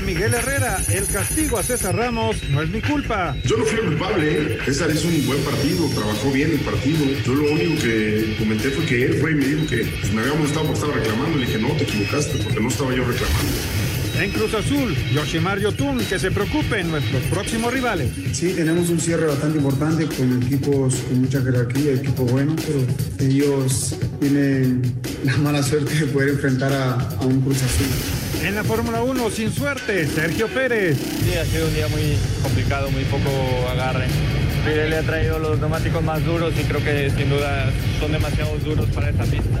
Miguel 0.00 0.34
Herrera, 0.34 0.80
el 0.92 1.06
castigo 1.06 1.58
a 1.58 1.62
César 1.62 1.94
Ramos 1.94 2.42
no 2.50 2.62
es 2.62 2.70
mi 2.70 2.80
culpa. 2.80 3.36
Yo 3.44 3.56
no 3.56 3.64
fui 3.64 3.78
culpable. 3.78 4.58
César 4.64 4.90
hizo 4.90 5.08
un 5.08 5.26
buen 5.26 5.40
partido, 5.42 5.88
trabajó 5.94 6.30
bien 6.30 6.52
el 6.52 6.60
partido. 6.60 7.04
Yo 7.24 7.34
lo 7.34 7.52
único 7.52 7.82
que 7.82 8.36
comenté 8.38 8.70
fue 8.70 8.84
que 8.86 9.04
él 9.04 9.14
fue 9.20 9.32
y 9.32 9.34
me 9.34 9.44
dijo 9.46 9.66
que 9.66 9.84
pues, 10.00 10.12
me 10.12 10.22
había 10.22 10.34
molestado 10.34 10.66
por 10.66 10.74
estar 10.74 10.90
reclamando. 10.90 11.38
Le 11.38 11.46
dije, 11.46 11.58
no, 11.58 11.68
te 11.76 11.84
equivocaste 11.84 12.38
porque 12.38 12.60
no 12.60 12.68
estaba 12.68 12.94
yo 12.94 13.04
reclamando. 13.04 13.81
En 14.22 14.30
Cruz 14.30 14.54
Azul, 14.54 14.94
Yoshimar 15.12 15.58
Yotun, 15.58 15.98
que 15.98 16.16
se 16.16 16.30
preocupen 16.30 16.92
nuestros 16.92 17.24
próximos 17.24 17.72
rivales. 17.72 18.12
Sí, 18.32 18.52
tenemos 18.54 18.88
un 18.88 19.00
cierre 19.00 19.26
bastante 19.26 19.58
importante 19.58 20.06
con 20.06 20.40
equipos 20.40 20.94
con 20.94 21.22
mucha 21.22 21.42
jerarquía, 21.42 21.94
equipos 21.94 22.30
buenos, 22.30 22.54
pero 22.64 23.28
ellos 23.28 23.96
tienen 24.20 24.94
la 25.24 25.36
mala 25.38 25.60
suerte 25.60 25.92
de 25.92 26.06
poder 26.06 26.28
enfrentar 26.28 26.72
a, 26.72 26.92
a 26.92 27.26
un 27.26 27.40
Cruz 27.40 27.64
Azul. 27.64 28.46
En 28.46 28.54
la 28.54 28.62
Fórmula 28.62 29.02
1, 29.02 29.28
sin 29.30 29.52
suerte, 29.52 30.06
Sergio 30.06 30.46
Pérez. 30.46 30.98
Sí, 30.98 31.34
ha 31.36 31.44
sido 31.44 31.66
un 31.66 31.74
día 31.74 31.88
muy 31.88 32.16
complicado, 32.44 32.92
muy 32.92 33.02
poco 33.06 33.28
agarre. 33.72 34.06
Pirelli 34.64 34.90
le 34.90 34.98
ha 34.98 35.02
traído 35.02 35.40
los 35.40 35.58
neumáticos 35.58 36.00
más 36.04 36.24
duros 36.24 36.54
y 36.60 36.62
creo 36.62 36.84
que 36.84 37.10
sin 37.10 37.28
duda 37.28 37.72
son 37.98 38.12
demasiado 38.12 38.56
duros 38.58 38.86
para 38.94 39.10
esta 39.10 39.24
pista. 39.24 39.60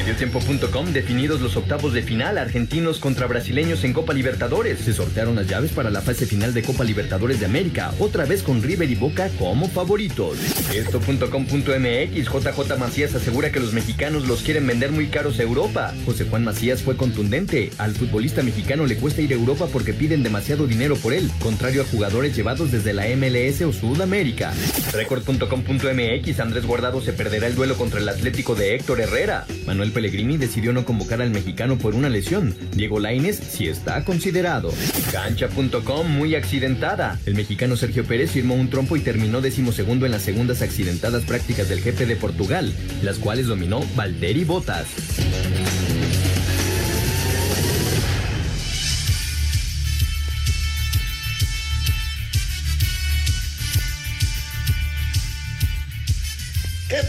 Mediotiempo.com 0.00 0.94
definidos 0.94 1.42
los 1.42 1.58
octavos 1.58 1.92
de 1.92 2.00
final 2.00 2.38
argentinos 2.38 2.98
contra 3.00 3.26
brasileños 3.26 3.84
en 3.84 3.92
Copa 3.92 4.14
Libertadores. 4.14 4.78
Se 4.78 4.94
sortearon 4.94 5.36
las 5.36 5.46
llaves 5.46 5.72
para 5.72 5.90
la 5.90 6.00
fase 6.00 6.24
final 6.24 6.54
de 6.54 6.62
Copa 6.62 6.84
Libertadores 6.84 7.38
de 7.38 7.44
América, 7.44 7.92
otra 7.98 8.24
vez 8.24 8.42
con 8.42 8.62
River 8.62 8.90
y 8.90 8.94
Boca 8.94 9.28
como 9.38 9.68
favoritos. 9.68 10.38
Esto.com.mx 10.74 12.14
JJ 12.14 12.78
Macías 12.78 13.14
asegura 13.14 13.52
que 13.52 13.60
los 13.60 13.74
mexicanos 13.74 14.26
los 14.26 14.40
quieren 14.40 14.66
vender 14.66 14.90
muy 14.90 15.08
caros 15.08 15.38
a 15.38 15.42
Europa. 15.42 15.92
José 16.06 16.24
Juan 16.24 16.44
Macías 16.44 16.80
fue 16.82 16.96
contundente. 16.96 17.68
Al 17.76 17.94
futbolista 17.94 18.42
mexicano 18.42 18.86
le 18.86 18.96
cuesta 18.96 19.20
ir 19.20 19.32
a 19.32 19.36
Europa 19.36 19.68
porque 19.70 19.92
piden 19.92 20.22
demasiado 20.22 20.66
dinero 20.66 20.96
por 20.96 21.12
él, 21.12 21.30
contrario 21.40 21.82
a 21.82 21.84
jugadores 21.84 22.34
llevados 22.34 22.72
desde 22.72 22.94
la 22.94 23.04
MLS 23.16 23.60
o 23.60 23.72
Sudamérica. 23.74 24.54
Record.com.mx 24.94 26.40
Andrés 26.40 26.64
Guardado 26.64 27.02
se 27.02 27.12
perderá 27.12 27.48
el 27.48 27.54
duelo 27.54 27.76
contra 27.76 28.00
el 28.00 28.08
Atlético 28.08 28.54
de 28.54 28.76
Héctor 28.76 29.02
Herrera. 29.02 29.44
Manuel 29.66 29.89
Pellegrini 29.90 30.36
decidió 30.36 30.72
no 30.72 30.84
convocar 30.84 31.20
al 31.22 31.30
mexicano 31.30 31.78
por 31.78 31.94
una 31.94 32.08
lesión. 32.08 32.54
Diego 32.74 32.98
Laines 32.98 33.36
sí 33.36 33.68
está 33.68 34.04
considerado. 34.04 34.72
Cancha.com 35.12 36.08
muy 36.08 36.34
accidentada. 36.34 37.18
El 37.26 37.34
mexicano 37.34 37.76
Sergio 37.76 38.04
Pérez 38.04 38.30
firmó 38.30 38.54
un 38.54 38.70
trompo 38.70 38.96
y 38.96 39.00
terminó 39.00 39.40
decimosegundo 39.40 40.06
en 40.06 40.12
las 40.12 40.22
segundas 40.22 40.62
accidentadas 40.62 41.24
prácticas 41.24 41.68
del 41.68 41.80
jefe 41.80 42.06
de 42.06 42.16
Portugal, 42.16 42.72
las 43.02 43.18
cuales 43.18 43.46
dominó 43.46 43.84
Valderi 43.96 44.44
Botas. 44.44 44.86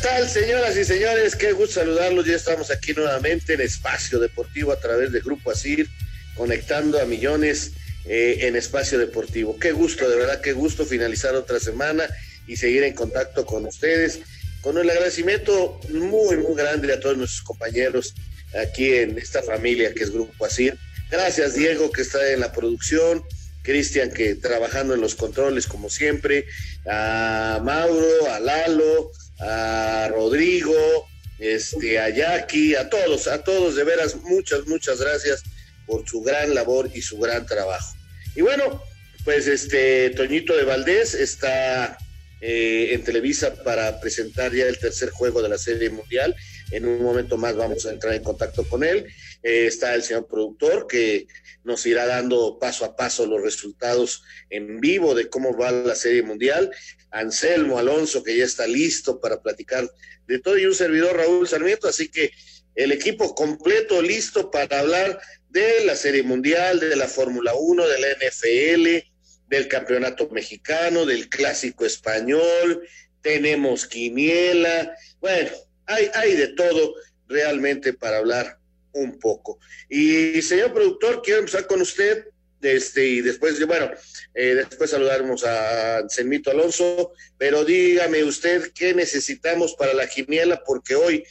Tal, 0.01 0.28
señoras 0.28 0.75
y 0.78 0.84
señores? 0.84 1.35
Qué 1.35 1.51
gusto 1.51 1.81
saludarlos. 1.81 2.25
Ya 2.25 2.35
estamos 2.35 2.72
aquí 2.72 2.94
nuevamente 2.94 3.53
en 3.53 3.62
Espacio 3.62 4.19
Deportivo 4.19 4.72
a 4.72 4.79
través 4.79 5.12
de 5.12 5.19
Grupo 5.19 5.51
Asir, 5.51 5.88
conectando 6.35 7.00
a 7.00 7.06
millones 7.06 7.73
eh, 8.06 8.39
en 8.41 8.56
Espacio 8.56 8.97
Deportivo. 8.97 9.59
Qué 9.59 9.72
gusto, 9.72 10.09
de 10.09 10.16
verdad, 10.16 10.41
qué 10.41 10.53
gusto 10.53 10.85
finalizar 10.85 11.35
otra 11.35 11.59
semana 11.59 12.07
y 12.47 12.56
seguir 12.56 12.84
en 12.84 12.94
contacto 12.94 13.45
con 13.45 13.66
ustedes. 13.67 14.19
Con 14.62 14.78
el 14.79 14.89
agradecimiento 14.89 15.79
muy, 15.89 16.38
muy 16.38 16.56
grande 16.56 16.91
a 16.94 17.00
todos 17.00 17.18
nuestros 17.18 17.44
compañeros 17.44 18.16
aquí 18.59 18.94
en 18.94 19.18
esta 19.19 19.44
familia 19.44 19.94
que 19.94 20.03
es 20.03 20.12
Grupo 20.12 20.45
Asir. 20.45 20.78
Gracias, 21.12 21.53
Diego, 21.53 21.91
que 21.91 22.01
está 22.01 22.31
en 22.31 22.39
la 22.39 22.51
producción. 22.51 23.23
Cristian, 23.63 24.09
que 24.09 24.33
trabajando 24.33 24.95
en 24.95 25.01
los 25.01 25.13
controles 25.13 25.68
como 25.68 25.91
siempre. 25.91 26.45
A 26.89 27.62
Mauro, 27.63 28.31
a 28.31 28.39
Lalo, 28.39 29.12
a 29.41 30.07
Rodrigo, 30.09 31.09
este, 31.40 32.00
a 32.00 32.09
Jackie, 32.09 32.75
a 32.75 32.90
todos, 32.90 33.28
a 33.28 33.44
todos, 33.44 33.75
de 33.75 33.84
veras, 33.84 34.16
muchas, 34.16 34.68
muchas 34.68 35.00
gracias 35.00 35.44
por 35.85 36.07
su 36.07 36.22
gran 36.22 36.53
labor 36.53 36.90
y 36.94 37.02
su 37.02 37.18
gran 37.18 37.46
trabajo. 37.46 37.96
Y 38.35 38.41
bueno, 38.41 38.81
pues 39.25 39.47
este 39.47 40.12
Toñito 40.12 40.56
de 40.56 40.63
Valdés 40.63 41.13
está 41.13 41.97
eh, 42.40 42.90
en 42.94 43.03
Televisa 43.03 43.56
para 43.63 44.00
presentar 44.00 44.53
ya 44.53 44.66
el 44.66 44.80
tercer 44.80 45.09
juego 45.09 45.41
de 45.41 45.50
la 45.50 45.57
Serie 45.57 45.90
Mundial. 45.90 46.35
En 46.72 46.85
un 46.85 47.01
momento 47.01 47.38
más 47.38 47.56
vamos 47.56 47.85
a 47.85 47.91
entrar 47.91 48.13
en 48.13 48.24
contacto 48.24 48.63
con 48.68 48.84
él. 48.84 49.06
Eh, 49.44 49.66
está 49.66 49.96
el 49.96 50.03
señor 50.03 50.28
productor 50.28 50.88
que 50.88 51.28
nos 51.63 51.85
irá 51.85 52.06
dando 52.06 52.59
paso 52.59 52.85
a 52.85 52.96
paso 52.96 53.25
los 53.25 53.41
resultados 53.41 54.24
en 54.50 54.79
vivo 54.79 55.16
de 55.16 55.29
cómo 55.29 55.57
va 55.57 55.72
la 55.72 55.96
Serie 55.96 56.24
Mundial. 56.24 56.72
Anselmo 57.12 57.78
Alonso, 57.78 58.24
que 58.24 58.38
ya 58.38 58.46
está 58.46 58.68
listo 58.68 59.19
para 59.19 59.41
platicar 59.41 59.90
de 60.28 60.40
todo, 60.40 60.57
y 60.57 60.66
un 60.66 60.75
servidor 60.75 61.18
Raúl 61.18 61.47
Sarmiento. 61.47 61.88
Así 61.88 62.09
que 62.09 62.31
el 62.75 62.91
equipo 62.91 63.35
completo 63.35 64.01
listo 64.01 64.50
para 64.50 64.80
hablar 64.80 65.19
de 65.50 65.85
la 65.85 65.96
Serie 65.96 66.24
Mundial, 66.24 66.80
de 66.80 66.96
la 66.96 67.07
Fórmula 67.07 67.53
1, 67.53 67.88
de 67.88 68.00
la 68.00 68.07
NFL, 68.12 69.12
del 69.47 69.68
Campeonato 69.68 70.30
Mexicano, 70.30 71.06
del 71.06 71.28
Clásico 71.28 71.85
Español. 71.85 72.88
Tenemos 73.22 73.85
Quiniela. 73.85 74.96
Bueno, 75.19 75.50
hay, 75.85 76.09
hay 76.13 76.35
de 76.35 76.47
todo 76.50 76.94
realmente 77.28 77.94
para 77.94 78.18
hablar 78.18 78.60
un 78.94 79.19
poco. 79.19 79.59
Y 79.90 80.41
señor 80.41 80.74
productor, 80.74 81.22
quiero 81.22 81.40
empezar 81.40 81.68
con 81.68 81.81
usted, 81.81 82.25
este, 82.62 83.07
y 83.07 83.22
después, 83.22 83.66
bueno, 83.66 83.90
eh, 84.35 84.56
después 84.56 84.91
saludaremos 84.91 85.44
a 85.44 85.97
Anselmito 86.00 86.52
Alonso, 86.52 87.12
pero 87.38 87.66
dígame 87.66 88.24
usted 88.24 88.72
qué 88.74 88.94
necesitamos 88.94 89.74
para 89.75 89.94
la 89.94 90.07
quiniela, 90.07 90.63
porque 90.63 90.96
hoy, 90.96 91.24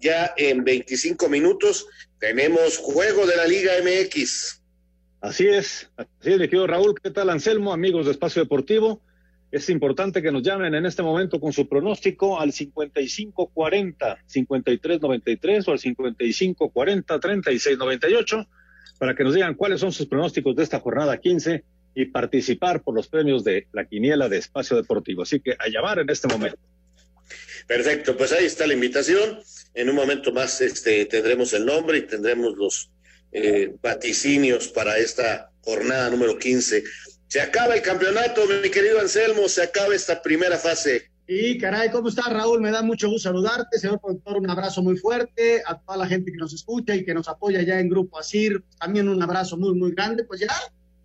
ya 0.00 0.32
en 0.36 0.64
25 0.64 1.28
minutos, 1.28 1.86
tenemos 2.18 2.78
juego 2.78 3.26
de 3.26 3.36
la 3.36 3.46
Liga 3.46 3.72
MX. 3.82 4.62
Así 5.20 5.46
es, 5.48 5.90
así 5.96 6.32
es, 6.32 6.38
mi 6.38 6.46
querido 6.46 6.66
Raúl, 6.66 6.94
¿qué 7.02 7.10
tal 7.10 7.28
Anselmo, 7.28 7.72
amigos 7.72 8.06
de 8.06 8.12
Espacio 8.12 8.42
Deportivo? 8.42 9.02
Es 9.50 9.70
importante 9.70 10.20
que 10.20 10.30
nos 10.30 10.42
llamen 10.42 10.74
en 10.74 10.84
este 10.84 11.02
momento 11.02 11.40
con 11.40 11.52
su 11.52 11.68
pronóstico 11.68 12.38
al 12.38 12.52
5540 12.52 14.18
5393 14.26 15.68
o 15.68 15.72
al 15.72 15.78
5540 15.78 17.20
3698 17.20 18.48
para 18.98 19.14
que 19.14 19.24
nos 19.24 19.34
digan 19.34 19.54
cuáles 19.54 19.80
son 19.80 19.92
sus 19.92 20.06
pronósticos 20.06 20.54
de 20.54 20.64
esta 20.64 20.80
jornada 20.80 21.18
15 21.18 21.64
y 21.94 22.04
participar 22.06 22.82
por 22.82 22.94
los 22.94 23.08
premios 23.08 23.42
de 23.42 23.66
la 23.72 23.86
quiniela 23.86 24.28
de 24.28 24.38
espacio 24.38 24.76
deportivo. 24.76 25.22
Así 25.22 25.40
que 25.40 25.52
a 25.58 25.68
llamar 25.68 25.98
en 25.98 26.10
este 26.10 26.28
momento. 26.28 26.58
Perfecto, 27.66 28.16
pues 28.16 28.32
ahí 28.32 28.44
está 28.44 28.66
la 28.66 28.74
invitación. 28.74 29.38
En 29.74 29.88
un 29.88 29.96
momento 29.96 30.32
más 30.32 30.60
este, 30.60 31.06
tendremos 31.06 31.52
el 31.54 31.64
nombre 31.64 31.98
y 31.98 32.02
tendremos 32.02 32.56
los 32.56 32.90
eh, 33.32 33.74
vaticinios 33.82 34.68
para 34.68 34.98
esta 34.98 35.50
jornada 35.60 36.10
número 36.10 36.38
15 36.38 36.82
se 37.28 37.40
acaba 37.42 37.74
el 37.74 37.82
campeonato, 37.82 38.40
mi 38.62 38.70
querido 38.70 39.00
Anselmo, 39.00 39.48
se 39.48 39.62
acaba 39.62 39.94
esta 39.94 40.20
primera 40.22 40.56
fase. 40.56 41.10
Y 41.26 41.58
caray, 41.58 41.90
¿cómo 41.90 42.08
estás, 42.08 42.32
Raúl? 42.32 42.58
Me 42.58 42.70
da 42.70 42.80
mucho 42.80 43.10
gusto 43.10 43.28
saludarte, 43.28 43.78
señor 43.78 44.00
productor, 44.00 44.38
un 44.38 44.48
abrazo 44.48 44.82
muy 44.82 44.96
fuerte 44.96 45.62
a 45.66 45.78
toda 45.78 45.98
la 45.98 46.06
gente 46.06 46.32
que 46.32 46.38
nos 46.38 46.54
escucha 46.54 46.96
y 46.96 47.04
que 47.04 47.12
nos 47.12 47.28
apoya 47.28 47.60
ya 47.60 47.78
en 47.80 47.90
Grupo 47.90 48.18
Asir, 48.18 48.64
también 48.80 49.10
un 49.10 49.22
abrazo 49.22 49.58
muy, 49.58 49.74
muy 49.74 49.92
grande. 49.92 50.24
Pues 50.24 50.40
ya 50.40 50.48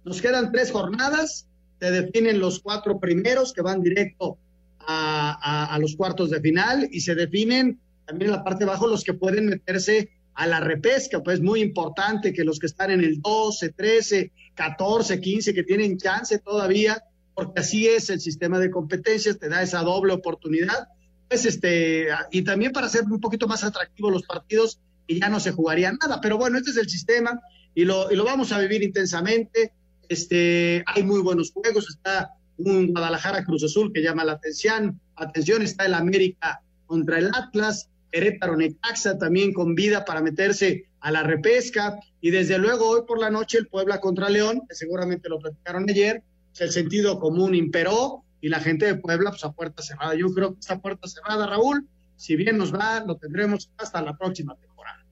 nos 0.06 0.22
quedan 0.22 0.54
tres 0.54 0.72
jornadas, 0.72 1.46
se 1.81 1.92
definen 1.92 2.40
los 2.40 2.62
cuatro 2.62 3.02
primeros 3.02 3.52
que 3.52 3.62
van 3.62 3.84
directo 3.84 4.38
a, 4.80 5.74
a, 5.74 5.78
los 5.80 5.98
cuartos 5.98 6.30
de 6.30 6.40
final 6.40 6.88
y 6.90 7.02
se 7.02 7.16
definen 7.16 7.81
también 8.06 8.31
en 8.31 8.38
la 8.38 8.44
parte 8.46 8.64
de 8.64 8.72
abajo 8.72 8.88
los 8.88 9.04
que 9.04 9.14
pueden 9.14 9.48
meterse 9.48 10.10
a 10.36 10.48
la 10.48 10.60
repesca, 10.60 11.22
pues 11.22 11.42
muy 11.42 11.62
importante 11.62 12.34
que 12.34 12.44
los 12.44 12.60
que 12.60 12.66
están 12.66 12.92
en 12.92 13.02
el 13.02 13.22
12, 13.22 13.70
13, 13.70 14.32
14, 14.56 15.20
15, 15.20 15.54
que 15.54 15.64
tienen 15.64 15.98
chance 15.98 16.40
todavía, 16.40 17.04
porque 17.34 17.62
así 17.62 17.88
es 17.88 18.10
el 18.10 18.20
sistema 18.20 18.60
de 18.60 18.72
competencias, 18.72 19.40
te 19.40 19.50
da 19.50 19.62
esa 19.62 19.82
doble 19.82 20.14
oportunidad, 20.14 20.88
pues 21.30 21.46
este, 21.46 22.08
y 22.32 22.44
también 22.44 22.72
para 22.72 22.88
hacer 22.88 23.04
un 23.04 23.20
poquito 23.20 23.48
más 23.48 23.64
atractivos 23.64 24.12
los 24.12 24.24
partidos 24.24 24.80
y 25.08 25.20
ya 25.20 25.30
no 25.30 25.40
se 25.40 25.52
jugaría 25.52 25.92
nada, 25.92 26.20
pero 26.22 26.38
bueno, 26.38 26.58
este 26.58 26.72
es 26.72 26.78
el 26.78 26.90
sistema 26.90 27.40
y 27.76 27.86
lo, 27.86 28.12
y 28.12 28.16
lo 28.16 28.24
vamos 28.24 28.52
a 28.52 28.60
vivir 28.60 28.84
intensamente, 28.84 29.74
este, 30.10 30.84
hay 30.86 31.04
muy 31.04 31.22
buenos 31.22 31.52
juegos, 31.52 31.90
está 31.90 32.32
un 32.58 32.92
Guadalajara 32.92 33.44
Cruz 33.44 33.64
Azul 33.64 33.92
que 33.94 34.02
llama 34.02 34.24
la 34.24 34.34
atención, 34.34 35.00
atención, 35.16 35.62
está 35.62 35.86
el 35.86 35.94
América 35.94 36.62
contra 36.86 37.18
el 37.18 37.32
Atlas, 37.34 37.90
Querétaro 38.13 38.56
Necaxa 38.56 39.18
también 39.18 39.54
con 39.54 39.74
vida 39.74 40.06
para 40.06 40.21
meterse 40.21 40.86
a 41.00 41.12
la 41.12 41.24
repesca. 41.24 41.98
Y 42.21 42.30
desde 42.30 42.60
luego 42.60 42.88
hoy 42.88 43.01
por 43.07 43.19
la 43.19 43.31
noche 43.31 43.57
el 43.57 43.68
Puebla 43.68 44.00
contra 44.00 44.30
León, 44.30 44.62
que 44.69 44.75
seguramente 44.75 45.30
lo 45.30 45.39
platicaron 45.39 45.89
ayer, 45.89 46.21
pues, 46.51 46.62
el 46.62 46.71
sentido 46.71 47.19
común 47.19 47.56
imperó 47.56 48.24
y 48.39 48.50
la 48.50 48.60
gente 48.60 48.86
de 48.86 48.95
Puebla 48.95 49.31
pues 49.31 49.44
a 49.44 49.51
puerta 49.51 49.81
cerrada. 49.81 50.13
Yo 50.13 50.31
creo 50.31 50.54
que 50.54 50.60
esta 50.60 50.80
puerta 50.80 51.07
cerrada, 51.07 51.48
Raúl, 51.48 51.88
si 52.15 52.36
bien 52.36 52.56
nos 52.57 52.71
va, 52.71 53.04
lo 53.04 53.18
tendremos 53.18 53.71
hasta 53.77 54.00
la 54.04 54.15
próxima 54.15 54.56
temporada. 54.57 55.04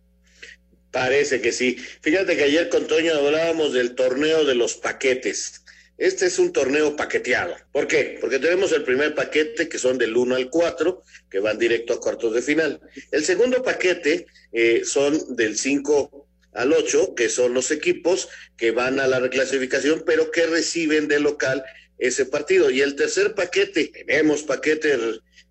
Parece 0.92 1.42
que 1.42 1.52
sí. 1.52 1.78
Fíjate 2.02 2.38
que 2.38 2.44
ayer 2.44 2.70
con 2.70 2.86
Toño 2.86 3.16
hablábamos 3.16 3.74
del 3.74 3.96
torneo 3.96 4.46
de 4.46 4.54
los 4.54 4.76
paquetes. 4.76 5.61
Este 6.02 6.26
es 6.26 6.40
un 6.40 6.52
torneo 6.52 6.96
paqueteado. 6.96 7.56
¿Por 7.72 7.88
qué? 7.88 8.18
Porque 8.20 8.40
tenemos 8.40 8.72
el 8.72 8.82
primer 8.84 9.14
paquete 9.14 9.70
que 9.70 9.78
son 9.78 10.00
del 10.00 10.18
1 10.18 10.36
al 10.36 10.50
4, 10.50 11.04
que 11.30 11.38
van 11.38 11.60
directo 11.60 11.94
a 11.94 12.00
cuartos 12.00 12.34
de 12.34 12.42
final. 12.42 12.82
El 13.12 13.24
segundo 13.24 13.62
paquete 13.62 14.26
eh, 14.52 14.82
son 14.84 15.36
del 15.36 15.60
5 15.60 16.28
al 16.54 16.74
8, 16.74 17.14
que 17.14 17.30
son 17.30 17.54
los 17.54 17.70
equipos 17.70 18.30
que 18.58 18.72
van 18.72 19.00
a 19.00 19.06
la 19.06 19.20
reclasificación, 19.20 20.02
pero 20.04 20.32
que 20.32 20.48
reciben 20.48 21.08
de 21.08 21.20
local 21.20 21.64
ese 22.00 22.26
partido. 22.26 22.72
Y 22.72 22.82
el 22.82 22.96
tercer 22.96 23.36
paquete, 23.36 23.92
tenemos 23.94 24.42
paquete 24.42 24.98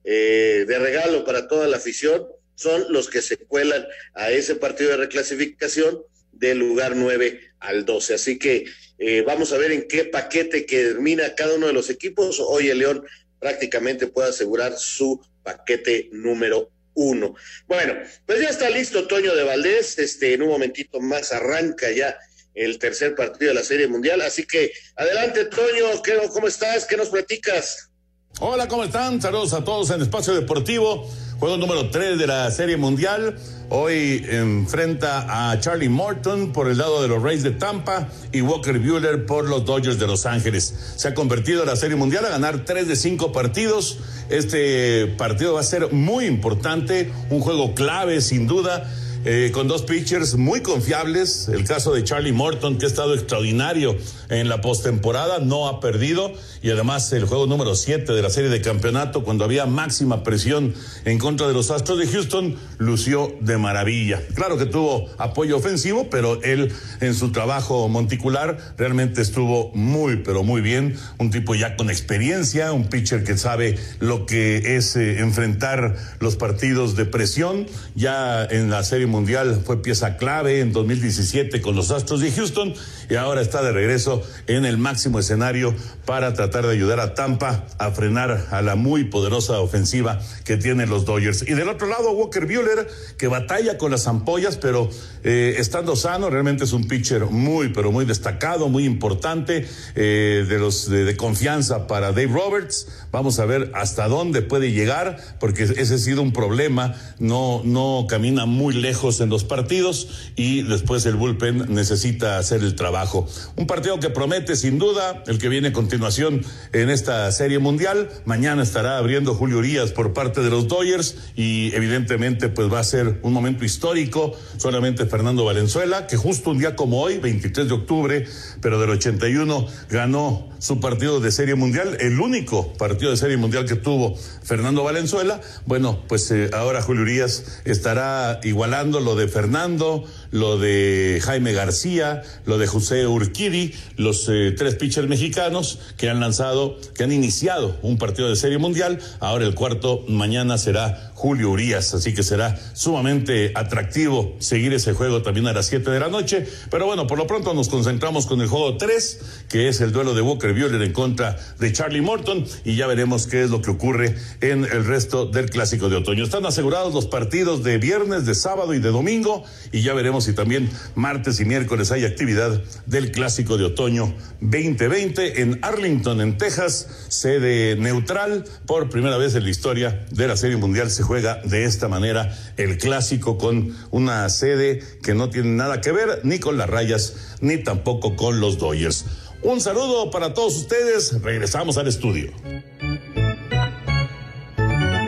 eh, 0.02 0.64
de 0.67 0.79
regalo 0.81 1.25
para 1.25 1.47
toda 1.47 1.69
la 1.69 1.76
afición, 1.76 2.26
son 2.56 2.93
los 2.93 3.08
que 3.08 3.23
se 3.23 3.37
cuelan 3.37 3.87
a 4.14 4.32
ese 4.32 4.56
partido 4.56 4.91
de 4.91 4.97
reclasificación 4.97 6.02
del 6.32 6.58
lugar 6.58 6.97
9 6.97 7.50
al 7.61 7.85
12. 7.85 8.15
Así 8.15 8.39
que 8.39 8.65
eh, 8.99 9.23
vamos 9.23 9.53
a 9.53 9.59
ver 9.59 9.73
en 9.73 9.87
qué 9.87 10.05
paquete 10.05 10.67
que 10.67 10.85
termina 10.85 11.35
cada 11.35 11.55
uno 11.55 11.67
de 11.67 11.73
los 11.73 11.91
equipos. 11.91 12.41
Hoy 12.41 12.69
el 12.69 12.79
León 12.79 13.05
prácticamente 13.39 14.07
puede 14.07 14.31
asegurar 14.31 14.77
su 14.77 15.21
paquete 15.43 16.09
número 16.12 16.71
uno. 16.95 17.35
Bueno, 17.67 17.95
pues 18.27 18.41
ya 18.41 18.49
está 18.49 18.69
listo 18.69 19.07
Toño 19.07 19.35
de 19.35 19.45
Valdés. 19.45 19.99
Este, 19.99 20.35
en 20.35 20.43
un 20.43 20.49
momentito 20.49 21.01
más 21.01 21.33
arranca 21.33 21.91
ya 21.91 22.19
el 22.55 22.79
tercer 22.79 23.15
partido 23.15 23.51
de 23.51 23.55
la 23.55 23.65
Serie 23.65 23.87
Mundial. 23.87 24.21
Así 24.23 24.47
que 24.47 24.73
adelante, 24.97 25.47
Toño. 25.47 26.03
¿qué, 26.03 26.19
¿Cómo 26.33 26.49
estás? 26.49 26.85
¿Qué 26.85 26.97
nos 26.97 27.11
platicas? 27.11 27.90
Hola, 28.38 28.69
¿cómo 28.69 28.85
están? 28.85 29.21
Saludos 29.21 29.53
a 29.53 29.65
todos 29.65 29.91
en 29.91 30.00
Espacio 30.00 30.32
Deportivo. 30.32 31.06
Juego 31.38 31.59
número 31.59 31.91
3 31.91 32.19
de 32.19 32.27
la 32.27 32.50
Serie 32.50 32.79
Mundial. 32.79 33.37
Hoy 33.69 34.25
enfrenta 34.31 35.50
a 35.50 35.61
Charlie 35.61 35.91
Morton 35.91 36.53
por 36.53 36.71
el 36.71 36.79
lado 36.79 37.03
de 37.03 37.09
los 37.09 37.23
Rays 37.23 37.43
de 37.43 37.50
Tampa 37.50 38.09
y 38.32 38.41
Walker 38.41 38.79
Buehler 38.79 39.27
por 39.27 39.47
los 39.47 39.67
Dodgers 39.67 39.99
de 39.99 40.06
Los 40.06 40.25
Ángeles. 40.25 40.94
Se 40.97 41.09
ha 41.09 41.15
convertido 41.15 41.62
en 41.62 41.69
la 41.69 41.77
Serie 41.77 41.97
Mundial 41.97 42.25
a 42.25 42.31
ganar 42.31 42.65
3 42.65 42.88
de 42.88 42.97
5 42.97 43.32
partidos. 43.32 43.99
Este 44.31 45.06
partido 45.19 45.55
va 45.55 45.61
a 45.61 45.65
ser 45.65 45.93
muy 45.93 46.25
importante, 46.25 47.12
un 47.29 47.41
juego 47.41 47.75
clave 47.75 48.23
sin 48.23 48.47
duda 48.47 48.91
eh, 49.25 49.51
con 49.53 49.69
dos 49.69 49.83
pitchers 49.83 50.37
muy 50.37 50.61
confiables. 50.63 51.49
El 51.49 51.65
caso 51.65 51.93
de 51.93 52.03
Charlie 52.05 52.33
Morton, 52.33 52.79
que 52.79 52.87
ha 52.87 52.89
estado 52.89 53.15
extraordinario 53.15 53.95
en 54.31 54.49
la 54.49 54.63
postemporada, 54.63 55.41
no 55.41 55.69
ha 55.69 55.81
perdido. 55.81 56.33
Y 56.63 56.71
además 56.71 57.13
el 57.13 57.27
juego 57.27 57.47
número 57.47 57.75
7 57.75 58.13
de 58.13 58.23
la 58.23 58.31
serie 58.31 58.49
de 58.49 58.63
campeonato, 58.63 59.23
cuando 59.23 59.45
había 59.45 59.67
máxima 59.67 60.23
presión 60.23 60.75
en 61.05 61.19
contra 61.19 61.47
de 61.49 61.53
los 61.53 61.71
Astros 61.71 61.99
de 61.99 62.07
Houston, 62.07 62.57
lució 62.79 63.35
de 63.41 63.59
maravilla. 63.59 64.23
Claro 64.35 64.57
que 64.57 64.67
tuvo 64.67 65.09
apoyo 65.19 65.57
ofensivo, 65.57 66.09
pero 66.11 66.43
él 66.43 66.73
en 67.01 67.15
su 67.15 67.31
trabajo 67.31 67.89
monticular 67.89 68.57
realmente 68.79 69.21
estuvo 69.21 69.71
muy, 69.75 70.17
pero 70.17 70.45
muy 70.45 70.63
bien. 70.63 70.97
Un 71.19 71.31
tipo 71.31 71.55
ya 71.55 71.77
con 71.77 71.91
experiencia, 71.91 72.73
un 72.73 72.89
pitcher 72.89 73.25
que 73.25 73.37
sabe 73.37 73.79
lo 73.99 74.25
que 74.25 74.77
es 74.77 74.97
eh, 74.97 75.19
enfrentar 75.21 75.97
los 76.21 76.37
partidos 76.37 76.97
de 76.97 77.05
presión. 77.05 77.67
Ya 77.95 78.45
en 78.45 78.71
la 78.71 78.83
serie 78.83 79.10
Mundial 79.11 79.61
fue 79.65 79.83
pieza 79.83 80.17
clave 80.17 80.61
en 80.61 80.73
2017 80.73 81.61
con 81.61 81.77
los 81.77 81.91
Astros 81.91 82.21
de 82.21 82.33
Houston 82.33 82.75
y 83.11 83.17
ahora 83.17 83.43
está 83.43 83.62
de 83.62 83.73
regreso 83.73 84.23
en 84.47 84.65
el 84.65 84.79
máximo 84.79 85.19
escenario 85.19 85.75
para 86.07 86.33
tratar 86.33 86.67
de 86.67 86.73
ayudar 86.73 87.01
a 87.01 87.15
Tampa 87.15 87.67
a 87.79 87.91
frenar 87.91 88.47
a 88.51 88.62
la 88.62 88.77
muy 88.77 89.05
poderosa 89.05 89.61
ofensiva 89.61 90.21
que 90.45 90.57
tienen 90.57 90.89
los 90.89 91.05
Dodgers. 91.05 91.43
Y 91.47 91.55
del 91.55 91.69
otro 91.69 91.87
lado, 91.87 92.12
Walker 92.12 92.47
Buehler, 92.47 92.89
que 93.19 93.29
batalla 93.29 93.79
con 93.79 93.91
las 93.91 94.07
ampollas, 94.07 94.57
pero 94.57 94.89
eh, 95.23 95.57
estando 95.59 95.97
sano, 95.97 96.31
realmente 96.31 96.65
es 96.65 96.73
un 96.73 96.89
pitcher 96.89 97.27
muy, 97.27 97.69
pero 97.69 97.93
muy 97.93 98.05
destacado, 98.05 98.69
muy 98.69 98.85
importante, 98.85 99.69
eh, 99.95 100.47
de 100.49 100.59
los 100.59 100.89
de, 100.89 101.17
confianza 101.17 101.87
para 101.87 102.09
Dave 102.12 102.29
Roberts. 102.29 102.89
Vamos 103.12 103.39
a 103.41 103.45
ver 103.45 103.73
hasta 103.75 104.07
dónde 104.09 104.43
puede 104.43 104.73
llegar, 104.73 105.19
porque 105.41 105.65
ese 105.65 105.95
ha 105.95 105.99
sido 105.99 106.23
un 106.23 106.33
problema. 106.33 106.95
No, 107.19 107.62
no 107.65 108.07
camina 108.09 108.47
muy 108.47 108.75
lejos 108.75 109.21
en 109.21 109.31
los 109.31 109.45
partidos 109.45 110.31
y 110.37 110.62
después 110.62 111.05
el 111.07 111.17
bullpen 111.17 111.75
necesita 111.75 112.39
hacer 112.39 112.62
el 112.62 112.77
trabajo. 112.77 113.27
Un 113.57 113.67
partido 113.67 113.99
que 113.99 114.11
promete 114.11 114.55
sin 114.57 114.79
duda, 114.79 115.23
el 115.27 115.39
que 115.39 115.49
viene 115.49 115.69
a 115.69 115.73
continuación 115.73 116.43
en 116.73 116.91
esta 116.91 117.31
serie 117.33 117.59
mundial. 117.59 118.09
Mañana 118.25 118.62
estará 118.62 118.99
abriendo 118.99 119.35
Julio 119.35 119.59
Urias 119.59 119.91
por 119.91 120.12
parte 120.12 120.41
de 120.43 120.51
los 120.51 120.69
Dodgers 120.69 121.17
y 121.35 121.75
evidentemente 121.75 122.49
pues 122.49 122.73
va 122.73 122.81
a 122.81 122.85
ser 122.85 123.19
un 123.23 123.33
momento 123.33 123.65
histórico. 123.65 124.33
Solamente 124.57 125.07
Fernando 125.07 125.45
Valenzuela, 125.45 126.07
que 126.07 126.17
justo 126.17 126.51
un 126.51 126.59
día 126.59 126.77
como 126.77 127.01
hoy, 127.01 127.19
23 127.19 127.69
de 127.69 127.75
octubre, 127.75 128.27
pero 128.61 128.81
del 128.81 128.91
81, 128.91 129.67
ganó 129.89 130.50
su 130.61 130.79
partido 130.79 131.21
de 131.21 131.33
Serie 131.33 131.55
Mundial, 131.55 131.97
el 132.01 132.21
único 132.21 132.73
partido 132.75 133.11
de 133.11 133.17
Serie 133.17 133.39
Mundial 133.39 133.65
que 133.65 133.77
tuvo 133.77 134.15
Fernando 134.43 134.85
Valenzuela. 134.85 135.41
Bueno, 135.65 135.99
pues 136.07 136.31
eh, 136.31 136.51
ahora 136.53 136.83
Julio 136.83 137.03
Urias 137.03 137.61
estará 137.65 138.41
igualando 138.45 139.01
lo 139.01 139.17
de 139.17 139.27
Fernando, 139.27 140.05
lo 140.31 140.59
de 140.59 141.21
Jaime 141.25 141.55
García, 141.55 142.23
lo 142.45 142.59
de 142.59 142.67
José 142.67 143.07
Urquidi, 143.07 143.75
los 143.97 144.29
eh, 144.29 144.55
tres 144.57 144.75
pitchers 144.75 145.09
mexicanos 145.09 145.79
que 145.97 146.11
han 146.11 146.21
lanzado, 146.21 146.76
que 146.95 147.05
han 147.05 147.12
iniciado 147.12 147.79
un 147.81 147.97
partido 147.97 148.29
de 148.29 148.37
Serie 148.37 148.59
Mundial. 148.59 149.00
Ahora 149.19 149.47
el 149.47 149.55
cuarto 149.55 150.05
mañana 150.09 150.59
será 150.59 151.10
Julio 151.21 151.50
Urias, 151.50 151.93
así 151.93 152.15
que 152.15 152.23
será 152.23 152.59
sumamente 152.73 153.53
atractivo 153.55 154.37
seguir 154.39 154.73
ese 154.73 154.95
juego 154.95 155.21
también 155.21 155.47
a 155.49 155.53
las 155.53 155.67
7 155.67 155.91
de 155.91 156.00
la 156.00 156.09
noche. 156.09 156.47
Pero 156.71 156.87
bueno, 156.87 157.07
por 157.07 157.19
lo 157.19 157.27
pronto 157.27 157.53
nos 157.53 157.69
concentramos 157.69 158.25
con 158.25 158.41
el 158.41 158.49
juego 158.49 158.79
3, 158.79 159.21
que 159.50 159.69
es 159.69 159.83
el 159.83 159.93
duelo 159.93 160.15
de 160.15 160.23
Walker 160.23 160.55
Buehler 160.55 160.81
en 160.81 160.95
contra 160.95 161.37
de 161.59 161.73
Charlie 161.75 162.00
Morton, 162.00 162.47
y 162.65 162.75
ya 162.75 162.87
veremos 162.87 163.27
qué 163.27 163.43
es 163.43 163.50
lo 163.50 163.61
que 163.61 163.71
ocurre 163.71 164.17
en 164.41 164.65
el 164.65 164.87
resto 164.87 165.27
del 165.27 165.50
clásico 165.50 165.91
de 165.91 165.97
otoño. 165.97 166.25
Están 166.25 166.47
asegurados 166.47 166.95
los 166.95 167.05
partidos 167.05 167.62
de 167.65 167.77
viernes, 167.77 168.25
de 168.25 168.35
sábado 168.35 168.73
y 168.73 168.79
de 168.79 168.89
domingo, 168.89 169.45
y 169.73 169.83
ya 169.83 169.93
veremos 169.93 170.25
si 170.25 170.33
también 170.33 170.71
martes 170.95 171.39
y 171.39 171.45
miércoles 171.45 171.93
hay 171.93 172.07
actividad 172.07 172.62
del 172.87 173.12
clásico 173.12 173.59
de 173.59 173.65
otoño 173.65 174.15
2020 174.41 175.43
en 175.43 175.59
Arlington, 175.61 176.23
en 176.23 176.39
Texas, 176.39 176.89
sede 177.09 177.77
neutral. 177.77 178.47
Por 178.65 178.89
primera 178.89 179.19
vez 179.19 179.35
en 179.35 179.45
la 179.45 179.50
historia 179.50 180.07
de 180.11 180.27
la 180.27 180.39
Serie 180.39 180.57
Mundial 180.57 180.91
se 180.91 181.10
juega 181.11 181.43
de 181.43 181.64
esta 181.64 181.88
manera 181.88 182.38
el 182.57 182.79
clásico 182.79 183.37
con 183.37 183.76
una 183.90 184.29
sede 184.29 184.81
que 185.02 185.12
no 185.12 185.29
tiene 185.29 185.49
nada 185.49 185.81
que 185.81 185.90
ver 185.90 186.21
ni 186.23 186.38
con 186.38 186.57
las 186.57 186.71
rayas 186.71 187.37
ni 187.40 187.57
tampoco 187.64 188.14
con 188.14 188.38
los 188.38 188.59
Dodgers. 188.59 189.07
Un 189.43 189.61
saludo 189.61 190.12
para 190.12 190.35
todos 190.35 190.57
ustedes. 190.57 191.21
Regresamos 191.21 191.79
al 191.79 191.88
estudio. 191.88 192.31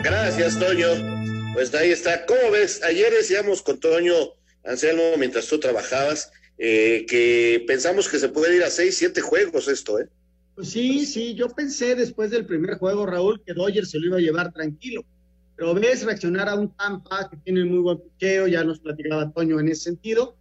Gracias, 0.03 0.59
Toño. 0.59 0.87
Pues 1.53 1.73
ahí 1.73 1.91
está. 1.91 2.25
¿Cómo 2.25 2.51
ves? 2.51 2.83
Ayer 2.83 3.13
decíamos 3.13 3.61
con 3.61 3.79
Toño 3.79 4.13
Anselmo, 4.65 5.03
mientras 5.17 5.47
tú 5.47 5.57
trabajabas, 5.57 6.33
eh, 6.57 7.05
que 7.07 7.63
pensamos 7.65 8.09
que 8.09 8.19
se 8.19 8.27
puede 8.27 8.57
ir 8.57 8.63
a 8.63 8.69
seis, 8.69 8.97
siete 8.97 9.21
juegos 9.21 9.69
esto, 9.69 10.01
¿eh? 10.01 10.09
Pues 10.53 10.67
sí, 10.67 11.05
sí, 11.05 11.33
yo 11.33 11.47
pensé 11.47 11.95
después 11.95 12.29
del 12.29 12.45
primer 12.45 12.77
juego, 12.77 13.05
Raúl, 13.05 13.41
que 13.45 13.53
Dodgers 13.53 13.89
se 13.89 13.99
lo 13.99 14.07
iba 14.07 14.17
a 14.17 14.19
llevar 14.19 14.51
tranquilo 14.51 15.05
pero 15.55 15.73
ves 15.73 16.03
reaccionar 16.03 16.49
a 16.49 16.55
un 16.55 16.69
Tampa 16.69 17.29
que 17.29 17.37
tiene 17.37 17.63
muy 17.65 17.79
buen 17.79 17.99
picheo, 17.99 18.47
ya 18.47 18.63
nos 18.63 18.79
platicaba 18.79 19.31
Toño 19.31 19.59
en 19.59 19.69
ese 19.69 19.83
sentido, 19.83 20.35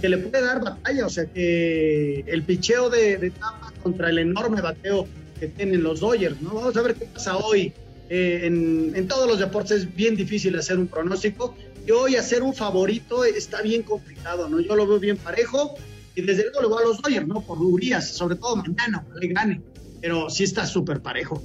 que 0.00 0.08
le 0.08 0.18
puede 0.18 0.44
dar 0.44 0.62
batalla, 0.62 1.06
o 1.06 1.10
sea 1.10 1.26
que 1.26 2.20
el 2.26 2.42
picheo 2.42 2.90
de, 2.90 3.32
Tampa 3.38 3.72
contra 3.82 4.10
el 4.10 4.18
enorme 4.18 4.60
bateo 4.60 5.06
que 5.38 5.48
tienen 5.48 5.82
los 5.82 6.00
Dodgers, 6.00 6.40
¿no? 6.42 6.54
Vamos 6.54 6.76
a 6.76 6.82
ver 6.82 6.94
qué 6.94 7.06
pasa 7.06 7.36
hoy. 7.36 7.72
Eh, 8.10 8.40
en, 8.44 8.92
en, 8.94 9.06
todos 9.06 9.28
los 9.28 9.38
deportes 9.38 9.82
es 9.82 9.94
bien 9.94 10.16
difícil 10.16 10.58
hacer 10.58 10.78
un 10.78 10.86
pronóstico 10.86 11.54
Y 11.86 11.90
hoy 11.90 12.16
hacer 12.16 12.42
un 12.42 12.54
favorito 12.54 13.22
está 13.22 13.60
bien 13.60 13.82
complicado, 13.82 14.48
¿no? 14.48 14.60
Yo 14.60 14.74
lo 14.74 14.86
veo 14.86 14.98
bien 14.98 15.18
parejo 15.18 15.74
y 16.18 16.22
desde 16.22 16.44
luego 16.44 16.62
le 16.62 16.68
voy 16.68 16.82
a 16.82 16.86
los 16.86 17.02
Dodgers, 17.02 17.28
¿no? 17.28 17.40
Por 17.42 17.58
Urias, 17.58 18.08
sobre 18.08 18.34
todo 18.34 18.56
mañana, 18.56 19.06
le 19.20 19.28
gane. 19.28 19.60
Pero 20.00 20.28
sí 20.30 20.44
está 20.44 20.66
súper 20.66 21.00
parejo. 21.00 21.40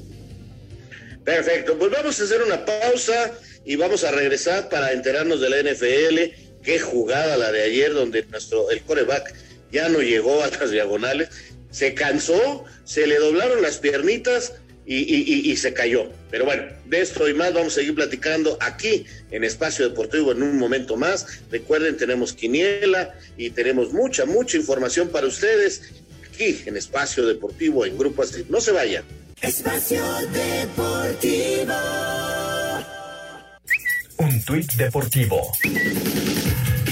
Perfecto, 1.24 1.78
pues 1.78 1.92
vamos 1.92 2.20
a 2.20 2.24
hacer 2.24 2.42
una 2.42 2.66
pausa 2.66 3.32
y 3.66 3.76
vamos 3.76 4.04
a 4.04 4.12
regresar 4.12 4.70
para 4.70 4.92
enterarnos 4.92 5.40
de 5.40 5.50
la 5.50 5.58
NFL. 5.62 6.64
Qué 6.64 6.80
jugada 6.80 7.38
la 7.38 7.52
de 7.52 7.64
ayer, 7.64 7.94
donde 7.94 8.24
nuestro 8.26 8.70
el 8.72 8.82
coreback 8.82 9.34
ya 9.72 9.90
no 9.90 10.02
llegó 10.02 10.44
a 10.44 10.48
las 10.48 10.72
diagonales, 10.72 11.30
se 11.72 11.94
cansó, 11.94 12.66
se 12.84 13.08
le 13.08 13.18
doblaron 13.18 13.62
las 13.62 13.78
piernitas 13.78 14.54
y, 14.86 15.56
se 15.56 15.74
cayó. 15.74 16.10
Pero 16.30 16.46
bueno, 16.46 16.64
de 16.86 17.02
esto 17.02 17.28
y 17.30 17.34
más 17.34 17.54
vamos 17.54 17.74
a 17.74 17.76
seguir 17.78 17.96
platicando 17.96 18.58
aquí 18.60 19.06
en 19.32 19.44
Espacio 19.44 19.88
Deportivo 19.88 20.34
en 20.34 20.44
un 20.44 20.58
momento 20.58 20.98
más. 20.98 21.42
Recuerden, 21.50 21.98
tenemos 21.98 22.34
quiniela 22.34 23.18
y 23.38 23.50
tenemos 23.50 23.94
mucha, 23.94 24.26
mucha 24.26 24.58
información 24.58 25.10
para 25.10 25.28
ustedes 25.28 25.84
aquí 26.28 26.62
en 26.66 26.76
Espacio 26.76 27.26
Deportivo 27.26 27.86
en 27.86 27.98
Grupo 27.98 28.24
Así. 28.24 28.46
No 28.50 28.60
se 28.60 28.72
vayan. 28.72 29.04
Espacio 29.42 30.04
Deportivo. 30.32 31.74
Un 34.18 34.44
tuit 34.46 34.72
deportivo. 34.74 35.52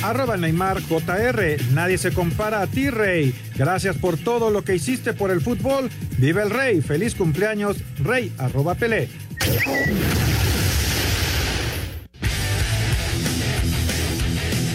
Arroba 0.03 0.35
Neymar 0.37 0.81
JR. 0.81 1.57
Nadie 1.73 1.97
se 1.97 2.11
compara 2.11 2.61
a 2.61 2.67
ti, 2.67 2.89
Rey. 2.89 3.33
Gracias 3.55 3.95
por 3.97 4.17
todo 4.17 4.49
lo 4.49 4.63
que 4.63 4.75
hiciste 4.75 5.13
por 5.13 5.31
el 5.31 5.41
fútbol. 5.41 5.89
Vive 6.17 6.41
el 6.43 6.49
Rey. 6.49 6.81
Feliz 6.81 7.15
cumpleaños, 7.15 7.77
Rey. 7.99 8.33
Arroba 8.37 8.75
Pelé. 8.75 9.07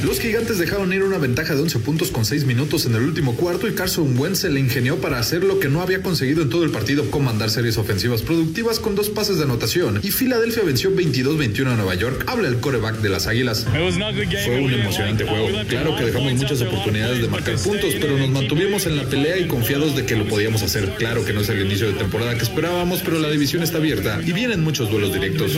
Los 0.05 0.21
gigantes 0.21 0.59
dejaron 0.59 0.93
ir 0.93 1.03
una 1.03 1.17
ventaja 1.17 1.55
de 1.55 1.63
11 1.63 1.79
puntos 1.79 2.11
con 2.11 2.27
6 2.27 2.45
minutos 2.45 2.85
en 2.85 2.95
el 2.95 3.03
último 3.03 3.35
cuarto 3.35 3.67
y 3.67 3.75
Carson 3.75 4.17
Wentz 4.19 4.41
se 4.41 4.51
le 4.51 4.61
ingenió 4.61 5.01
para 5.01 5.19
hacer 5.19 5.43
lo 5.43 5.59
que 5.59 5.69
no 5.69 5.81
había 5.81 6.03
conseguido 6.03 6.43
en 6.43 6.51
todo 6.51 6.65
el 6.65 6.71
partido, 6.71 7.11
comandar 7.11 7.49
series 7.49 7.79
ofensivas 7.79 8.21
productivas 8.23 8.79
con 8.79 8.95
dos 8.95 9.09
pases 9.09 9.39
de 9.39 9.45
anotación. 9.45 10.01
Y 10.03 10.11
Filadelfia 10.11 10.65
venció 10.65 10.95
22-21 10.95 11.73
a 11.73 11.77
Nueva 11.77 11.95
York. 11.95 12.25
Habla 12.27 12.49
el 12.49 12.57
coreback 12.57 13.01
de 13.01 13.09
las 13.09 13.27
Águilas. 13.27 13.67
Fue 13.71 14.61
un 14.61 14.73
emocionante 14.73 15.25
juego. 15.25 15.49
Claro 15.67 15.97
que 15.97 16.05
dejamos 16.05 16.35
muchas 16.35 16.61
oportunidades 16.61 17.23
de 17.23 17.29
marcar 17.29 17.57
puntos, 17.57 17.95
pero 17.99 18.19
nos 18.19 18.29
mantuvimos 18.29 18.87
en 18.87 18.97
la 18.97 19.05
pelea 19.05 19.39
y 19.39 19.47
confiados 19.47 19.97
de 19.97 20.05
que 20.05 20.15
lo 20.15 20.29
podíamos 20.29 20.63
hacer. 20.63 20.95
Claro 20.99 21.25
que 21.25 21.33
no 21.33 21.41
es 21.41 21.49
el 21.49 21.65
inicio 21.65 21.89
de 21.89 21.95
temporada 21.95 22.37
que 22.37 22.43
esperábamos, 22.43 23.01
pero 23.03 23.19
la 23.19 23.31
división 23.31 23.63
está 23.63 23.79
abierta 23.79 24.21
y 24.25 24.33
vienen 24.33 24.63
muchos 24.63 24.91
duelos 24.91 25.15
directos. 25.15 25.57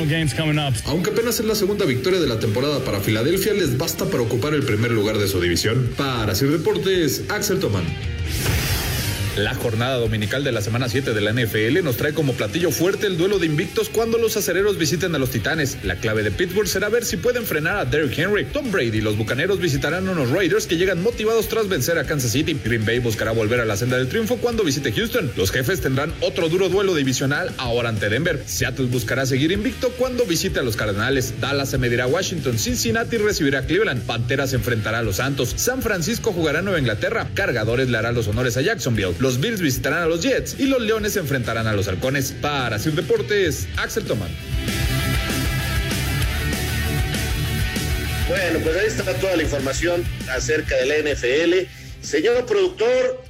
Aunque 0.85 1.11
apenas 1.11 1.41
es 1.41 1.47
la 1.47 1.57
segunda 1.57 1.85
victoria 1.85 2.21
de 2.21 2.27
la 2.29 2.39
temporada 2.39 2.85
para 2.85 3.01
Filadelfia, 3.01 3.53
les 3.53 3.77
basta 3.77 4.05
para 4.05 4.28
ocupar 4.29 4.53
el 4.53 4.63
primer 4.63 4.93
lugar 4.93 5.17
de 5.19 5.27
su 5.27 5.41
división. 5.41 5.91
Para 5.97 6.35
Sir 6.35 6.51
Deportes, 6.51 7.25
Axel 7.31 7.59
Toman. 7.59 7.85
La 9.39 9.55
jornada 9.55 9.99
dominical 9.99 10.43
de 10.43 10.51
la 10.51 10.61
semana 10.61 10.89
7 10.89 11.15
de 11.15 11.21
la 11.21 11.33
NFL 11.33 11.85
nos 11.85 11.97
trae 11.97 12.13
como 12.13 12.33
platillo 12.33 12.73
fuerte 12.73 13.07
el 13.07 13.17
duelo 13.17 13.39
de 13.39 13.47
invictos 13.47 13.89
cuando 13.89 14.19
los 14.19 14.37
acereros 14.37 14.79
visiten 14.79 15.15
a 15.15 15.19
los 15.19 15.31
Titanes. 15.31 15.79
La 15.85 15.95
clave 15.95 16.25
de 16.25 16.33
Pittsburgh 16.33 16.67
será 16.67 16.89
ver 16.89 17.05
si 17.05 17.19
pueden 17.19 17.47
frenar 17.47 17.77
a 17.77 17.85
Derrick 17.85 18.19
Henry. 18.19 18.47
Tom 18.47 18.73
Brady 18.73 18.99
y 18.99 19.01
los 19.01 19.17
bucaneros 19.17 19.61
visitarán 19.61 20.09
a 20.09 20.11
unos 20.11 20.31
Raiders 20.31 20.67
que 20.67 20.77
llegan 20.77 21.05
motivados 21.05 21.47
tras 21.47 21.69
vencer 21.69 21.99
a 21.99 22.05
Kansas 22.05 22.33
City. 22.33 22.59
Green 22.65 22.85
Bay 22.85 22.99
buscará 22.99 23.31
volver 23.31 23.61
a 23.61 23.65
la 23.65 23.77
senda 23.77 23.97
del 23.97 24.09
triunfo 24.09 24.39
cuando 24.39 24.65
visite 24.65 24.91
Houston. 24.91 25.31
Los 25.37 25.53
jefes 25.53 25.81
tendrán 25.83 26.13
otro 26.21 26.49
duro 26.49 26.69
duelo 26.69 26.97
divisional 26.97 27.53
ahora 27.59 27.91
ante 27.91 28.09
Denver. 28.09 28.43
Seattle 28.45 28.87
buscará 28.87 29.25
seguir 29.25 29.53
invicto 29.53 29.91
cuando 29.91 30.25
visite 30.25 30.59
a 30.59 30.65
los 30.65 30.75
Cardenales. 30.75 31.35
Dallas 31.41 31.71
se 31.71 31.79
medirá 31.79 32.05
a 32.05 32.09
Washington. 32.09 32.59
Cincinnati 32.59 33.19
recibirá 33.19 33.61
a 33.61 33.67
Cleveland. 33.67 34.03
Panteras 34.03 34.53
enfrentará 34.53 34.99
a 34.99 35.03
los 35.03 35.17
Santos. 35.17 35.55
San 35.55 35.81
Francisco 35.81 36.33
jugará 36.33 36.59
a 36.59 36.63
Nueva 36.63 36.81
Inglaterra. 36.81 37.29
Cargadores 37.35 37.89
le 37.89 37.99
harán 37.99 38.17
los 38.17 38.27
honores 38.27 38.57
a 38.57 38.63
Jacksonville. 38.63 39.15
Bills 39.37 39.61
visitarán 39.61 40.05
a 40.05 40.07
los 40.07 40.23
Jets 40.23 40.59
y 40.59 40.67
los 40.67 40.81
Leones 40.81 41.13
se 41.13 41.19
enfrentarán 41.19 41.67
a 41.67 41.75
los 41.75 41.89
Halcones. 41.89 42.33
Para 42.33 42.79
Sir 42.79 42.95
Deportes, 42.95 43.69
Axel 43.77 44.05
Toman. 44.05 44.31
Bueno, 48.29 48.59
pues 48.63 48.77
ahí 48.77 48.87
está 48.87 49.13
toda 49.21 49.37
la 49.37 49.43
información 49.43 50.03
acerca 50.31 50.77
de 50.77 50.87
la 50.87 51.13
NFL. 51.13 51.69
Señor 52.01 52.47
productor, 52.47 53.23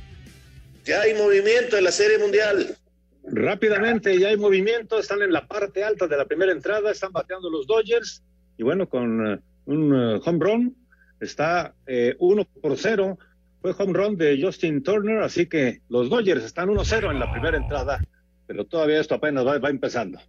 ya 0.84 1.00
hay 1.00 1.14
movimiento 1.14 1.76
en 1.76 1.84
la 1.84 1.92
Serie 1.92 2.18
Mundial. 2.18 2.76
Rápidamente, 3.24 4.18
ya 4.18 4.28
hay 4.28 4.36
movimiento, 4.36 4.98
están 4.98 5.22
en 5.22 5.32
la 5.32 5.46
parte 5.46 5.82
alta 5.82 6.06
de 6.06 6.16
la 6.16 6.24
primera 6.24 6.52
entrada, 6.52 6.90
están 6.90 7.12
bateando 7.12 7.50
los 7.50 7.66
Dodgers 7.66 8.22
y 8.56 8.62
bueno, 8.62 8.88
con 8.88 9.34
uh, 9.34 9.38
un 9.66 9.92
uh, 9.92 10.20
home 10.24 10.38
run 10.40 10.76
está 11.20 11.74
eh, 11.86 12.14
uno 12.18 12.44
por 12.44 12.76
cero 12.76 13.18
fue 13.60 13.74
home 13.76 13.92
run 13.92 14.16
de 14.16 14.40
Justin 14.40 14.82
Turner, 14.82 15.22
así 15.22 15.46
que 15.46 15.80
los 15.88 16.08
Dodgers 16.08 16.44
están 16.44 16.68
1-0 16.68 17.10
en 17.10 17.18
la 17.18 17.30
primera 17.30 17.56
entrada, 17.56 18.00
pero 18.46 18.64
todavía 18.64 19.00
esto 19.00 19.16
apenas 19.16 19.46
va, 19.46 19.68
empezando. 19.68 20.20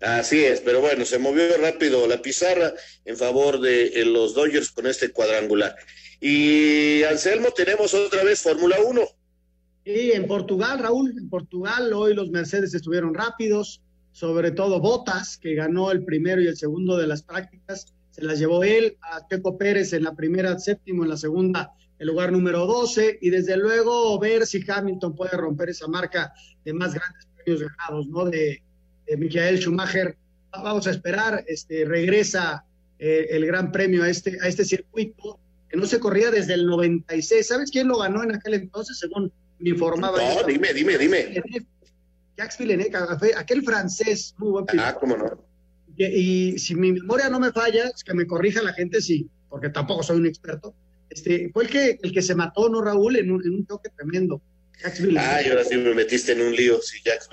Así 0.00 0.44
es, 0.44 0.60
pero 0.60 0.80
bueno, 0.80 1.04
se 1.04 1.18
movió 1.18 1.44
rápido 1.60 2.06
la 2.06 2.22
pizarra 2.22 2.72
en 3.04 3.16
favor 3.16 3.60
de 3.60 3.86
eh, 3.86 4.04
los 4.04 4.34
Dodgers 4.34 4.70
con 4.70 4.86
este 4.86 5.10
cuadrangular. 5.10 5.74
Y 6.20 7.02
Anselmo, 7.04 7.48
tenemos 7.54 7.94
otra 7.94 8.22
vez 8.24 8.42
Fórmula 8.42 8.76
1. 8.84 9.00
Sí, 9.84 10.12
en 10.12 10.26
Portugal, 10.26 10.80
Raúl, 10.80 11.14
en 11.16 11.28
Portugal 11.28 11.92
hoy 11.92 12.14
los 12.14 12.30
Mercedes 12.30 12.74
estuvieron 12.74 13.14
rápidos, 13.14 13.82
sobre 14.12 14.50
todo 14.50 14.80
Botas, 14.80 15.38
que 15.38 15.54
ganó 15.54 15.90
el 15.90 16.04
primero 16.04 16.42
y 16.42 16.46
el 16.46 16.56
segundo 16.56 16.96
de 16.96 17.06
las 17.06 17.22
prácticas, 17.22 17.94
se 18.10 18.22
las 18.22 18.38
llevó 18.38 18.64
él, 18.64 18.98
a 19.00 19.26
Teco 19.26 19.56
Pérez 19.56 19.92
en 19.92 20.04
la 20.04 20.14
primera, 20.14 20.58
séptimo, 20.58 21.04
en 21.04 21.10
la 21.10 21.16
segunda 21.16 21.72
el 21.98 22.06
lugar 22.06 22.32
número 22.32 22.66
12 22.66 23.18
y 23.20 23.30
desde 23.30 23.56
luego 23.56 24.18
ver 24.18 24.46
si 24.46 24.64
Hamilton 24.66 25.14
puede 25.14 25.36
romper 25.36 25.70
esa 25.70 25.88
marca 25.88 26.32
de 26.64 26.72
más 26.72 26.94
grandes 26.94 27.26
premios 27.36 27.60
ganados, 27.60 28.06
¿no? 28.06 28.24
De, 28.24 28.62
de 29.06 29.16
Michael 29.16 29.58
Schumacher. 29.58 30.16
Vamos 30.52 30.86
a 30.86 30.90
esperar, 30.90 31.44
este, 31.46 31.84
regresa 31.84 32.64
eh, 32.98 33.26
el 33.30 33.46
gran 33.46 33.72
premio 33.72 34.04
a 34.04 34.08
este, 34.08 34.38
a 34.42 34.48
este 34.48 34.64
circuito 34.64 35.38
que 35.68 35.76
no 35.76 35.86
se 35.86 36.00
corría 36.00 36.30
desde 36.30 36.54
el 36.54 36.66
96. 36.66 37.46
¿Sabes 37.46 37.70
quién 37.70 37.88
lo 37.88 37.98
ganó 37.98 38.22
en 38.22 38.34
aquel 38.34 38.54
entonces, 38.54 38.98
según 38.98 39.32
me 39.58 39.70
informaba? 39.70 40.18
No, 40.18 40.42
dime, 40.44 40.72
dime, 40.72 40.96
dime. 40.96 41.42
Jacques 42.36 42.58
Villeneuve, 42.58 43.34
aquel 43.36 43.62
francés, 43.62 44.34
muy 44.38 44.50
buen 44.50 44.66
Ah, 44.78 44.94
cómo 44.98 45.16
no. 45.16 45.44
Y, 45.96 46.04
y, 46.04 46.58
si 46.58 46.76
mi 46.76 46.92
memoria 46.92 47.28
no 47.28 47.40
me 47.40 47.50
falla, 47.50 47.88
es 47.88 48.04
que 48.04 48.14
me 48.14 48.26
corrija 48.26 48.62
la 48.62 48.72
gente, 48.72 49.00
sí, 49.00 49.28
porque 49.48 49.68
tampoco 49.68 50.04
soy 50.04 50.18
un 50.18 50.26
experto 50.26 50.72
este, 51.10 51.50
fue 51.52 51.64
el 51.64 51.70
que, 51.70 51.98
el 52.02 52.12
que 52.12 52.22
se 52.22 52.34
mató, 52.34 52.68
¿no, 52.68 52.82
Raúl? 52.82 53.16
En 53.16 53.30
un, 53.30 53.44
en 53.44 53.54
un 53.54 53.66
toque 53.66 53.90
tremendo. 53.90 54.40
Ay, 55.18 55.48
ahora 55.48 55.64
sí 55.64 55.76
me 55.76 55.92
metiste 55.92 56.32
en 56.32 56.40
un 56.40 56.54
lío, 56.54 56.80
sí, 56.80 57.00
Jax 57.04 57.28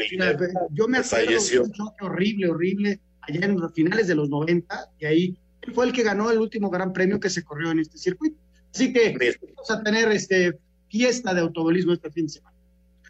Yo 0.72 0.88
me 0.88 0.98
acuerdo 0.98 1.28
de 1.28 1.60
un 1.60 1.72
choque 1.72 2.04
horrible, 2.06 2.50
horrible, 2.50 3.00
allá 3.22 3.46
en 3.46 3.60
los 3.60 3.72
finales 3.74 4.08
de 4.08 4.16
los 4.16 4.30
90, 4.30 4.92
y 5.00 5.06
ahí 5.06 5.38
fue 5.74 5.86
el 5.86 5.94
que 5.94 6.04
ganó 6.04 6.32
el 6.32 6.40
último 6.40 6.70
gran 6.72 6.92
premio 6.92 7.20
que 7.20 7.30
se 7.30 7.44
corrió 7.44 7.72
en 7.72 7.80
este 7.80 7.98
circuito. 7.98 8.38
Así 8.74 8.92
que 8.92 9.16
vamos 9.42 9.72
a 9.72 9.84
tener 9.84 10.12
este 10.12 10.58
fiesta 10.90 11.34
de 11.34 11.42
automovilismo 11.42 11.94
este 11.94 12.10
fin 12.12 12.26
de 12.26 12.34
semana. 12.34 12.56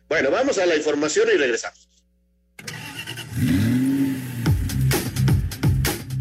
Bueno, 0.09 0.31
vamos 0.31 0.57
a 0.57 0.65
la 0.65 0.75
información 0.75 1.27
y 1.33 1.37
regresamos. 1.37 1.89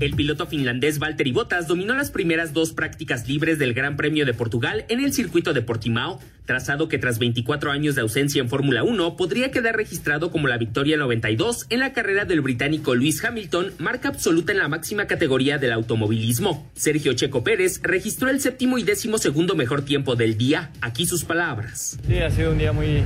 El 0.05 0.13
piloto 0.17 0.47
finlandés 0.47 0.99
Valtteri 0.99 1.33
Bottas 1.33 1.67
dominó 1.67 1.95
las 1.95 2.11
primeras 2.11 2.53
dos 2.53 2.75
prácticas 2.75 3.27
libres 3.27 3.59
del 3.59 3.73
Gran 3.73 3.97
Premio 3.97 4.27
de 4.27 4.35
Portugal 4.35 4.85
en 4.91 5.03
el 5.03 5.15
circuito 5.15 5.55
de 5.55 5.63
Portimao, 5.63 6.21
trazado 6.45 6.89
que 6.89 6.99
tras 6.99 7.19
24 7.19 7.71
años 7.71 7.95
de 7.95 8.03
ausencia 8.03 8.43
en 8.43 8.51
Fórmula 8.51 8.83
1 8.83 9.17
podría 9.17 9.51
quedar 9.51 9.77
registrado 9.77 10.31
como 10.31 10.47
la 10.47 10.59
victoria 10.59 10.99
92 10.99 11.69
en 11.71 11.81
la 11.81 11.95
carrera 11.95 12.27
del 12.27 12.43
británico 12.43 12.95
Lewis 12.95 13.25
Hamilton, 13.25 13.73
marca 13.79 14.11
absoluta 14.11 14.53
en 14.53 14.59
la 14.59 14.69
máxima 14.69 15.07
categoría 15.07 15.57
del 15.57 15.73
automovilismo. 15.73 16.71
Sergio 16.75 17.15
Checo 17.15 17.43
Pérez 17.43 17.81
registró 17.83 18.29
el 18.29 18.43
séptimo 18.43 18.77
y 18.77 18.83
décimo 18.83 19.17
segundo 19.17 19.55
mejor 19.55 19.87
tiempo 19.87 20.17
del 20.17 20.37
día. 20.37 20.71
Aquí 20.83 21.07
sus 21.07 21.25
palabras. 21.25 21.99
Sí, 22.07 22.19
ha 22.19 22.31
sido 22.31 22.53
un 22.53 22.59
día 22.59 22.73
muy 22.75 23.03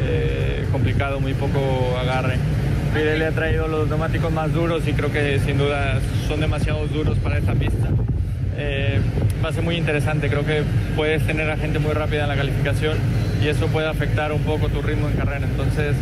eh, 0.00 0.66
complicado, 0.72 1.20
muy 1.20 1.34
poco 1.34 1.96
agarre 2.00 2.34
Pirelli 2.92 3.24
ha 3.24 3.32
traído 3.32 3.68
los 3.68 3.88
neumáticos 3.88 4.30
más 4.32 4.52
duros 4.52 4.86
y 4.86 4.92
creo 4.92 5.10
que 5.10 5.38
sin 5.40 5.56
duda 5.56 5.98
son 6.28 6.40
demasiado 6.40 6.86
duros 6.88 7.18
para 7.18 7.38
esta 7.38 7.54
pista. 7.54 7.88
Eh, 8.58 9.00
va 9.42 9.48
a 9.48 9.52
ser 9.52 9.62
muy 9.62 9.76
interesante, 9.76 10.28
creo 10.28 10.44
que 10.44 10.62
puedes 10.94 11.26
tener 11.26 11.50
a 11.50 11.56
gente 11.56 11.78
muy 11.78 11.92
rápida 11.92 12.24
en 12.24 12.28
la 12.28 12.36
calificación 12.36 12.98
y 13.42 13.48
eso 13.48 13.66
puede 13.68 13.88
afectar 13.88 14.30
un 14.32 14.42
poco 14.42 14.68
tu 14.68 14.82
ritmo 14.82 15.08
en 15.08 15.16
carrera. 15.16 15.46
Entonces 15.46 15.96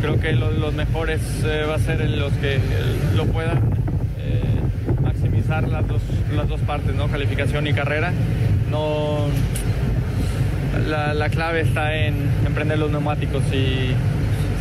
creo 0.00 0.18
que 0.18 0.32
los, 0.32 0.74
mejores 0.74 1.20
eh, 1.44 1.66
va 1.68 1.76
a 1.76 1.78
ser 1.78 2.08
los 2.10 2.32
que 2.34 2.58
lo 3.14 3.26
puedan 3.26 3.58
eh, 4.18 5.00
maximizar 5.02 5.68
las 5.68 5.86
dos, 5.86 6.02
las 6.34 6.48
dos 6.48 6.60
partes, 6.62 6.94
¿no? 6.96 7.06
calificación 7.06 7.66
y 7.68 7.72
carrera. 7.72 8.12
No, 8.72 9.28
la, 10.88 11.28
clave 11.28 11.60
está 11.60 11.94
en, 11.94 12.16
en 12.44 12.54
prender 12.54 12.80
los 12.80 12.90
neumáticos 12.90 13.44
y 13.52 13.94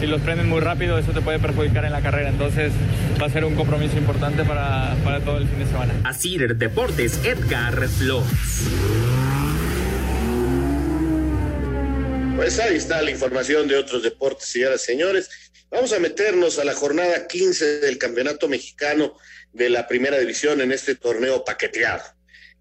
si 0.03 0.07
los 0.09 0.19
prenden 0.19 0.49
muy 0.49 0.59
rápido, 0.59 0.97
eso 0.97 1.13
te 1.13 1.21
puede 1.21 1.39
perjudicar 1.39 1.85
en 1.85 1.93
la 1.93 2.01
carrera. 2.01 2.27
Entonces 2.27 2.73
va 3.21 3.27
a 3.27 3.29
ser 3.29 3.45
un 3.45 3.55
compromiso 3.55 3.97
importante 3.97 4.43
para, 4.43 4.97
para 5.01 5.21
todo 5.21 5.37
el 5.37 5.47
fin 5.47 5.59
de 5.59 5.65
semana. 5.65 5.93
Así 6.03 6.37
Deportes, 6.37 7.23
Edgar 7.23 7.87
Flores. 7.87 8.67
Pues 12.35 12.59
ahí 12.59 12.75
está 12.75 13.01
la 13.01 13.11
información 13.11 13.65
de 13.69 13.77
otros 13.77 14.03
deportes, 14.03 14.49
señoras 14.49 14.83
y 14.83 14.85
señores. 14.87 15.29
Vamos 15.71 15.93
a 15.93 15.99
meternos 15.99 16.59
a 16.59 16.65
la 16.65 16.73
jornada 16.73 17.25
15 17.25 17.79
del 17.79 17.97
Campeonato 17.97 18.49
Mexicano 18.49 19.15
de 19.53 19.69
la 19.69 19.87
Primera 19.87 20.17
División 20.17 20.59
en 20.59 20.73
este 20.73 20.95
torneo 20.95 21.45
paqueteado. 21.45 22.03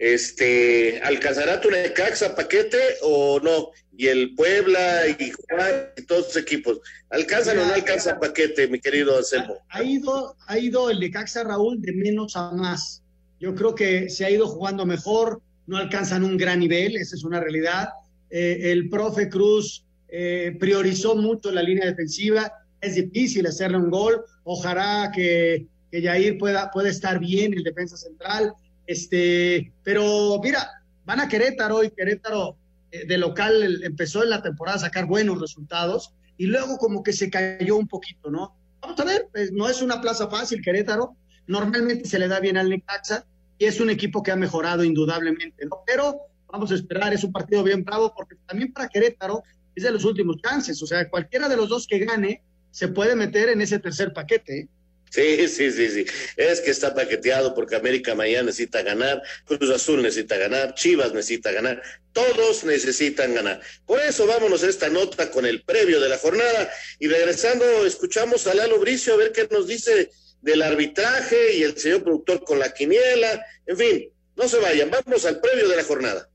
Este, 0.02 1.00
¿alcanzará 1.04 1.61
tu 1.61 1.71
Necaxa 1.71 2.35
paquete 2.35 2.97
o 3.02 3.38
no? 3.38 3.68
Y 3.97 4.09
el 4.09 4.35
Puebla 4.35 5.06
y 5.06 5.30
Juan 5.30 5.90
y 5.97 6.02
todos 6.02 6.26
los 6.26 6.37
equipos. 6.38 6.80
¿Alcanzan 7.09 7.59
o 7.61 7.66
no 7.66 7.73
alcanza 7.73 8.18
paquete, 8.18 8.66
mi 8.66 8.80
querido 8.80 9.16
Anselmo? 9.16 9.59
Ha, 9.68 9.85
ido, 9.85 10.35
ha 10.49 10.59
ido 10.59 10.90
el 10.90 10.99
Necaxa 10.99 11.44
Raúl 11.44 11.80
de 11.80 11.92
menos 11.92 12.35
a 12.35 12.50
más. 12.50 13.04
Yo 13.38 13.54
creo 13.54 13.76
que 13.76 14.11
se 14.11 14.25
ha 14.25 14.30
ido 14.30 14.49
jugando 14.49 14.85
mejor, 14.85 15.40
no 15.68 15.76
alcanzan 15.76 16.25
un 16.25 16.37
gran 16.37 16.59
nivel, 16.59 16.97
esa 16.97 17.14
es 17.14 17.23
una 17.23 17.38
realidad. 17.38 17.90
Eh, 18.28 18.73
el 18.73 18.88
profe 18.88 19.28
Cruz 19.28 19.85
eh, 20.09 20.56
priorizó 20.59 21.14
mucho 21.14 21.52
la 21.52 21.62
línea 21.62 21.87
defensiva, 21.87 22.52
es 22.80 22.97
difícil 22.97 23.47
hacerle 23.47 23.76
un 23.76 23.90
gol, 23.90 24.25
ojalá 24.42 25.12
que, 25.14 25.68
que 25.92 26.02
Jair 26.02 26.38
pueda, 26.38 26.73
pueda 26.73 26.88
estar 26.88 27.21
bien 27.21 27.54
el 27.54 27.62
defensa 27.62 27.97
central, 27.97 28.52
este, 28.87 29.73
pero 29.83 30.41
mira, 30.43 30.83
van 31.05 31.21
a 31.21 31.29
Querétaro 31.29 31.85
y 31.85 31.91
Querétaro 31.91 32.57
eh, 32.91 33.07
de 33.07 33.19
local 33.19 33.83
empezó 33.83 34.23
en 34.23 34.31
la 34.31 34.43
temporada 34.43 34.77
a 34.77 34.81
sacar 34.81 35.07
buenos 35.07 35.41
resultados 35.41 36.15
y 36.37 36.47
luego 36.47 36.79
como 36.79 37.03
que 37.03 37.12
se 37.12 37.31
cayó 37.31 37.77
un 37.77 37.89
poquito, 37.89 38.31
¿no? 38.31 38.57
Vamos 38.81 38.99
a 39.01 39.05
ver, 39.05 39.29
pues, 39.33 39.53
no 39.53 39.69
es 39.69 39.81
una 39.83 40.01
plaza 40.01 40.29
fácil 40.29 40.62
Querétaro, 40.62 41.17
normalmente 41.47 42.09
se 42.09 42.19
le 42.19 42.29
da 42.29 42.41
bien 42.41 42.57
al 42.57 42.69
Necaxa 42.69 43.25
y 43.59 43.67
es 43.67 43.81
un 43.81 43.91
equipo 43.91 44.23
que 44.23 44.33
ha 44.33 44.37
mejorado 44.37 44.85
indudablemente, 44.85 45.67
¿no? 45.67 45.83
Pero 45.87 46.21
vamos 46.49 46.71
a 46.73 46.75
esperar, 46.75 47.12
es 47.12 47.25
un 47.25 47.33
partido 47.33 47.62
bien 47.62 47.85
bravo 47.85 48.12
porque 48.17 48.37
también 48.47 48.73
para 48.73 48.89
Querétaro 48.89 49.43
es 49.75 49.85
de 49.85 49.91
los 49.91 50.05
últimos 50.05 50.37
chances, 50.43 50.83
o 50.83 50.87
sea, 50.87 51.09
cualquiera 51.09 51.49
de 51.49 51.57
los 51.57 51.69
dos 51.69 51.87
que 51.87 51.99
gane 52.01 52.43
se 52.71 52.89
puede 52.89 53.15
meter 53.15 53.49
en 53.51 53.61
ese 53.61 53.79
tercer 53.79 54.12
paquete. 54.12 54.61
¿eh? 54.61 54.69
Sí, 55.12 55.47
sí, 55.47 55.71
sí, 55.71 55.90
sí. 55.90 56.07
Es 56.38 56.62
que 56.62 56.71
está 56.71 56.95
paqueteado 56.95 57.54
porque 57.54 57.76
América 57.76 58.14
mañana 58.14 58.45
necesita 58.45 58.81
ganar, 58.81 59.23
Cruz 59.45 59.69
Azul 59.69 60.00
necesita 60.00 60.38
ganar, 60.38 60.75
Chivas 60.75 61.12
necesita 61.12 61.52
ganar, 61.52 61.83
todos 62.14 62.64
necesitan 62.64 63.35
ganar. 63.35 63.61
Por 63.85 64.00
eso 64.00 64.26
vámonos 64.26 64.62
a 64.62 64.71
esta 64.71 64.88
nota 64.88 65.31
con 65.31 65.45
el 65.45 65.64
previo 65.64 66.00
de 66.00 66.09
la 66.09 66.16
jornada 66.16 66.73
y 66.99 67.09
regresando 67.09 67.85
escuchamos 67.85 68.47
a 68.47 68.54
Lalo 68.54 68.78
Bricio 68.78 69.12
a 69.12 69.19
ver 69.19 69.33
qué 69.33 69.47
nos 69.50 69.66
dice 69.66 70.11
del 70.40 70.62
arbitraje 70.62 71.57
y 71.57 71.62
el 71.62 71.76
señor 71.76 72.04
productor 72.04 72.42
con 72.45 72.59
la 72.59 72.73
quiniela. 72.73 73.45
En 73.66 73.76
fin, 73.76 74.11
no 74.35 74.49
se 74.49 74.61
vayan, 74.61 74.90
vamos 74.90 75.26
al 75.26 75.42
previo 75.42 75.69
de 75.69 75.76
la 75.76 75.85
jornada. 75.85 76.32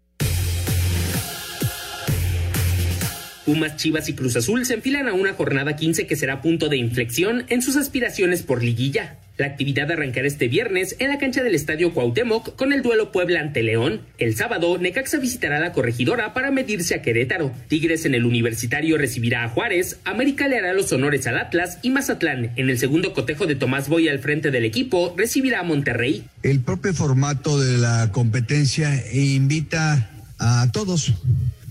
Pumas, 3.47 3.77
Chivas 3.77 4.09
y 4.09 4.13
Cruz 4.13 4.35
Azul 4.35 4.65
se 4.65 4.73
enfilan 4.73 5.07
a 5.07 5.13
una 5.13 5.31
jornada 5.31 5.77
15 5.77 6.05
que 6.05 6.17
será 6.17 6.41
punto 6.41 6.67
de 6.67 6.75
inflexión 6.75 7.45
en 7.47 7.61
sus 7.61 7.77
aspiraciones 7.77 8.43
por 8.43 8.61
liguilla. 8.61 9.19
La 9.37 9.45
actividad 9.45 9.89
arrancará 9.89 10.27
este 10.27 10.49
viernes 10.49 10.97
en 10.99 11.07
la 11.07 11.17
cancha 11.17 11.43
del 11.43 11.55
Estadio 11.55 11.93
Cuauhtémoc 11.93 12.57
con 12.57 12.73
el 12.73 12.81
duelo 12.81 13.13
Puebla 13.13 13.39
ante 13.39 13.63
León. 13.63 14.01
El 14.17 14.35
sábado, 14.35 14.77
Necaxa 14.77 15.19
visitará 15.19 15.61
la 15.61 15.71
corregidora 15.71 16.33
para 16.33 16.51
medirse 16.51 16.93
a 16.93 17.01
Querétaro. 17.01 17.53
Tigres 17.69 18.03
en 18.03 18.15
el 18.15 18.25
Universitario 18.25 18.97
recibirá 18.97 19.45
a 19.45 19.49
Juárez, 19.49 19.97
América 20.03 20.49
le 20.49 20.57
hará 20.57 20.73
los 20.73 20.91
honores 20.91 21.25
al 21.25 21.37
Atlas 21.37 21.79
y 21.81 21.91
Mazatlán, 21.91 22.51
en 22.57 22.69
el 22.69 22.77
segundo 22.77 23.13
cotejo 23.13 23.45
de 23.45 23.55
Tomás 23.55 23.87
Boy 23.87 24.09
al 24.09 24.19
frente 24.19 24.51
del 24.51 24.65
equipo, 24.65 25.13
recibirá 25.15 25.61
a 25.61 25.63
Monterrey. 25.63 26.25
El 26.43 26.59
propio 26.59 26.93
formato 26.93 27.57
de 27.57 27.77
la 27.77 28.11
competencia 28.11 28.91
invita 29.13 30.09
a 30.37 30.69
todos 30.73 31.13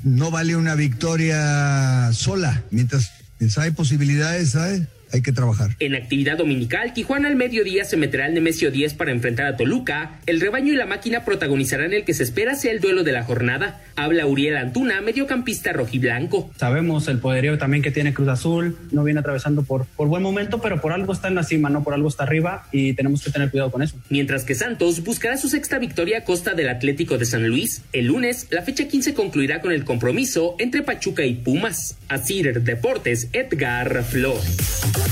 no 0.07 0.31
vale 0.31 0.55
una 0.55 0.77
victoria 0.77 2.13
sola. 2.13 2.63
Mientras 2.71 3.11
hay 3.59 3.73
posibilidades, 3.73 4.53
¿sabes? 4.53 4.83
Hay 5.13 5.23
que 5.23 5.33
trabajar. 5.33 5.71
En 5.79 5.95
actividad 5.95 6.39
dominical, 6.39 6.93
Tijuana 6.93 7.29
al 7.29 7.37
mediodía 7.37 7.85
se 7.85 7.97
meterá 7.97 8.27
al 8.27 8.35
Nemesio 8.35 8.71
10 8.71 8.95
para 8.95 9.13
enfrentar 9.13 9.47
a 9.47 9.57
Toluca. 9.57 10.21
El 10.27 10.41
rebaño 10.41 10.73
y 10.73 10.77
la 10.77 10.87
máquina 10.87 11.25
protagonizarán 11.25 11.93
el 11.93 12.05
que 12.05 12.15
se 12.15 12.23
espera 12.23 12.55
sea 12.55 12.73
el 12.73 12.81
duelo 12.81 13.05
de 13.05 13.13
la 13.13 13.25
jornada. 13.25 13.81
Habla 13.97 14.27
Uriel 14.27 14.57
Antuna, 14.57 15.01
mediocampista 15.01 15.73
rojiblanco. 15.73 16.51
Sabemos 16.57 17.09
el 17.09 17.19
poderío 17.19 17.59
también 17.59 17.83
que 17.83 17.91
tiene 17.91 18.13
Cruz 18.13 18.29
Azul. 18.29 18.77
No 18.91 19.05
viene 19.05 19.21
atravesando 19.21 19.63
por, 19.63 19.87
por 19.87 20.09
buen 20.09 20.23
momento, 20.23 20.61
pero 20.61 20.81
por 20.81 20.93
algo 20.93 21.13
está 21.13 21.29
en 21.29 21.37
la 21.37 21.43
cima, 21.45 21.71
no 21.71 21.83
por 21.83 21.95
algo 21.95 22.09
está 22.09 22.25
arriba 22.25 22.67
y 22.73 22.95
tenemos 22.95 23.23
que 23.23 23.31
tener 23.31 23.51
cuidado 23.51 23.71
con 23.71 23.83
eso. 23.83 23.97
Mientras 24.11 24.45
que 24.45 24.55
Santos 24.55 25.03
buscará 25.05 25.37
su 25.37 25.49
sexta 25.49 25.79
victoria 25.79 26.19
a 26.19 26.25
costa 26.25 26.55
del 26.55 26.69
Atlético 26.69 27.19
de 27.19 27.25
San 27.25 27.47
Luis. 27.47 27.83
El 27.93 28.07
lunes, 28.07 28.49
la 28.51 28.63
fecha 28.63 28.89
15 28.89 29.15
concluirá 29.15 29.61
con 29.61 29.73
el 29.73 29.85
compromiso 29.85 30.57
entre 30.59 30.83
Pachuca 30.83 31.25
y 31.25 31.35
Pumas. 31.35 31.97
Asir 32.09 32.63
Deportes, 32.63 33.29
Edgar 33.33 34.05
Flores. 34.05 35.06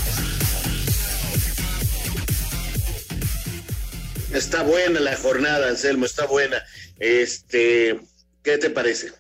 Está 4.33 4.65
buena 4.65 4.99
la 5.01 5.17
jornada, 5.17 5.69
Anselmo, 5.69 6.07
está 6.07 6.27
buena. 6.27 6.57
Este, 6.99 8.01
¿qué 8.43 8.59
te 8.59 8.71
parece? 8.71 9.13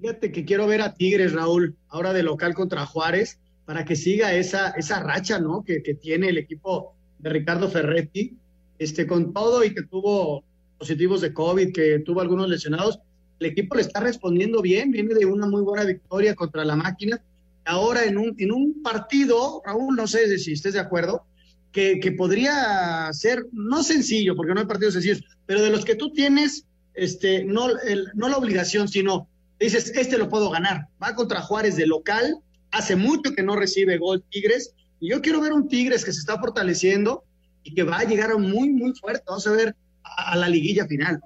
Fíjate 0.00 0.32
que 0.32 0.44
quiero 0.44 0.66
ver 0.66 0.82
a 0.82 0.94
Tigres, 0.94 1.32
Raúl, 1.32 1.76
ahora 1.88 2.12
de 2.12 2.22
local 2.22 2.54
contra 2.54 2.86
Juárez, 2.86 3.38
para 3.64 3.84
que 3.84 3.96
siga 3.96 4.34
esa, 4.34 4.70
esa 4.70 5.00
racha, 5.00 5.38
¿no? 5.38 5.64
Que, 5.64 5.82
que 5.82 5.94
tiene 5.94 6.28
el 6.28 6.38
equipo 6.38 6.94
de 7.18 7.30
Ricardo 7.30 7.70
Ferretti, 7.70 8.36
este, 8.78 9.06
con 9.06 9.32
todo 9.32 9.64
y 9.64 9.74
que 9.74 9.82
tuvo 9.82 10.44
positivos 10.78 11.20
de 11.20 11.32
COVID, 11.32 11.72
que 11.72 11.98
tuvo 12.00 12.20
algunos 12.20 12.48
lesionados, 12.48 12.98
el 13.38 13.46
equipo 13.46 13.74
le 13.74 13.82
está 13.82 14.00
respondiendo 14.00 14.60
bien, 14.60 14.90
viene 14.90 15.14
de 15.14 15.26
una 15.26 15.46
muy 15.46 15.62
buena 15.62 15.84
victoria 15.84 16.34
contra 16.34 16.64
la 16.64 16.76
máquina. 16.76 17.22
Ahora 17.70 18.04
en 18.04 18.18
un, 18.18 18.34
en 18.38 18.50
un 18.50 18.82
partido, 18.82 19.62
Raúl, 19.64 19.94
no 19.94 20.08
sé 20.08 20.38
si 20.38 20.52
estés 20.54 20.74
de 20.74 20.80
acuerdo, 20.80 21.24
que, 21.70 22.00
que, 22.00 22.10
podría 22.10 23.08
ser, 23.12 23.46
no 23.52 23.84
sencillo, 23.84 24.34
porque 24.34 24.54
no 24.54 24.60
hay 24.60 24.66
partidos 24.66 24.94
sencillos, 24.94 25.22
pero 25.46 25.62
de 25.62 25.70
los 25.70 25.84
que 25.84 25.94
tú 25.94 26.12
tienes, 26.12 26.64
este, 26.94 27.44
no, 27.44 27.68
no 28.14 28.28
la 28.28 28.38
obligación, 28.38 28.88
sino 28.88 29.28
dices, 29.60 29.92
este 29.94 30.18
lo 30.18 30.28
puedo 30.28 30.50
ganar. 30.50 30.88
Va 31.00 31.14
contra 31.14 31.42
Juárez 31.42 31.76
de 31.76 31.86
local, 31.86 32.38
hace 32.72 32.96
mucho 32.96 33.34
que 33.36 33.44
no 33.44 33.54
recibe 33.54 33.98
gol 33.98 34.24
Tigres, 34.30 34.74
y 34.98 35.10
yo 35.10 35.22
quiero 35.22 35.40
ver 35.40 35.52
un 35.52 35.68
Tigres 35.68 36.04
que 36.04 36.12
se 36.12 36.18
está 36.18 36.40
fortaleciendo 36.40 37.22
y 37.62 37.72
que 37.72 37.84
va 37.84 37.98
a 37.98 38.04
llegar 38.04 38.36
muy, 38.36 38.70
muy 38.70 38.94
fuerte. 38.94 39.22
Vamos 39.28 39.46
a 39.46 39.52
ver 39.52 39.76
a 40.02 40.36
la 40.36 40.48
liguilla 40.48 40.88
final. 40.88 41.20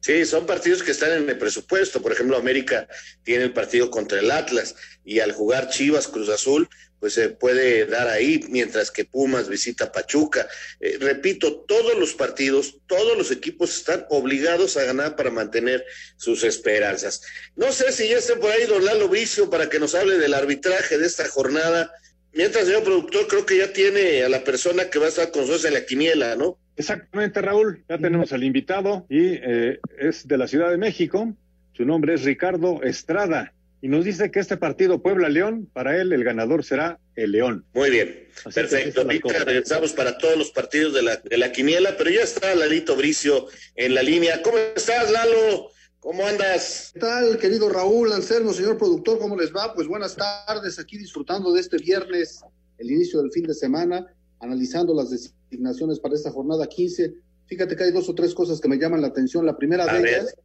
Sí, 0.00 0.24
son 0.24 0.46
partidos 0.46 0.82
que 0.82 0.92
están 0.92 1.12
en 1.12 1.28
el 1.28 1.38
presupuesto. 1.38 2.00
Por 2.00 2.12
ejemplo, 2.12 2.36
América 2.36 2.88
tiene 3.22 3.44
el 3.44 3.52
partido 3.52 3.90
contra 3.90 4.18
el 4.18 4.30
Atlas 4.30 4.74
y 5.04 5.20
al 5.20 5.32
jugar 5.32 5.68
Chivas 5.68 6.08
Cruz 6.08 6.30
Azul, 6.30 6.68
pues 7.00 7.14
se 7.14 7.30
puede 7.30 7.86
dar 7.86 8.08
ahí, 8.08 8.44
mientras 8.48 8.90
que 8.90 9.04
Pumas 9.04 9.48
visita 9.48 9.90
Pachuca. 9.92 10.46
Eh, 10.80 10.98
repito, 11.00 11.64
todos 11.66 11.98
los 11.98 12.14
partidos, 12.14 12.78
todos 12.86 13.16
los 13.16 13.30
equipos 13.30 13.74
están 13.74 14.06
obligados 14.10 14.76
a 14.76 14.84
ganar 14.84 15.16
para 15.16 15.30
mantener 15.30 15.84
sus 16.16 16.44
esperanzas. 16.44 17.22
No 17.56 17.72
sé 17.72 17.92
si 17.92 18.08
ya 18.08 18.18
esté 18.18 18.36
por 18.36 18.50
ahí 18.50 18.66
Don 18.66 18.84
Lalo 18.84 19.08
Vicio 19.08 19.48
para 19.48 19.68
que 19.68 19.78
nos 19.78 19.94
hable 19.94 20.18
del 20.18 20.34
arbitraje 20.34 20.98
de 20.98 21.06
esta 21.06 21.26
jornada. 21.28 21.92
Mientras, 22.32 22.66
señor 22.66 22.84
productor, 22.84 23.26
creo 23.26 23.46
que 23.46 23.56
ya 23.56 23.72
tiene 23.72 24.22
a 24.22 24.28
la 24.28 24.44
persona 24.44 24.88
que 24.88 24.98
va 24.98 25.06
a 25.06 25.08
estar 25.08 25.30
con 25.30 25.42
nosotros 25.42 25.64
en 25.64 25.74
la 25.74 25.84
quiniela, 25.84 26.36
¿no? 26.36 26.58
Exactamente, 26.80 27.42
Raúl. 27.42 27.84
Ya 27.90 27.98
tenemos 27.98 28.32
al 28.32 28.42
invitado 28.42 29.04
y 29.10 29.34
eh, 29.34 29.80
es 29.98 30.26
de 30.26 30.38
la 30.38 30.48
Ciudad 30.48 30.70
de 30.70 30.78
México. 30.78 31.36
Su 31.74 31.84
nombre 31.84 32.14
es 32.14 32.24
Ricardo 32.24 32.82
Estrada 32.82 33.52
y 33.82 33.88
nos 33.88 34.06
dice 34.06 34.30
que 34.30 34.40
este 34.40 34.56
partido 34.56 35.02
Puebla-León, 35.02 35.68
para 35.74 36.00
él 36.00 36.10
el 36.14 36.24
ganador 36.24 36.64
será 36.64 36.98
el 37.16 37.32
León. 37.32 37.66
Muy 37.74 37.90
bien, 37.90 38.28
Así 38.46 38.54
perfecto. 38.54 39.02
Ahorita 39.02 39.44
regresamos 39.44 39.92
para 39.92 40.16
todos 40.16 40.38
los 40.38 40.52
partidos 40.52 40.94
de 40.94 41.02
la, 41.02 41.16
de 41.16 41.36
la 41.36 41.52
quiniela, 41.52 41.98
pero 41.98 42.08
ya 42.08 42.22
está 42.22 42.54
Lalito 42.54 42.96
Bricio 42.96 43.48
en 43.76 43.94
la 43.94 44.02
línea. 44.02 44.40
¿Cómo 44.40 44.56
estás, 44.74 45.10
Lalo? 45.10 45.68
¿Cómo 45.98 46.26
andas? 46.26 46.92
¿Qué 46.94 47.00
tal, 47.00 47.38
querido 47.38 47.68
Raúl, 47.68 48.10
Anselmo, 48.14 48.54
señor 48.54 48.78
productor? 48.78 49.18
¿Cómo 49.18 49.36
les 49.36 49.54
va? 49.54 49.74
Pues 49.74 49.86
buenas 49.86 50.16
tardes, 50.16 50.78
aquí 50.78 50.96
disfrutando 50.96 51.52
de 51.52 51.60
este 51.60 51.76
viernes, 51.76 52.40
el 52.78 52.90
inicio 52.90 53.20
del 53.20 53.30
fin 53.32 53.42
de 53.42 53.52
semana, 53.52 54.06
analizando 54.38 54.94
las 54.94 55.10
designaciones 55.50 55.98
para 55.98 56.14
esta 56.14 56.30
jornada 56.30 56.66
15. 56.66 57.14
Fíjate 57.46 57.74
que 57.74 57.84
hay 57.84 57.92
dos 57.92 58.08
o 58.08 58.14
tres 58.14 58.34
cosas 58.34 58.60
que 58.60 58.68
me 58.68 58.78
llaman 58.78 59.00
la 59.00 59.08
atención. 59.08 59.44
La 59.44 59.56
primera 59.56 59.86
de 59.86 59.98
ellas 59.98 60.36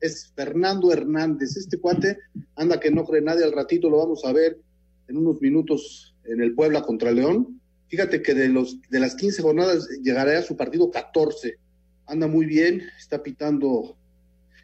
es 0.00 0.30
Fernando 0.36 0.92
Hernández. 0.92 1.56
Este 1.56 1.78
cuate 1.78 2.18
anda 2.56 2.78
que 2.78 2.90
no 2.90 3.04
cree 3.04 3.22
nadie, 3.22 3.44
al 3.44 3.52
ratito 3.52 3.88
lo 3.88 3.98
vamos 3.98 4.24
a 4.24 4.32
ver 4.32 4.58
en 5.08 5.16
unos 5.16 5.40
minutos 5.40 6.14
en 6.24 6.42
el 6.42 6.54
Puebla 6.54 6.82
contra 6.82 7.12
León. 7.12 7.60
Fíjate 7.88 8.22
que 8.22 8.34
de, 8.34 8.48
los, 8.48 8.78
de 8.90 9.00
las 9.00 9.14
15 9.14 9.42
jornadas 9.42 9.88
llegará 10.02 10.38
a 10.38 10.42
su 10.42 10.56
partido 10.56 10.90
14. 10.90 11.56
Anda 12.06 12.26
muy 12.26 12.46
bien, 12.46 12.82
está 12.98 13.22
pitando 13.22 13.96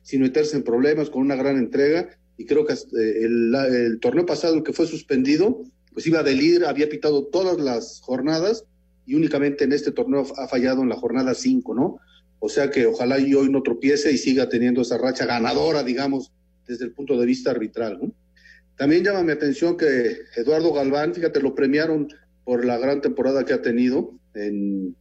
sin 0.03 0.23
meterse 0.23 0.57
en 0.57 0.65
problemas, 0.65 1.11
con 1.11 1.23
una 1.23 1.37
gran 1.37 1.57
entrega. 1.57 2.11
Y 2.37 2.47
creo 2.47 2.67
que 2.67 2.75
el, 2.93 3.55
el 3.55 4.01
torneo 4.01 4.25
pasado, 4.25 4.55
el 4.55 4.63
que 4.63 4.73
fue 4.73 4.87
suspendido, 4.87 5.63
pues 5.93 6.07
iba 6.07 6.23
de 6.23 6.35
líder, 6.35 6.67
había 6.67 6.89
pitado 6.89 7.27
todas 7.27 7.59
las 7.59 8.01
jornadas 8.01 8.65
y 9.09 9.15
únicamente 9.15 9.65
en 9.65 9.73
este 9.73 9.91
torneo 9.91 10.27
ha 10.37 10.49
fallado 10.49 10.83
en 10.83 10.91
la 10.91 10.97
jornada 10.97 11.35
5, 11.35 11.75
¿no? 11.75 11.99
O 12.41 12.51
sea 12.51 12.71
que 12.71 12.85
ojalá 12.85 13.19
y 13.19 13.33
hoy 13.33 13.51
no 13.51 13.63
tropiece 13.63 14.13
y 14.13 14.19
siga 14.19 14.51
teniendo 14.51 14.83
esa 14.83 14.99
racha 14.99 15.25
ganadora, 15.25 15.83
digamos, 15.83 16.31
desde 16.67 16.85
el 16.85 16.93
punto 16.93 17.19
de 17.19 17.25
vista 17.25 17.51
arbitral, 17.51 17.99
¿no? 18.03 18.13
También 18.77 19.03
llama 19.03 19.23
mi 19.23 19.33
atención 19.33 19.79
que 19.79 20.19
Eduardo 20.37 20.75
Galván, 20.75 21.15
fíjate, 21.15 21.41
lo 21.41 21.55
premiaron 21.55 22.09
por 22.45 22.67
la 22.67 22.77
gran 22.77 23.01
temporada 23.01 23.47
que 23.47 23.55
ha 23.55 23.63
tenido 23.63 24.13
en, 24.35 24.95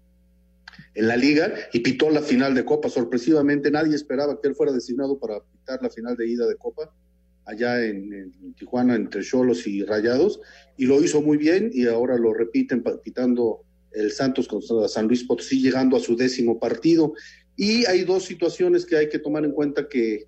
en 0.93 1.07
la 1.07 1.17
liga 1.17 1.53
y 1.73 1.81
pitó 1.81 2.09
la 2.09 2.21
final 2.21 2.55
de 2.55 2.63
Copa. 2.63 2.87
Sorpresivamente 2.87 3.69
nadie 3.71 3.93
esperaba 3.93 4.39
que 4.39 4.47
él 4.47 4.55
fuera 4.55 4.71
designado 4.71 5.19
para 5.19 5.41
pitar 5.41 5.83
la 5.83 5.89
final 5.89 6.15
de 6.15 6.29
ida 6.29 6.47
de 6.47 6.55
Copa 6.55 6.95
allá 7.43 7.83
en, 7.85 8.13
en 8.13 8.53
Tijuana 8.53 8.95
entre 8.95 9.21
Cholos 9.21 9.67
y 9.67 9.83
Rayados 9.83 10.39
y 10.77 10.85
lo 10.85 11.03
hizo 11.03 11.21
muy 11.21 11.37
bien 11.37 11.71
y 11.73 11.87
ahora 11.87 12.17
lo 12.17 12.33
repiten 12.33 12.83
pitando 13.03 13.66
el 13.91 14.11
Santos 14.11 14.47
contra 14.47 14.87
San 14.87 15.07
Luis 15.07 15.23
Potosí 15.23 15.61
llegando 15.61 15.97
a 15.97 15.99
su 15.99 16.15
décimo 16.15 16.59
partido. 16.59 17.13
Y 17.55 17.85
hay 17.85 18.03
dos 18.03 18.25
situaciones 18.25 18.85
que 18.85 18.97
hay 18.97 19.09
que 19.09 19.19
tomar 19.19 19.43
en 19.43 19.51
cuenta 19.51 19.87
que, 19.89 20.27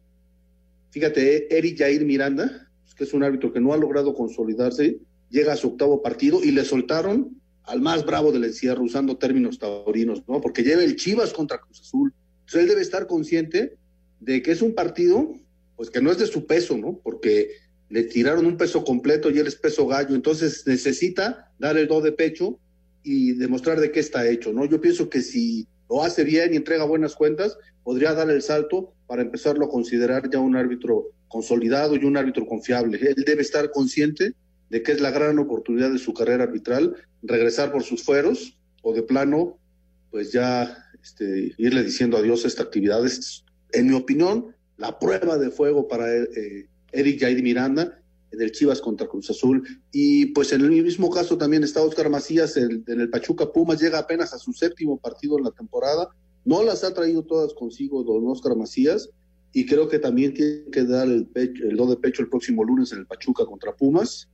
fíjate, 0.90 1.56
Eric 1.56 1.78
Jair 1.78 2.06
Miranda, 2.06 2.70
pues, 2.84 2.96
que 2.96 3.04
es 3.04 3.14
un 3.14 3.24
árbitro 3.24 3.54
que 3.54 3.60
no 3.60 3.74
ha 3.74 3.78
logrado 3.78 4.14
consolidarse, 4.14 4.98
llega 5.30 5.54
a 5.54 5.58
su 5.58 5.68
octavo 5.68 6.02
partido 6.02 6.44
y 6.44 6.52
le 6.52 6.66
soltaron 6.66 7.40
al 7.64 7.82
más 7.82 8.04
bravo 8.04 8.32
del 8.32 8.46
encierro, 8.46 8.82
usando 8.82 9.18
términos 9.18 9.60
taurinos, 9.60 10.24
¿no? 10.28 10.42
Porque 10.42 10.64
lleva 10.64 10.84
el 10.84 10.96
Chivas 10.96 11.34
contra 11.34 11.60
Cruz 11.60 11.82
Azul. 11.82 12.12
Entonces 12.40 12.62
él 12.62 12.68
debe 12.68 12.82
estar 12.82 13.06
consciente 13.06 13.78
de 14.20 14.42
que 14.42 14.52
es 14.52 14.64
un 14.64 14.74
partido, 14.74 15.36
pues 15.76 15.92
que 15.92 16.02
no 16.02 16.12
es 16.12 16.18
de 16.18 16.26
su 16.26 16.48
peso, 16.48 16.78
¿no? 16.78 17.00
Porque 17.04 17.52
le 17.90 18.04
tiraron 18.04 18.48
un 18.48 18.58
peso 18.58 18.84
completo 18.84 19.30
y 19.30 19.38
él 19.38 19.46
es 19.46 19.56
peso 19.56 19.86
gallo, 19.86 20.16
entonces 20.16 20.64
necesita 20.66 21.52
dar 21.60 21.78
el 21.78 21.88
do 21.88 22.02
de 22.02 22.12
pecho 22.12 22.60
y 23.04 23.34
demostrar 23.34 23.80
de 23.80 23.92
qué 23.92 24.00
está 24.00 24.28
hecho, 24.28 24.54
¿no? 24.54 24.66
Yo 24.66 24.82
pienso 24.82 25.10
que 25.10 25.22
si 25.22 25.68
lo 25.90 26.04
hace 26.04 26.24
bien 26.24 26.54
y 26.54 26.58
entrega 26.58 26.84
buenas 26.84 27.16
cuentas, 27.16 27.58
podría 27.84 28.14
dar 28.14 28.30
el 28.30 28.42
salto 28.42 28.94
para 29.08 29.22
empezarlo 29.22 29.66
a 29.66 29.70
considerar 29.70 30.30
ya 30.30 30.40
un 30.40 30.56
árbitro 30.56 31.08
consolidado 31.28 31.96
y 31.96 32.06
un 32.06 32.18
árbitro 32.18 32.46
confiable. 32.46 33.00
Él 33.02 33.24
debe 33.26 33.42
estar 33.42 33.72
consciente 33.72 34.34
de 34.70 34.84
que 34.84 34.92
es 34.92 35.02
la 35.02 35.12
gran 35.12 35.40
oportunidad 35.40 35.92
de 35.92 35.98
su 35.98 36.14
carrera 36.14 36.44
arbitral, 36.44 36.96
regresar 37.24 37.72
por 37.72 37.84
sus 37.84 38.04
fueros 38.04 38.60
o 38.84 38.94
de 38.94 39.04
plano, 39.04 39.58
pues 40.12 40.32
ya 40.32 40.78
este, 41.04 41.54
irle 41.58 41.84
diciendo 41.84 42.18
adiós 42.18 42.46
a 42.46 42.48
esta 42.48 42.64
actividad. 42.64 43.04
Es, 43.06 43.44
en 43.72 43.88
mi 43.88 43.94
opinión, 43.94 44.56
la 44.78 45.00
prueba 45.00 45.38
de 45.38 45.50
fuego 45.50 45.88
para 45.88 46.14
eh, 46.16 46.68
Eric 46.92 47.22
Jair 47.22 47.42
Miranda 47.44 47.99
en 48.32 48.42
el 48.42 48.52
Chivas 48.52 48.82
contra 48.82 49.08
Cruz 49.08 49.30
Azul. 49.30 49.68
Y 49.92 50.28
pues 50.28 50.52
en 50.52 50.62
el 50.62 50.70
mismo 50.70 51.10
caso 51.10 51.38
también 51.38 51.64
está 51.64 51.82
Oscar 51.82 52.10
Macías 52.10 52.58
en, 52.58 52.84
el 52.88 53.10
Pachuca 53.10 53.52
Pumas, 53.52 53.82
llega 53.82 54.00
apenas 54.00 54.34
a 54.34 54.40
su 54.40 54.54
séptimo 54.54 54.98
partido 54.98 55.38
en 55.38 55.46
la 55.46 55.52
temporada. 55.52 56.10
No 56.46 56.64
las 56.64 56.84
ha 56.84 56.94
traído 56.94 57.24
todas 57.24 57.54
consigo 57.54 58.04
don 58.04 58.28
Oscar 58.28 58.56
Macías 58.56 59.10
y 59.52 59.66
creo 59.66 59.88
que 59.88 60.00
también 60.00 60.34
tiene 60.34 60.66
que 60.72 60.84
dar 60.84 61.08
el, 61.08 61.26
pecho, 61.26 61.64
el 61.66 61.76
do 61.76 61.88
de 61.88 61.98
pecho 61.98 62.22
el 62.22 62.30
próximo 62.30 62.64
lunes 62.64 62.92
en 62.92 63.00
el 63.00 63.08
Pachuca 63.08 63.46
contra 63.46 63.76
Pumas, 63.76 64.30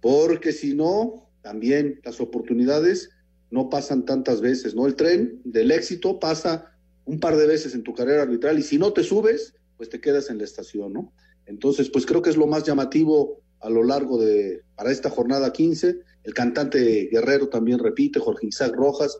porque 0.00 0.52
si 0.52 0.74
no, 0.74 1.30
también 1.42 2.00
las 2.04 2.20
oportunidades 2.20 3.10
no 3.50 3.70
pasan 3.70 4.04
tantas 4.04 4.40
veces, 4.40 4.74
¿no? 4.74 4.86
El 4.86 4.94
tren 4.94 5.40
del 5.44 5.70
éxito 5.70 6.18
pasa 6.18 6.72
un 7.04 7.20
par 7.20 7.36
de 7.36 7.46
veces 7.46 7.74
en 7.74 7.82
tu 7.82 7.94
carrera 7.94 8.22
arbitral 8.22 8.58
y 8.58 8.62
si 8.62 8.78
no 8.78 8.92
te 8.92 9.02
subes, 9.02 9.54
pues 9.76 9.88
te 9.88 10.00
quedas 10.00 10.30
en 10.30 10.38
la 10.38 10.44
estación, 10.44 10.92
¿no? 10.92 11.12
Entonces, 11.52 11.90
pues 11.90 12.06
creo 12.06 12.22
que 12.22 12.30
es 12.30 12.36
lo 12.38 12.46
más 12.46 12.64
llamativo 12.64 13.42
a 13.60 13.68
lo 13.68 13.84
largo 13.84 14.18
de, 14.18 14.62
para 14.74 14.90
esta 14.90 15.10
jornada 15.10 15.52
15. 15.52 15.98
El 16.24 16.34
cantante 16.34 17.08
Guerrero 17.12 17.48
también 17.48 17.78
repite, 17.78 18.20
Jorge 18.20 18.46
Isaac 18.46 18.74
Rojas, 18.74 19.18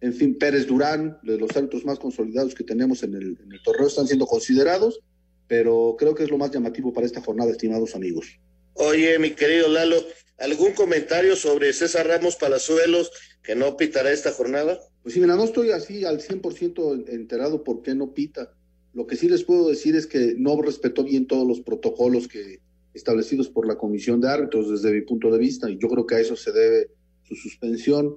en 0.00 0.14
fin, 0.14 0.38
Pérez 0.38 0.66
Durán, 0.66 1.18
de 1.24 1.38
los 1.38 1.56
árbitros 1.56 1.84
más 1.84 1.98
consolidados 1.98 2.54
que 2.54 2.62
tenemos 2.62 3.02
en 3.02 3.14
el, 3.14 3.38
en 3.44 3.52
el 3.52 3.62
torneo, 3.62 3.88
están 3.88 4.06
siendo 4.06 4.26
considerados, 4.26 5.00
pero 5.48 5.96
creo 5.98 6.14
que 6.14 6.22
es 6.22 6.30
lo 6.30 6.38
más 6.38 6.52
llamativo 6.52 6.92
para 6.92 7.06
esta 7.06 7.20
jornada, 7.20 7.50
estimados 7.50 7.94
amigos. 7.96 8.26
Oye, 8.74 9.18
mi 9.18 9.30
querido 9.30 9.68
Lalo, 9.68 9.96
¿algún 10.38 10.72
comentario 10.72 11.34
sobre 11.34 11.72
César 11.72 12.06
Ramos 12.06 12.36
Palazuelos 12.36 13.10
que 13.42 13.56
no 13.56 13.76
pitará 13.76 14.12
esta 14.12 14.32
jornada? 14.32 14.78
Pues 15.02 15.14
sí, 15.14 15.20
mira, 15.20 15.34
no 15.34 15.44
estoy 15.44 15.72
así 15.72 16.04
al 16.04 16.20
100% 16.20 17.08
enterado 17.08 17.64
por 17.64 17.82
qué 17.82 17.94
no 17.94 18.14
pita. 18.14 18.54
Lo 18.94 19.06
que 19.06 19.16
sí 19.16 19.28
les 19.28 19.44
puedo 19.44 19.68
decir 19.68 19.96
es 19.96 20.06
que 20.06 20.34
no 20.36 20.60
respetó 20.60 21.04
bien 21.04 21.26
todos 21.26 21.46
los 21.46 21.60
protocolos 21.60 22.28
que 22.28 22.60
establecidos 22.94 23.48
por 23.48 23.66
la 23.66 23.76
comisión 23.76 24.20
de 24.20 24.28
árbitros 24.28 24.70
desde 24.70 24.92
mi 24.92 25.00
punto 25.00 25.30
de 25.30 25.38
vista 25.38 25.70
y 25.70 25.78
yo 25.78 25.88
creo 25.88 26.06
que 26.06 26.16
a 26.16 26.20
eso 26.20 26.36
se 26.36 26.52
debe 26.52 26.90
su 27.22 27.34
suspensión. 27.34 28.16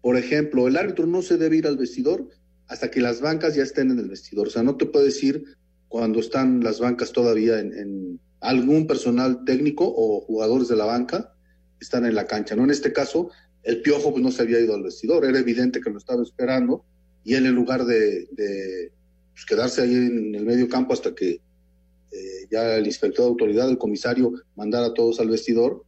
Por 0.00 0.16
ejemplo, 0.16 0.66
el 0.66 0.76
árbitro 0.76 1.06
no 1.06 1.22
se 1.22 1.36
debe 1.36 1.56
ir 1.56 1.66
al 1.66 1.76
vestidor 1.76 2.28
hasta 2.66 2.90
que 2.90 3.00
las 3.00 3.20
bancas 3.20 3.54
ya 3.54 3.62
estén 3.62 3.92
en 3.92 4.00
el 4.00 4.08
vestidor. 4.08 4.48
O 4.48 4.50
sea, 4.50 4.64
no 4.64 4.76
te 4.76 4.86
puedes 4.86 5.22
ir 5.22 5.44
cuando 5.88 6.18
están 6.18 6.62
las 6.64 6.80
bancas 6.80 7.12
todavía 7.12 7.60
en, 7.60 8.20
algún 8.40 8.86
personal 8.86 9.44
técnico 9.44 9.84
o 9.88 10.20
jugadores 10.20 10.68
de 10.68 10.76
la 10.76 10.84
banca 10.84 11.34
están 11.80 12.04
en 12.04 12.14
la 12.14 12.26
cancha. 12.26 12.54
No 12.54 12.64
en 12.64 12.70
este 12.70 12.92
caso, 12.92 13.30
el 13.62 13.80
piojo 13.80 14.12
pues 14.12 14.22
no 14.22 14.30
se 14.30 14.42
había 14.42 14.60
ido 14.60 14.74
al 14.74 14.82
vestidor, 14.82 15.24
era 15.24 15.38
evidente 15.38 15.80
que 15.80 15.90
lo 15.90 15.98
estaba 15.98 16.22
esperando 16.22 16.84
y 17.24 17.34
él 17.34 17.46
en 17.46 17.54
lugar 17.54 17.86
de 17.86 18.92
pues, 19.36 19.44
quedarse 19.44 19.82
ahí 19.82 19.94
en 19.94 20.34
el 20.34 20.46
medio 20.46 20.66
campo 20.66 20.94
hasta 20.94 21.14
que 21.14 21.32
eh, 21.32 22.46
ya 22.50 22.76
el 22.76 22.86
inspector 22.86 23.26
de 23.26 23.30
autoridad, 23.32 23.68
el 23.68 23.76
comisario, 23.76 24.32
mandara 24.56 24.86
a 24.86 24.94
todos 24.94 25.20
al 25.20 25.28
vestidor, 25.28 25.84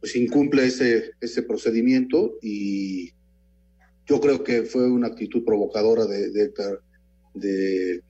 pues 0.00 0.16
incumple 0.16 0.66
ese, 0.66 1.12
ese 1.20 1.44
procedimiento 1.44 2.36
y 2.42 3.12
yo 4.06 4.20
creo 4.20 4.42
que 4.42 4.64
fue 4.64 4.90
una 4.90 5.06
actitud 5.06 5.44
provocadora 5.44 6.04
de, 6.06 6.32
de, 6.32 6.52
de 7.34 8.02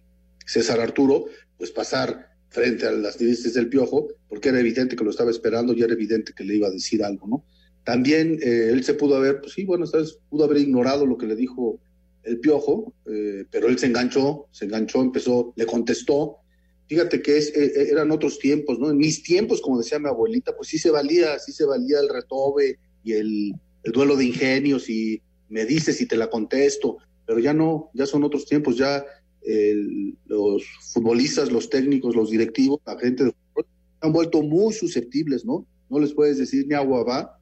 César 0.46 0.81
Arturo, 0.81 1.27
pues 1.59 1.70
pasar 1.70 2.31
frente 2.48 2.87
a 2.87 2.92
las 2.92 3.18
directrices 3.18 3.53
del 3.53 3.68
piojo, 3.68 4.09
porque 4.31 4.48
era 4.48 4.61
evidente 4.61 4.96
que 4.96 5.05
lo 5.05 5.11
estaba 5.11 5.31
esperando 5.31 5.74
y 5.74 5.83
era 5.83 5.92
evidente 5.92 6.33
que 6.35 6.44
le 6.44 6.55
iba 6.55 6.68
a 6.68 6.72
decir 6.72 7.05
algo, 7.05 7.29
¿no? 7.29 7.44
También 7.85 8.38
eh, 8.42 8.70
él 8.70 8.83
se 8.83 8.94
pudo 8.94 9.16
haber, 9.16 9.42
pues 9.42 9.53
sí, 9.53 9.66
bueno, 9.66 9.85
vez 9.92 10.18
pudo 10.31 10.44
haber 10.44 10.57
ignorado 10.57 11.05
lo 11.05 11.18
que 11.18 11.27
le 11.27 11.37
dijo 11.37 11.79
el 12.24 12.40
piojo, 12.40 12.94
eh, 13.06 13.44
pero 13.50 13.68
él 13.68 13.78
se 13.78 13.87
enganchó, 13.87 14.46
se 14.50 14.64
enganchó, 14.64 15.02
empezó, 15.02 15.52
le 15.56 15.66
contestó. 15.66 16.38
Fíjate 16.87 17.22
que 17.22 17.38
es, 17.38 17.48
eh, 17.56 17.72
eh, 17.76 17.88
eran 17.90 18.10
otros 18.10 18.38
tiempos, 18.38 18.78
¿no? 18.78 18.90
En 18.90 18.96
mis 18.96 19.22
tiempos, 19.22 19.60
como 19.60 19.78
decía 19.78 19.98
mi 19.98 20.08
abuelita, 20.08 20.56
pues 20.56 20.68
sí 20.68 20.78
se 20.78 20.90
valía, 20.90 21.38
sí 21.38 21.52
se 21.52 21.64
valía 21.64 22.00
el 22.00 22.08
retobe 22.08 22.78
y 23.02 23.12
el, 23.12 23.54
el 23.82 23.92
duelo 23.92 24.16
de 24.16 24.24
ingenios 24.24 24.88
y 24.88 25.20
me 25.48 25.64
dices 25.64 26.00
y 26.00 26.06
te 26.06 26.16
la 26.16 26.30
contesto, 26.30 26.98
pero 27.26 27.38
ya 27.38 27.54
no, 27.54 27.90
ya 27.94 28.06
son 28.06 28.24
otros 28.24 28.46
tiempos, 28.46 28.76
ya 28.76 29.04
los 30.24 30.64
futbolistas, 30.94 31.52
los 31.52 31.68
técnicos, 31.68 32.16
los 32.16 32.30
directivos, 32.30 32.80
la 32.87 32.98
gente 32.98 33.24
de 33.24 33.32
fútbol, 33.32 33.66
han 34.00 34.10
vuelto 34.10 34.42
muy 34.42 34.72
susceptibles, 34.72 35.44
¿no? 35.44 35.66
No 35.90 35.98
les 35.98 36.14
puedes 36.14 36.38
decir 36.38 36.66
ni 36.66 36.74
agua 36.74 37.04
va, 37.04 37.38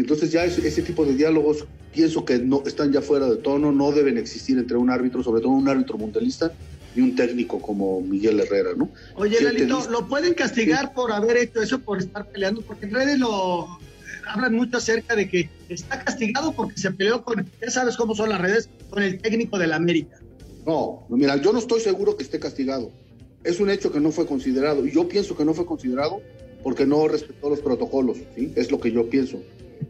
entonces 0.00 0.32
ya 0.32 0.44
ese, 0.44 0.66
ese, 0.66 0.82
tipo 0.82 1.04
de 1.04 1.14
diálogos 1.14 1.66
pienso 1.92 2.24
que 2.24 2.38
no 2.38 2.62
están 2.66 2.92
ya 2.92 3.00
fuera 3.00 3.26
de 3.26 3.36
tono, 3.36 3.70
no 3.70 3.92
deben 3.92 4.18
existir 4.18 4.58
entre 4.58 4.76
un 4.76 4.90
árbitro, 4.90 5.22
sobre 5.22 5.40
todo 5.40 5.52
un 5.52 5.68
árbitro 5.68 5.96
mundialista 5.96 6.52
y 6.94 7.00
un 7.00 7.14
técnico 7.14 7.60
como 7.60 8.00
Miguel 8.00 8.40
Herrera, 8.40 8.70
¿no? 8.76 8.90
Oye, 9.16 9.40
Lalito, 9.40 9.88
¿lo 9.90 10.06
pueden 10.06 10.34
castigar 10.34 10.94
por 10.94 11.12
haber 11.12 11.36
hecho 11.36 11.60
eso, 11.62 11.80
por 11.80 11.98
estar 11.98 12.26
peleando? 12.28 12.62
Porque 12.62 12.86
en 12.86 12.94
redes 12.94 13.18
lo 13.18 13.68
hablan 14.26 14.54
mucho 14.54 14.78
acerca 14.78 15.14
de 15.14 15.28
que 15.28 15.50
está 15.68 16.02
castigado 16.02 16.52
porque 16.52 16.76
se 16.76 16.90
peleó 16.90 17.24
con, 17.24 17.48
ya 17.60 17.70
sabes 17.70 17.96
cómo 17.96 18.14
son 18.14 18.30
las 18.30 18.40
redes, 18.40 18.68
con 18.90 19.02
el 19.02 19.20
técnico 19.20 19.58
del 19.58 19.72
América. 19.72 20.18
No, 20.66 21.06
mira, 21.10 21.36
yo 21.36 21.52
no 21.52 21.58
estoy 21.58 21.80
seguro 21.80 22.16
que 22.16 22.22
esté 22.22 22.38
castigado. 22.38 22.90
Es 23.42 23.60
un 23.60 23.68
hecho 23.68 23.92
que 23.92 24.00
no 24.00 24.10
fue 24.10 24.26
considerado 24.26 24.86
y 24.86 24.92
yo 24.92 25.06
pienso 25.06 25.36
que 25.36 25.44
no 25.44 25.52
fue 25.52 25.66
considerado 25.66 26.22
porque 26.62 26.86
no 26.86 27.06
respetó 27.08 27.50
los 27.50 27.60
protocolos, 27.60 28.16
¿sí? 28.34 28.52
Es 28.56 28.70
lo 28.70 28.80
que 28.80 28.90
yo 28.90 29.10
pienso. 29.10 29.42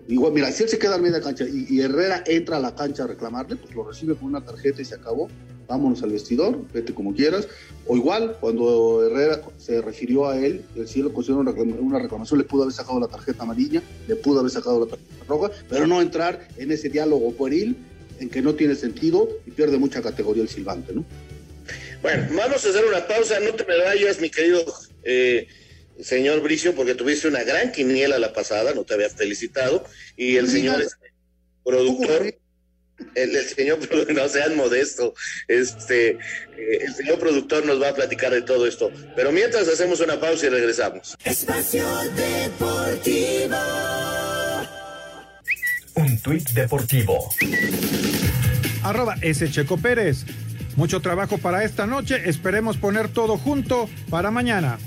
Igual, 0.08 0.32
mira, 0.32 0.52
si 0.52 0.62
él 0.62 0.68
se 0.68 0.78
queda 0.78 0.96
en 0.96 1.02
media 1.02 1.20
cancha 1.20 1.44
y, 1.48 1.80
Herrera 1.80 2.22
entra 2.26 2.58
a 2.58 2.60
la 2.60 2.74
cancha 2.74 3.04
a 3.04 3.06
reclamarle, 3.06 3.56
pues 3.56 3.74
lo 3.74 3.84
recibe 3.84 4.14
con 4.14 4.28
una 4.28 4.44
tarjeta 4.44 4.82
y 4.82 4.84
se 4.84 4.94
acabó. 4.94 5.28
Vámonos 5.66 6.02
al 6.02 6.10
vestidor, 6.10 6.60
vete 6.74 6.92
como 6.92 7.14
quieras. 7.14 7.48
O 7.86 7.96
igual, 7.96 8.36
cuando 8.38 9.06
Herrera 9.06 9.40
se 9.56 9.80
refirió 9.80 10.28
a 10.28 10.36
él, 10.36 10.62
el 10.76 10.86
cielo 10.86 11.12
consideró 11.12 11.40
una, 11.40 11.52
una 11.52 11.98
reclamación, 11.98 12.38
le 12.38 12.44
pudo 12.44 12.64
haber 12.64 12.74
sacado 12.74 13.00
la 13.00 13.08
tarjeta 13.08 13.44
amarilla, 13.44 13.82
le 14.06 14.16
pudo 14.16 14.40
haber 14.40 14.50
sacado 14.50 14.84
la 14.84 14.90
tarjeta 14.90 15.24
roja, 15.26 15.50
pero 15.70 15.86
no 15.86 16.02
entrar 16.02 16.48
en 16.58 16.70
ese 16.70 16.90
diálogo 16.90 17.32
pueril 17.32 17.76
en 18.20 18.28
que 18.28 18.42
no 18.42 18.54
tiene 18.54 18.74
sentido 18.74 19.28
y 19.46 19.50
pierde 19.50 19.78
mucha 19.78 20.02
categoría 20.02 20.42
el 20.42 20.48
silbante, 20.48 20.92
¿no? 20.92 21.04
Bueno, 22.02 22.26
vamos 22.36 22.64
a 22.64 22.68
hacer 22.68 22.84
una 22.84 23.06
pausa, 23.06 23.40
no 23.40 23.54
te 23.54 23.64
me 23.64 23.78
vayas, 23.78 24.20
mi 24.20 24.28
querido 24.28 24.62
eh, 25.02 25.46
señor 26.02 26.40
Bricio, 26.40 26.74
porque 26.74 26.94
tuviste 26.94 27.28
una 27.28 27.44
gran 27.44 27.72
quiniela 27.72 28.18
la 28.18 28.32
pasada, 28.32 28.74
no 28.74 28.84
te 28.84 28.94
había 28.94 29.10
felicitado, 29.10 29.84
y 30.16 30.36
el 30.36 30.48
señor 30.48 30.82
este, 30.82 31.12
productor, 31.64 32.34
el, 33.14 33.36
el, 33.36 33.44
señor, 33.44 33.78
no 34.12 34.28
sean 34.28 34.56
modesto, 34.56 35.14
este, 35.48 36.10
eh, 36.10 36.18
el 36.82 36.94
señor 36.94 37.18
productor 37.18 37.64
nos 37.64 37.80
va 37.80 37.90
a 37.90 37.94
platicar 37.94 38.32
de 38.32 38.42
todo 38.42 38.66
esto. 38.66 38.90
Pero 39.16 39.32
mientras 39.32 39.68
hacemos 39.68 40.00
una 40.00 40.20
pausa 40.20 40.46
y 40.46 40.48
regresamos. 40.50 41.16
Espacio 41.24 41.86
Deportivo. 42.16 43.56
tuit 46.22 46.48
deportivo. 46.50 47.28
Arroba 48.82 49.16
S. 49.20 49.50
Checo 49.50 49.76
Pérez. 49.76 50.24
Mucho 50.76 51.00
trabajo 51.00 51.38
para 51.38 51.64
esta 51.64 51.86
noche. 51.86 52.28
Esperemos 52.28 52.76
poner 52.76 53.08
todo 53.08 53.36
junto 53.36 53.88
para 54.10 54.30
mañana. 54.30 54.78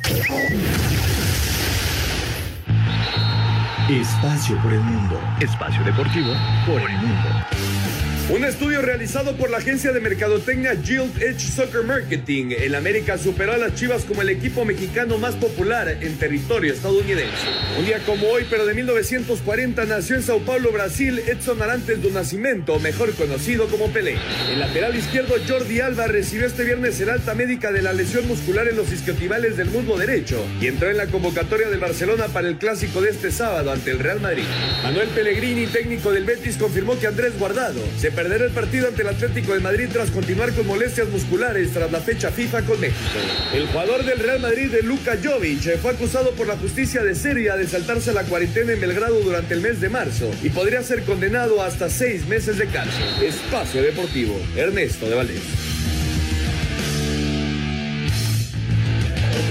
Espacio 3.90 4.62
por 4.62 4.74
el 4.74 4.82
mundo. 4.82 5.20
Espacio 5.40 5.84
deportivo 5.84 6.34
por 6.66 6.82
el 6.82 6.98
mundo. 6.98 7.87
Un 8.30 8.44
estudio 8.44 8.82
realizado 8.82 9.38
por 9.38 9.50
la 9.50 9.60
agencia 9.60 9.94
de 9.94 10.02
mercadotecnia 10.02 10.74
Guild 10.74 11.24
Edge 11.24 11.40
Soccer 11.40 11.84
Marketing, 11.84 12.48
el 12.60 12.76
América 12.76 13.18
superó 13.18 13.54
a 13.54 13.58
las 13.58 13.76
Chivas 13.76 14.04
como 14.04 14.22
el 14.22 14.28
equipo 14.28 14.66
mexicano 14.66 15.18
más 15.18 15.36
popular 15.36 15.88
en 16.02 16.18
territorio 16.18 16.74
estadounidense. 16.74 17.48
Un 17.80 17.86
día 17.86 18.00
como 18.06 18.28
hoy, 18.28 18.46
pero 18.50 18.66
de 18.66 18.74
1940, 18.74 19.86
nació 19.86 20.18
en 20.18 20.24
Sao 20.24 20.40
Paulo, 20.40 20.74
Brasil, 20.74 21.20
Edson 21.20 21.62
Arantes 21.62 22.04
do 22.04 22.10
Nascimento, 22.10 22.78
mejor 22.80 23.14
conocido 23.14 23.68
como 23.68 23.94
Pelé. 23.94 24.18
El 24.52 24.60
lateral 24.60 24.94
izquierdo 24.98 25.36
Jordi 25.48 25.80
Alba 25.80 26.08
recibió 26.08 26.48
este 26.48 26.66
viernes 26.66 27.00
el 27.00 27.10
alta 27.10 27.34
médica 27.34 27.72
de 27.72 27.82
la 27.82 27.94
lesión 27.94 28.28
muscular 28.28 28.68
en 28.68 28.76
los 28.76 28.92
isquiotibiales 28.92 29.56
del 29.56 29.70
muslo 29.70 29.96
derecho 29.96 30.46
y 30.60 30.68
entró 30.68 30.90
en 30.90 30.98
la 30.98 31.08
convocatoria 31.08 31.70
del 31.70 31.80
Barcelona 31.80 32.26
para 32.28 32.50
el 32.50 32.58
clásico 32.58 33.00
de 33.00 33.12
este 33.12 33.32
sábado 33.32 33.72
ante 33.72 33.92
el 33.92 34.00
Real 34.00 34.20
Madrid. 34.20 34.44
Manuel 34.84 35.08
Pellegrini, 35.10 35.66
técnico 35.68 36.12
del 36.12 36.26
Betis, 36.26 36.58
confirmó 36.58 37.00
que 37.00 37.08
Andrés 37.08 37.40
Guardado 37.40 37.80
se 37.98 38.17
perder 38.18 38.42
el 38.42 38.52
partido 38.52 38.88
ante 38.88 39.04
el 39.04 39.10
Atlético 39.10 39.54
de 39.54 39.60
Madrid 39.60 39.90
tras 39.94 40.10
continuar 40.10 40.52
con 40.54 40.66
molestias 40.66 41.08
musculares 41.10 41.72
tras 41.72 41.92
la 41.92 42.00
fecha 42.00 42.32
FIFA 42.32 42.64
con 42.64 42.80
México. 42.80 43.20
El 43.54 43.68
jugador 43.68 44.04
del 44.06 44.18
Real 44.18 44.40
Madrid, 44.40 44.72
de 44.72 44.82
Luka 44.82 45.20
Jovic, 45.24 45.78
fue 45.78 45.92
acusado 45.92 46.32
por 46.32 46.48
la 46.48 46.58
justicia 46.58 47.04
de 47.04 47.14
Serbia 47.14 47.56
de 47.56 47.68
saltarse 47.68 48.12
la 48.16 48.24
cuarentena 48.24 48.74
en 48.74 48.82
Belgrado 48.82 49.20
durante 49.20 49.54
el 49.54 49.62
mes 49.62 49.80
de 49.82 49.90
marzo 49.90 50.32
y 50.42 50.50
podría 50.50 50.82
ser 50.82 51.04
condenado 51.04 51.62
hasta 51.62 51.92
seis 51.92 52.28
meses 52.28 52.58
de 52.58 52.66
cárcel. 52.66 53.06
Espacio 53.22 53.84
Deportivo, 53.84 54.36
Ernesto 54.56 55.08
de 55.08 55.16
Valdés. 55.16 55.44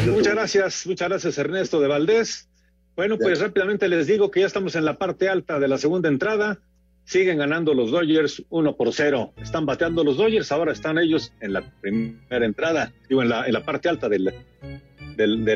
Muchas 0.09 0.35
gracias, 0.35 0.87
muchas 0.89 1.09
gracias 1.09 1.39
Ernesto 1.39 1.81
de 1.81 1.87
Valdés. 1.87 2.49
Bueno, 2.97 3.17
pues 3.17 3.39
rápidamente 3.39 3.87
les 3.87 4.09
digo 4.09 4.33
que 4.33 4.41
ya 4.41 4.47
estamos 4.47 4.75
en 4.75 4.85
la 4.85 4.99
parte 4.99 5.29
alta 5.29 5.61
de 5.61 5.69
la 5.69 5.79
segunda 5.79 6.09
entrada. 6.09 6.59
Siguen 7.07 7.39
ganando 7.39 7.73
los 7.73 7.93
Dodgers 7.93 8.43
1 8.51 8.77
por 8.77 8.93
0. 8.93 9.33
Están 9.37 9.65
bateando 9.65 10.03
los 10.03 10.17
Dodgers, 10.17 10.51
ahora 10.51 10.73
están 10.73 10.99
ellos 10.99 11.33
en 11.41 11.53
la 11.53 11.63
primera 11.81 12.45
entrada, 12.45 12.93
digo, 13.09 13.23
en 13.23 13.29
la, 13.29 13.47
en 13.47 13.53
la 13.53 13.65
parte 13.65 13.89
alta 13.89 14.09
de, 14.09 14.19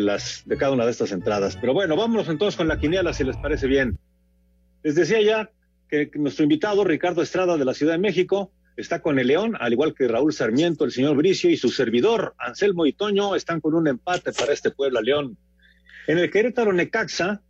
las, 0.00 0.42
de 0.46 0.56
cada 0.56 0.70
una 0.70 0.84
de 0.84 0.92
estas 0.92 1.10
entradas. 1.10 1.58
Pero 1.60 1.74
bueno, 1.74 1.96
vámonos 1.96 2.28
entonces 2.28 2.56
con 2.56 2.68
la 2.68 2.78
quiniela, 2.78 3.12
si 3.12 3.24
les 3.24 3.36
parece 3.36 3.66
bien. 3.66 3.98
Les 4.84 4.94
decía 4.94 5.20
ya 5.22 5.50
que 5.88 6.08
nuestro 6.14 6.44
invitado, 6.44 6.84
Ricardo 6.84 7.20
Estrada, 7.20 7.56
de 7.56 7.64
la 7.64 7.74
Ciudad 7.74 7.94
de 7.94 7.98
México, 7.98 8.52
está 8.76 9.02
con 9.02 9.18
el 9.18 9.26
León, 9.26 9.56
al 9.58 9.72
igual 9.72 9.92
que 9.92 10.06
Raúl 10.06 10.32
Sarmiento, 10.32 10.84
el 10.84 10.92
señor 10.92 11.16
Bricio 11.16 11.50
y 11.50 11.56
su 11.56 11.70
servidor, 11.70 12.32
Anselmo 12.38 12.86
y 12.86 12.92
Toño, 12.92 13.34
están 13.34 13.60
con 13.60 13.74
un 13.74 13.88
empate 13.88 14.32
para 14.32 14.52
este 14.52 14.70
Puebla 14.70 15.00
León. 15.00 15.36
En 16.06 16.18
el 16.18 16.30
Querétaro 16.30 16.72
Necaxa, 16.72 17.42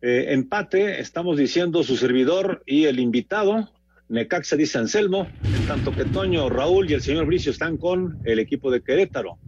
eh, 0.00 0.26
empate, 0.28 1.00
estamos 1.00 1.36
diciendo 1.36 1.82
su 1.82 1.96
servidor 1.96 2.62
y 2.66 2.84
el 2.84 3.00
invitado. 3.00 3.70
Necaxa 4.08 4.56
dice 4.56 4.78
Anselmo, 4.78 5.28
en 5.42 5.66
tanto 5.66 5.92
que 5.92 6.04
Toño, 6.04 6.48
Raúl 6.48 6.90
y 6.90 6.94
el 6.94 7.02
señor 7.02 7.26
Bricio 7.26 7.52
están 7.52 7.76
con 7.76 8.18
el 8.24 8.38
equipo 8.38 8.70
de 8.70 8.82
Querétaro. 8.82 9.38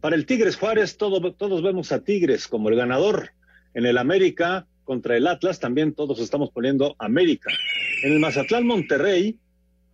Para 0.00 0.16
el 0.16 0.24
Tigres 0.24 0.56
Juárez, 0.56 0.96
todo, 0.96 1.32
todos 1.32 1.62
vemos 1.62 1.90
a 1.92 2.02
Tigres 2.02 2.46
como 2.48 2.68
el 2.68 2.76
ganador. 2.76 3.30
En 3.74 3.84
el 3.84 3.98
América 3.98 4.66
contra 4.84 5.16
el 5.16 5.26
Atlas 5.26 5.58
también 5.58 5.92
todos 5.92 6.20
estamos 6.20 6.50
poniendo 6.50 6.94
América. 6.98 7.50
En 8.04 8.12
el 8.12 8.20
Mazatlán 8.20 8.66
Monterrey, 8.66 9.38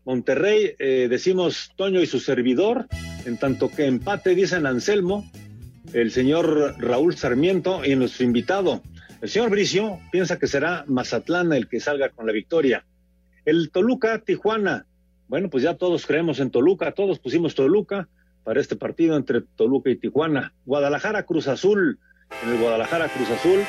Monterrey 0.04 0.74
eh, 0.78 1.06
decimos 1.08 1.72
Toño 1.76 2.00
y 2.00 2.06
su 2.06 2.20
servidor, 2.20 2.86
en 3.24 3.38
tanto 3.38 3.70
que 3.70 3.86
empate 3.86 4.34
dicen 4.34 4.66
Anselmo, 4.66 5.30
el 5.92 6.10
señor 6.10 6.76
Raúl 6.78 7.16
Sarmiento 7.16 7.84
y 7.84 7.96
nuestro 7.96 8.24
invitado. 8.24 8.82
El 9.22 9.28
señor 9.28 9.50
Bricio 9.50 10.00
piensa 10.10 10.36
que 10.36 10.48
será 10.48 10.84
Mazatlán 10.88 11.52
el 11.52 11.68
que 11.68 11.78
salga 11.78 12.08
con 12.08 12.26
la 12.26 12.32
victoria. 12.32 12.84
El 13.44 13.70
Toluca, 13.70 14.18
Tijuana. 14.18 14.84
Bueno, 15.28 15.48
pues 15.48 15.62
ya 15.62 15.76
todos 15.76 16.06
creemos 16.06 16.40
en 16.40 16.50
Toluca, 16.50 16.90
todos 16.90 17.20
pusimos 17.20 17.54
Toluca 17.54 18.08
para 18.42 18.60
este 18.60 18.74
partido 18.74 19.16
entre 19.16 19.42
Toluca 19.42 19.90
y 19.90 19.96
Tijuana. 19.96 20.52
Guadalajara, 20.64 21.22
Cruz 21.22 21.46
Azul. 21.46 22.00
En 22.42 22.50
el 22.50 22.58
Guadalajara, 22.60 23.08
Cruz 23.10 23.30
Azul. 23.30 23.60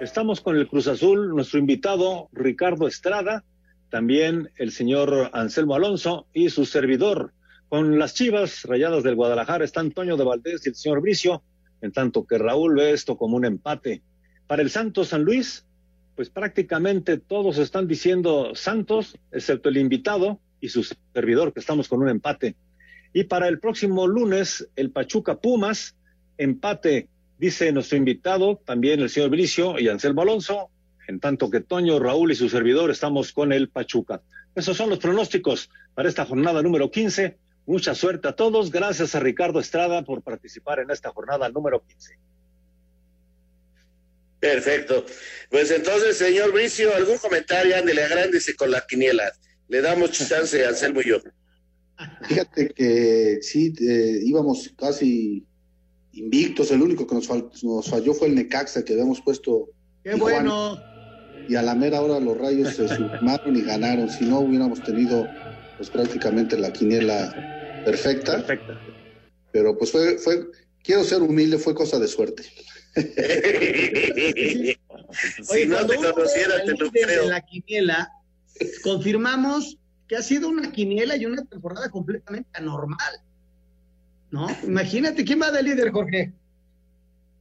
Estamos 0.00 0.40
con 0.40 0.56
el 0.56 0.66
Cruz 0.66 0.88
Azul, 0.88 1.28
nuestro 1.28 1.58
invitado 1.58 2.30
Ricardo 2.32 2.88
Estrada, 2.88 3.44
también 3.90 4.48
el 4.56 4.72
señor 4.72 5.28
Anselmo 5.34 5.74
Alonso 5.74 6.26
y 6.32 6.48
su 6.48 6.64
servidor. 6.64 7.34
Con 7.68 7.98
las 7.98 8.14
Chivas 8.14 8.62
Rayadas 8.62 9.02
del 9.02 9.16
Guadalajara 9.16 9.66
están 9.66 9.90
Toño 9.90 10.16
de 10.16 10.24
Valdés 10.24 10.64
y 10.64 10.70
el 10.70 10.74
señor 10.74 11.02
Bricio, 11.02 11.42
en 11.82 11.92
tanto 11.92 12.24
que 12.24 12.38
Raúl 12.38 12.76
ve 12.76 12.92
esto 12.92 13.18
como 13.18 13.36
un 13.36 13.44
empate. 13.44 14.00
Para 14.52 14.60
el 14.60 14.68
Santos 14.68 15.08
San 15.08 15.22
Luis, 15.22 15.64
pues 16.14 16.28
prácticamente 16.28 17.16
todos 17.16 17.56
están 17.56 17.88
diciendo 17.88 18.54
Santos, 18.54 19.16
excepto 19.30 19.70
el 19.70 19.78
invitado 19.78 20.40
y 20.60 20.68
su 20.68 20.84
servidor, 21.14 21.54
que 21.54 21.60
estamos 21.60 21.88
con 21.88 22.02
un 22.02 22.10
empate. 22.10 22.54
Y 23.14 23.24
para 23.24 23.48
el 23.48 23.60
próximo 23.60 24.06
lunes, 24.06 24.68
el 24.76 24.90
Pachuca 24.90 25.40
Pumas, 25.40 25.96
empate, 26.36 27.08
dice 27.38 27.72
nuestro 27.72 27.96
invitado, 27.96 28.60
también 28.62 29.00
el 29.00 29.08
señor 29.08 29.30
Bricio 29.30 29.78
y 29.78 29.88
Anselmo 29.88 30.20
Alonso, 30.20 30.68
en 31.08 31.18
tanto 31.18 31.48
que 31.48 31.60
Toño, 31.60 31.98
Raúl 31.98 32.30
y 32.32 32.34
su 32.34 32.50
servidor 32.50 32.90
estamos 32.90 33.32
con 33.32 33.54
el 33.54 33.70
Pachuca. 33.70 34.20
Esos 34.54 34.76
son 34.76 34.90
los 34.90 34.98
pronósticos 34.98 35.70
para 35.94 36.10
esta 36.10 36.26
jornada 36.26 36.60
número 36.60 36.90
15. 36.90 37.38
Mucha 37.64 37.94
suerte 37.94 38.28
a 38.28 38.36
todos. 38.36 38.70
Gracias 38.70 39.14
a 39.14 39.20
Ricardo 39.20 39.60
Estrada 39.60 40.02
por 40.02 40.20
participar 40.20 40.78
en 40.80 40.90
esta 40.90 41.08
jornada 41.08 41.48
número 41.48 41.82
15. 41.86 42.18
Perfecto. 44.42 45.06
Pues 45.50 45.70
entonces, 45.70 46.16
señor 46.16 46.52
Bricio, 46.52 46.92
¿algún 46.96 47.16
comentario? 47.18 47.76
Ándele, 47.76 48.02
agrándese 48.02 48.56
con 48.56 48.72
la 48.72 48.84
quiniela. 48.88 49.30
Le 49.68 49.80
damos 49.80 50.10
chance 50.10 50.64
a 50.64 50.70
Anselmo 50.70 51.00
y 51.00 51.10
yo. 51.10 51.18
Fíjate 52.24 52.70
que 52.70 53.38
sí, 53.40 53.72
eh, 53.80 54.18
íbamos 54.24 54.74
casi 54.76 55.46
invictos. 56.10 56.72
El 56.72 56.82
único 56.82 57.06
que 57.06 57.14
nos, 57.14 57.28
fal 57.28 57.50
nos, 57.62 57.88
falló 57.88 58.14
fue 58.14 58.26
el 58.26 58.34
Necaxa, 58.34 58.84
que 58.84 58.94
habíamos 58.94 59.20
puesto. 59.20 59.68
¡Qué 60.02 60.16
bueno! 60.16 60.76
Y 61.48 61.54
a 61.54 61.62
la 61.62 61.76
mera 61.76 62.00
hora 62.00 62.18
los 62.18 62.36
rayos 62.36 62.74
se 62.74 62.88
sumaron 62.88 63.54
y 63.54 63.62
ganaron. 63.62 64.10
Si 64.10 64.24
no, 64.24 64.40
hubiéramos 64.40 64.82
tenido 64.82 65.28
pues 65.76 65.88
prácticamente 65.88 66.58
la 66.58 66.72
quiniela 66.72 67.82
perfecta. 67.84 68.38
Perfecta. 68.38 68.80
Pero 69.52 69.78
pues 69.78 69.92
fue, 69.92 70.18
fue, 70.18 70.48
quiero 70.82 71.04
ser 71.04 71.22
humilde, 71.22 71.58
fue 71.58 71.76
cosa 71.76 72.00
de 72.00 72.08
suerte. 72.08 72.42
si 75.42 75.66
no 75.66 75.86
te 75.86 75.96
conociera, 75.96 76.62
te 76.64 76.76
lo 76.76 76.90
creo. 76.90 77.22
De 77.24 77.30
la 77.30 77.40
quiniela, 77.40 78.12
confirmamos 78.82 79.78
que 80.08 80.16
ha 80.16 80.22
sido 80.22 80.48
una 80.48 80.72
quiniela 80.72 81.16
y 81.16 81.24
una 81.24 81.44
temporada 81.44 81.88
completamente 81.90 82.50
anormal. 82.52 83.20
¿No? 84.30 84.46
Imagínate, 84.64 85.24
¿quién 85.24 85.40
va 85.40 85.50
de 85.50 85.62
líder, 85.62 85.90
Jorge? 85.90 86.32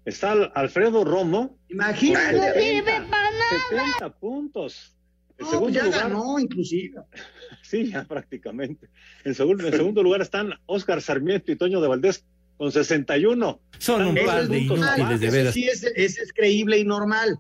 Está 0.06 0.32
Alfredo 0.32 1.04
Romo. 1.04 1.58
Imagínate. 1.70 2.38
No 2.38 2.54
sirve 2.54 3.02
para 3.10 3.32
nada. 3.32 3.86
70 3.98 4.10
puntos. 4.20 4.96
En 5.38 5.46
no, 5.46 5.52
segundo 5.52 5.74
ya 5.74 5.86
lugar, 5.86 6.02
ganó, 6.02 6.40
inclusive. 6.40 7.02
Sí, 7.64 7.90
ya 7.90 8.04
prácticamente. 8.04 8.90
En 9.24 9.34
segundo, 9.34 9.66
en 9.66 9.72
segundo 9.74 10.04
lugar 10.04 10.22
están 10.22 10.54
Oscar 10.66 11.02
Sarmiento 11.02 11.54
y 11.54 11.56
Toño 11.56 11.80
de 11.80 11.88
Valdés 11.88 12.26
con 12.62 12.72
61. 12.72 13.60
Son 13.80 14.06
un 14.06 14.16
par 14.24 14.48
de 14.48 14.60
inútiles, 14.60 15.20
de 15.20 15.32
veras. 15.32 15.52
Sí, 15.56 15.68
ese, 15.68 15.92
ese 15.96 16.22
es 16.22 16.32
creíble 16.32 16.78
y 16.78 16.86
normal. 16.86 17.40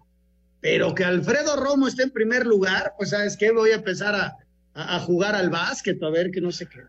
Pero 0.62 0.96
que 0.96 1.04
Alfredo 1.04 1.58
Romo 1.58 1.88
esté 1.88 2.02
en 2.02 2.10
primer 2.10 2.48
lugar, 2.48 2.94
pues 2.98 3.12
sabes 3.12 3.38
qué, 3.38 3.52
voy 3.52 3.70
a 3.70 3.76
empezar 3.76 4.16
a, 4.16 4.36
a, 4.74 4.96
a 4.96 5.00
jugar 5.02 5.36
al 5.36 5.52
básquet, 5.52 6.02
a 6.02 6.10
ver 6.10 6.32
que 6.32 6.42
no 6.42 6.52
sé 6.52 6.66
qué. 6.66 6.80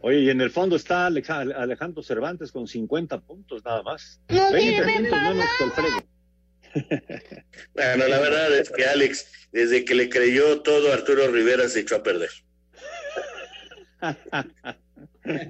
Oye, 0.00 0.20
y 0.20 0.30
en 0.30 0.40
el 0.40 0.50
fondo 0.50 0.76
está 0.76 1.04
Alejandro 1.04 2.02
Cervantes 2.02 2.52
con 2.52 2.66
50 2.66 3.20
puntos 3.20 3.62
nada 3.62 3.82
más. 3.82 4.18
No 4.30 4.50
20 4.50 4.60
sirve 4.60 4.92
puntos 4.94 5.20
menos 5.20 5.46
que 5.58 5.64
Alfredo. 5.64 6.06
Bueno, 7.74 8.08
la 8.08 8.18
verdad 8.18 8.56
es 8.56 8.70
que 8.70 8.86
Alex, 8.86 9.26
desde 9.52 9.84
que 9.84 9.94
le 9.94 10.08
creyó 10.08 10.62
todo, 10.62 10.90
Arturo 10.90 11.28
Rivera 11.30 11.68
se 11.68 11.80
echó 11.80 11.96
a 11.96 12.02
perder. 12.02 12.30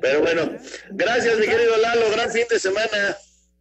Pero 0.00 0.20
bueno, 0.20 0.56
gracias, 0.90 1.38
mi 1.38 1.46
querido 1.46 1.76
Lalo. 1.76 2.10
Gran 2.10 2.30
fin 2.30 2.44
de 2.50 2.58
semana. 2.58 3.16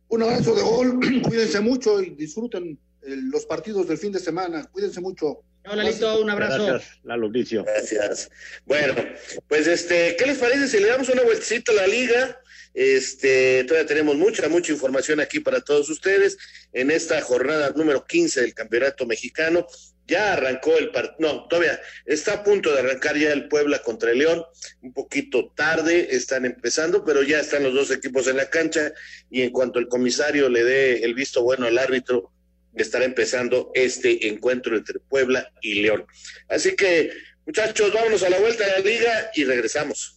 Un 0.09 0.23
abrazo 0.23 0.55
de 0.55 0.61
gol, 0.61 0.99
cuídense 1.23 1.59
mucho 1.59 2.01
y 2.01 2.11
disfruten 2.11 2.79
eh, 3.01 3.15
los 3.31 3.45
partidos 3.45 3.87
del 3.87 3.97
fin 3.97 4.11
de 4.11 4.19
semana. 4.19 4.63
Cuídense 4.71 5.01
mucho. 5.01 5.43
Hola, 5.69 5.83
Lito, 5.83 6.21
un 6.21 6.29
abrazo. 6.29 6.65
Gracias, 6.65 6.99
Lalo 7.03 7.29
Bricio. 7.29 7.63
Gracias. 7.65 8.29
Bueno, 8.65 8.95
pues 9.49 9.67
este, 9.67 10.15
¿qué 10.17 10.25
les 10.25 10.37
parece 10.37 10.67
si 10.67 10.79
le 10.79 10.87
damos 10.87 11.09
una 11.09 11.23
vueltecita 11.23 11.73
a 11.73 11.75
la 11.75 11.87
liga? 11.87 12.39
Este, 12.73 13.63
todavía 13.65 13.87
tenemos 13.87 14.15
mucha, 14.15 14.47
mucha 14.47 14.71
información 14.71 15.19
aquí 15.19 15.39
para 15.39 15.61
todos 15.61 15.89
ustedes 15.89 16.37
en 16.71 16.91
esta 16.91 17.19
jornada 17.21 17.71
número 17.75 18.05
15 18.05 18.41
del 18.41 18.53
Campeonato 18.53 19.05
Mexicano. 19.05 19.67
Ya 20.07 20.33
arrancó 20.33 20.77
el 20.77 20.91
partido, 20.91 21.15
no, 21.19 21.47
todavía 21.47 21.79
está 22.05 22.33
a 22.33 22.43
punto 22.43 22.71
de 22.71 22.79
arrancar 22.79 23.17
ya 23.17 23.31
el 23.33 23.47
Puebla 23.47 23.79
contra 23.79 24.11
el 24.11 24.19
León, 24.19 24.43
un 24.81 24.93
poquito 24.93 25.51
tarde, 25.55 26.15
están 26.15 26.45
empezando, 26.45 27.03
pero 27.03 27.23
ya 27.23 27.39
están 27.39 27.63
los 27.63 27.73
dos 27.73 27.91
equipos 27.91 28.27
en 28.27 28.37
la 28.37 28.49
cancha 28.49 28.93
y 29.29 29.41
en 29.41 29.51
cuanto 29.51 29.79
el 29.79 29.87
comisario 29.87 30.49
le 30.49 30.63
dé 30.63 31.03
el 31.03 31.13
visto 31.13 31.43
bueno 31.43 31.67
al 31.67 31.77
árbitro, 31.77 32.31
estará 32.75 33.05
empezando 33.05 33.71
este 33.73 34.27
encuentro 34.27 34.77
entre 34.77 34.99
Puebla 34.99 35.51
y 35.61 35.81
León. 35.81 36.05
Así 36.47 36.75
que, 36.75 37.11
muchachos, 37.45 37.91
vámonos 37.93 38.23
a 38.23 38.29
la 38.29 38.39
vuelta 38.39 38.65
de 38.65 38.71
la 38.71 38.79
liga 38.79 39.31
y 39.35 39.43
regresamos. 39.43 40.16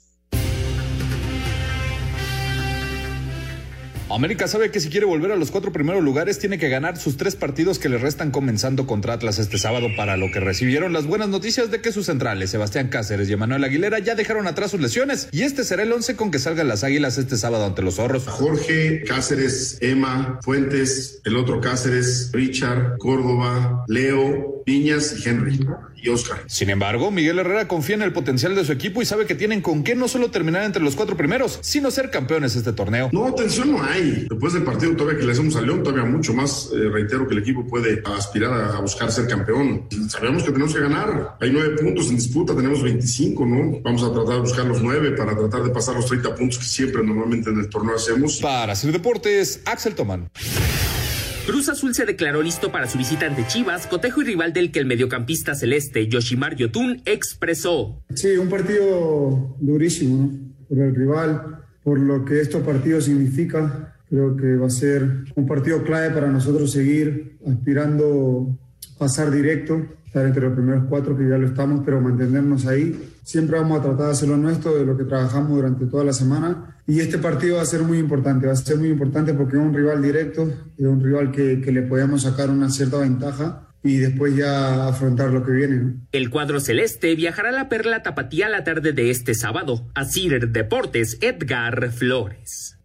América 4.14 4.49
sabe 4.49 4.70
que 4.70 4.81
si 4.81 4.88
quiere 4.88 5.07
volver 5.07 5.31
a 5.31 5.37
los 5.37 5.51
cuatro 5.51 5.73
primeros 5.73 6.03
lugares 6.03 6.38
tiene 6.38 6.59
que 6.59 6.68
ganar 6.68 6.96
sus 6.96 7.16
tres 7.16 7.37
partidos 7.37 7.79
que 7.79 7.88
le 7.88 7.96
restan 7.96 8.31
comenzando 8.31 8.87
contra 8.87 9.14
Atlas 9.14 9.38
este 9.38 9.57
sábado 9.57 9.87
para 9.96 10.16
lo 10.16 10.33
que 10.33 10.40
recibieron 10.40 10.92
las 10.92 11.07
buenas 11.07 11.29
noticias 11.29 11.70
de 11.70 11.81
que 11.81 11.92
sus 11.92 12.07
centrales 12.07 12.51
Sebastián 12.51 12.88
Cáceres 12.88 13.29
y 13.29 13.35
Emanuel 13.35 13.62
Aguilera 13.62 14.01
ya 14.01 14.16
dejaron 14.16 14.46
atrás 14.46 14.73
sus 14.73 14.81
lesiones 14.81 15.29
y 15.31 15.42
este 15.42 15.64
será 15.64 15.85
el 15.85 15.92
once 15.92 16.16
con 16.16 16.31
que 16.31 16.40
salgan 16.40 16.66
las 16.66 16.83
Águilas 16.83 17.18
este 17.18 17.37
sábado 17.37 17.64
ante 17.64 17.83
los 17.83 17.96
Zorros. 17.96 18.27
Jorge, 18.27 19.05
Cáceres, 19.05 19.79
Emma, 19.81 20.40
Fuentes, 20.42 21.20
el 21.25 21.37
otro 21.37 21.61
Cáceres, 21.61 22.31
Richard, 22.33 22.99
Córdoba, 22.99 23.85
Leo, 23.87 24.62
Piñas 24.64 25.14
y 25.18 25.29
Henry 25.29 25.61
y 26.02 26.08
Oscar. 26.08 26.44
Sin 26.46 26.70
embargo, 26.70 27.10
Miguel 27.10 27.38
Herrera 27.38 27.68
confía 27.68 27.96
en 27.96 28.02
el 28.02 28.12
potencial 28.12 28.54
de 28.54 28.64
su 28.64 28.72
equipo 28.72 29.02
y 29.02 29.06
sabe 29.06 29.26
que 29.26 29.34
tienen 29.34 29.60
con 29.60 29.82
qué 29.82 29.94
no 29.94 30.08
solo 30.08 30.30
terminar 30.30 30.64
entre 30.64 30.82
los 30.82 30.96
cuatro 30.96 31.16
primeros, 31.16 31.58
sino 31.62 31.90
ser 31.90 32.10
campeones 32.10 32.56
este 32.56 32.72
torneo. 32.72 33.10
No, 33.12 33.34
tensión 33.34 33.72
no 33.72 33.82
hay. 33.82 34.26
Después 34.28 34.52
del 34.52 34.62
partido 34.62 34.96
todavía 34.96 35.18
que 35.18 35.26
le 35.26 35.32
hacemos 35.32 35.56
a 35.56 35.60
León, 35.60 35.82
todavía 35.82 36.04
mucho 36.04 36.34
más. 36.34 36.70
Eh, 36.74 36.88
reitero 36.90 37.26
que 37.26 37.34
el 37.34 37.40
equipo 37.40 37.66
puede 37.66 38.02
aspirar 38.16 38.52
a, 38.52 38.76
a, 38.76 38.80
buscar 38.80 39.10
ser 39.12 39.26
campeón. 39.26 39.86
Sabemos 40.08 40.42
que 40.42 40.52
tenemos 40.52 40.74
que 40.74 40.80
ganar. 40.80 41.36
Hay 41.40 41.50
nueve 41.50 41.76
puntos 41.76 42.08
en 42.08 42.16
disputa, 42.16 42.54
tenemos 42.54 42.82
25, 42.82 43.46
¿no? 43.46 43.80
Vamos 43.82 44.02
a 44.02 44.12
tratar 44.12 44.34
de 44.34 44.40
buscar 44.40 44.66
los 44.66 44.82
nueve 44.82 45.12
para 45.12 45.36
tratar 45.36 45.62
de 45.62 45.70
pasar 45.70 45.94
los 45.96 46.06
30 46.06 46.34
puntos 46.34 46.58
que 46.58 46.64
siempre 46.64 47.02
normalmente 47.02 47.50
en 47.50 47.58
el 47.58 47.68
torneo 47.68 47.96
hacemos. 47.96 48.38
Para 48.38 48.72
hacer 48.72 48.92
deportes, 48.92 49.60
Axel 49.64 49.94
Tomán. 49.94 50.30
Cruz 51.46 51.68
Azul 51.68 51.94
se 51.94 52.05
declaró 52.05 52.42
listo 52.42 52.70
para 52.70 52.87
su 52.87 52.98
visita 52.98 53.26
ante 53.26 53.46
Chivas, 53.46 53.87
cotejo 53.87 54.22
y 54.22 54.24
rival 54.24 54.53
del 54.53 54.70
que 54.70 54.79
el 54.79 54.87
mediocampista 54.87 55.55
celeste 55.55 56.07
Yoshimar 56.07 56.55
Yotun 56.55 57.03
expresó. 57.07 58.03
Sí, 58.14 58.37
un 58.37 58.48
partido 58.48 59.57
durísimo, 59.59 60.16
¿no? 60.16 60.50
Por 60.68 60.79
el 60.79 60.94
rival, 60.94 61.64
por 61.83 61.98
lo 61.98 62.24
que 62.24 62.40
estos 62.40 62.62
partidos 62.62 63.05
significa. 63.05 63.96
Creo 64.09 64.37
que 64.37 64.57
va 64.57 64.66
a 64.66 64.70
ser 64.70 65.24
un 65.35 65.46
partido 65.46 65.83
clave 65.83 66.11
para 66.11 66.29
nosotros 66.29 66.70
seguir 66.70 67.38
aspirando 67.46 68.59
pasar 69.00 69.30
directo, 69.30 69.80
estar 70.04 70.26
entre 70.26 70.42
los 70.42 70.52
primeros 70.52 70.84
cuatro 70.86 71.16
que 71.16 71.26
ya 71.26 71.38
lo 71.38 71.46
estamos, 71.46 71.80
pero 71.84 72.02
mantenernos 72.02 72.66
ahí. 72.66 73.14
Siempre 73.24 73.58
vamos 73.58 73.80
a 73.80 73.82
tratar 73.82 74.06
de 74.06 74.12
hacer 74.12 74.28
lo 74.28 74.36
nuestro, 74.36 74.76
de 74.76 74.84
lo 74.84 74.94
que 74.94 75.04
trabajamos 75.04 75.56
durante 75.56 75.86
toda 75.86 76.04
la 76.04 76.12
semana. 76.12 76.76
Y 76.86 77.00
este 77.00 77.16
partido 77.16 77.56
va 77.56 77.62
a 77.62 77.66
ser 77.66 77.82
muy 77.82 77.98
importante, 77.98 78.46
va 78.46 78.52
a 78.52 78.56
ser 78.56 78.76
muy 78.76 78.90
importante 78.90 79.32
porque 79.32 79.56
es 79.56 79.62
un 79.62 79.72
rival 79.72 80.02
directo, 80.02 80.52
es 80.76 80.86
un 80.86 81.02
rival 81.02 81.32
que, 81.32 81.62
que 81.62 81.72
le 81.72 81.82
podemos 81.82 82.22
sacar 82.22 82.50
una 82.50 82.68
cierta 82.68 82.98
ventaja 82.98 83.68
y 83.82 83.96
después 83.96 84.36
ya 84.36 84.88
afrontar 84.88 85.30
lo 85.30 85.42
que 85.46 85.52
viene. 85.52 85.94
El 86.12 86.28
cuadro 86.28 86.60
celeste 86.60 87.14
viajará 87.14 87.48
a 87.48 87.52
la 87.52 87.70
Perla 87.70 88.02
Tapatía 88.02 88.50
la 88.50 88.64
tarde 88.64 88.92
de 88.92 89.08
este 89.08 89.34
sábado. 89.34 89.88
A 89.94 90.04
Cider 90.04 90.50
Deportes, 90.50 91.16
Edgar 91.22 91.90
Flores. 91.90 92.76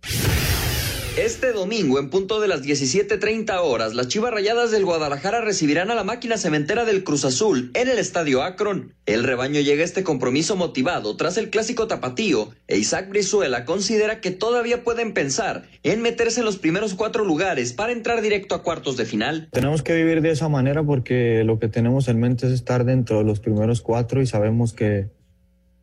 Este 1.18 1.54
domingo, 1.54 1.98
en 1.98 2.10
punto 2.10 2.42
de 2.42 2.50
las 2.50 2.62
17.30 2.62 3.62
horas, 3.64 3.94
las 3.94 4.10
Chivas 4.10 4.34
Rayadas 4.34 4.72
del 4.72 4.84
Guadalajara 4.84 5.40
recibirán 5.40 5.90
a 5.90 5.96
la 5.96 6.04
máquina 6.04 6.36
cementera 6.36 6.84
del 6.84 7.06
Cruz 7.06 7.24
Azul 7.24 7.72
en 7.74 7.88
el 7.88 8.00
Estadio 8.00 8.44
Akron. 8.44 8.94
El 9.06 9.24
rebaño 9.24 9.62
llega 9.62 9.82
a 9.82 9.86
este 9.86 10.04
compromiso 10.04 10.58
motivado 10.58 11.16
tras 11.16 11.38
el 11.38 11.50
clásico 11.50 11.88
tapatío 11.88 12.50
e 12.68 12.78
Isaac 12.78 13.08
Brizuela 13.08 13.64
considera 13.64 14.20
que 14.20 14.32
todavía 14.32 14.84
pueden 14.84 15.14
pensar 15.14 15.64
en 15.84 16.02
meterse 16.02 16.42
en 16.42 16.46
los 16.48 16.58
primeros 16.58 16.96
cuatro 16.96 17.24
lugares 17.24 17.72
para 17.72 17.94
entrar 17.94 18.22
directo 18.22 18.54
a 18.54 18.62
cuartos 18.62 18.98
de 18.98 19.06
final. 19.06 19.48
Tenemos 19.54 19.84
que 19.84 19.96
vivir 19.96 20.22
de 20.22 20.32
esa 20.32 20.50
manera 20.50 20.84
porque 20.84 21.46
lo 21.46 21.60
que 21.60 21.70
tenemos 21.70 22.10
en 22.10 22.20
mente 22.20 22.48
es 22.48 22.52
estar 22.52 22.84
dentro 22.84 23.20
de 23.20 23.24
los 23.24 23.40
primeros 23.40 23.80
cuatro 23.80 24.22
y 24.22 24.28
sabemos 24.28 24.74
que 24.74 25.08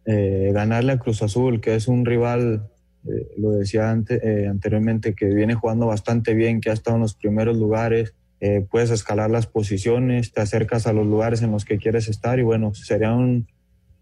eh, 0.04 0.50
ganarle 0.52 0.92
a 0.92 0.98
Cruz 0.98 1.22
Azul, 1.22 1.62
que 1.62 1.74
es 1.74 1.88
un 1.88 2.04
rival 2.04 2.68
eh, 3.08 3.28
lo 3.36 3.52
decía 3.52 3.90
ante, 3.90 4.20
eh, 4.22 4.48
anteriormente, 4.48 5.14
que 5.14 5.26
viene 5.26 5.54
jugando 5.54 5.86
bastante 5.86 6.34
bien, 6.34 6.60
que 6.60 6.70
ha 6.70 6.72
estado 6.72 6.96
en 6.96 7.02
los 7.02 7.14
primeros 7.14 7.56
lugares, 7.56 8.14
eh, 8.40 8.66
puedes 8.70 8.90
escalar 8.90 9.30
las 9.30 9.46
posiciones, 9.46 10.32
te 10.32 10.40
acercas 10.40 10.86
a 10.86 10.92
los 10.92 11.06
lugares 11.06 11.42
en 11.42 11.52
los 11.52 11.64
que 11.64 11.78
quieres 11.78 12.08
estar 12.08 12.38
y 12.38 12.42
bueno, 12.42 12.74
sería 12.74 13.12
un, 13.12 13.46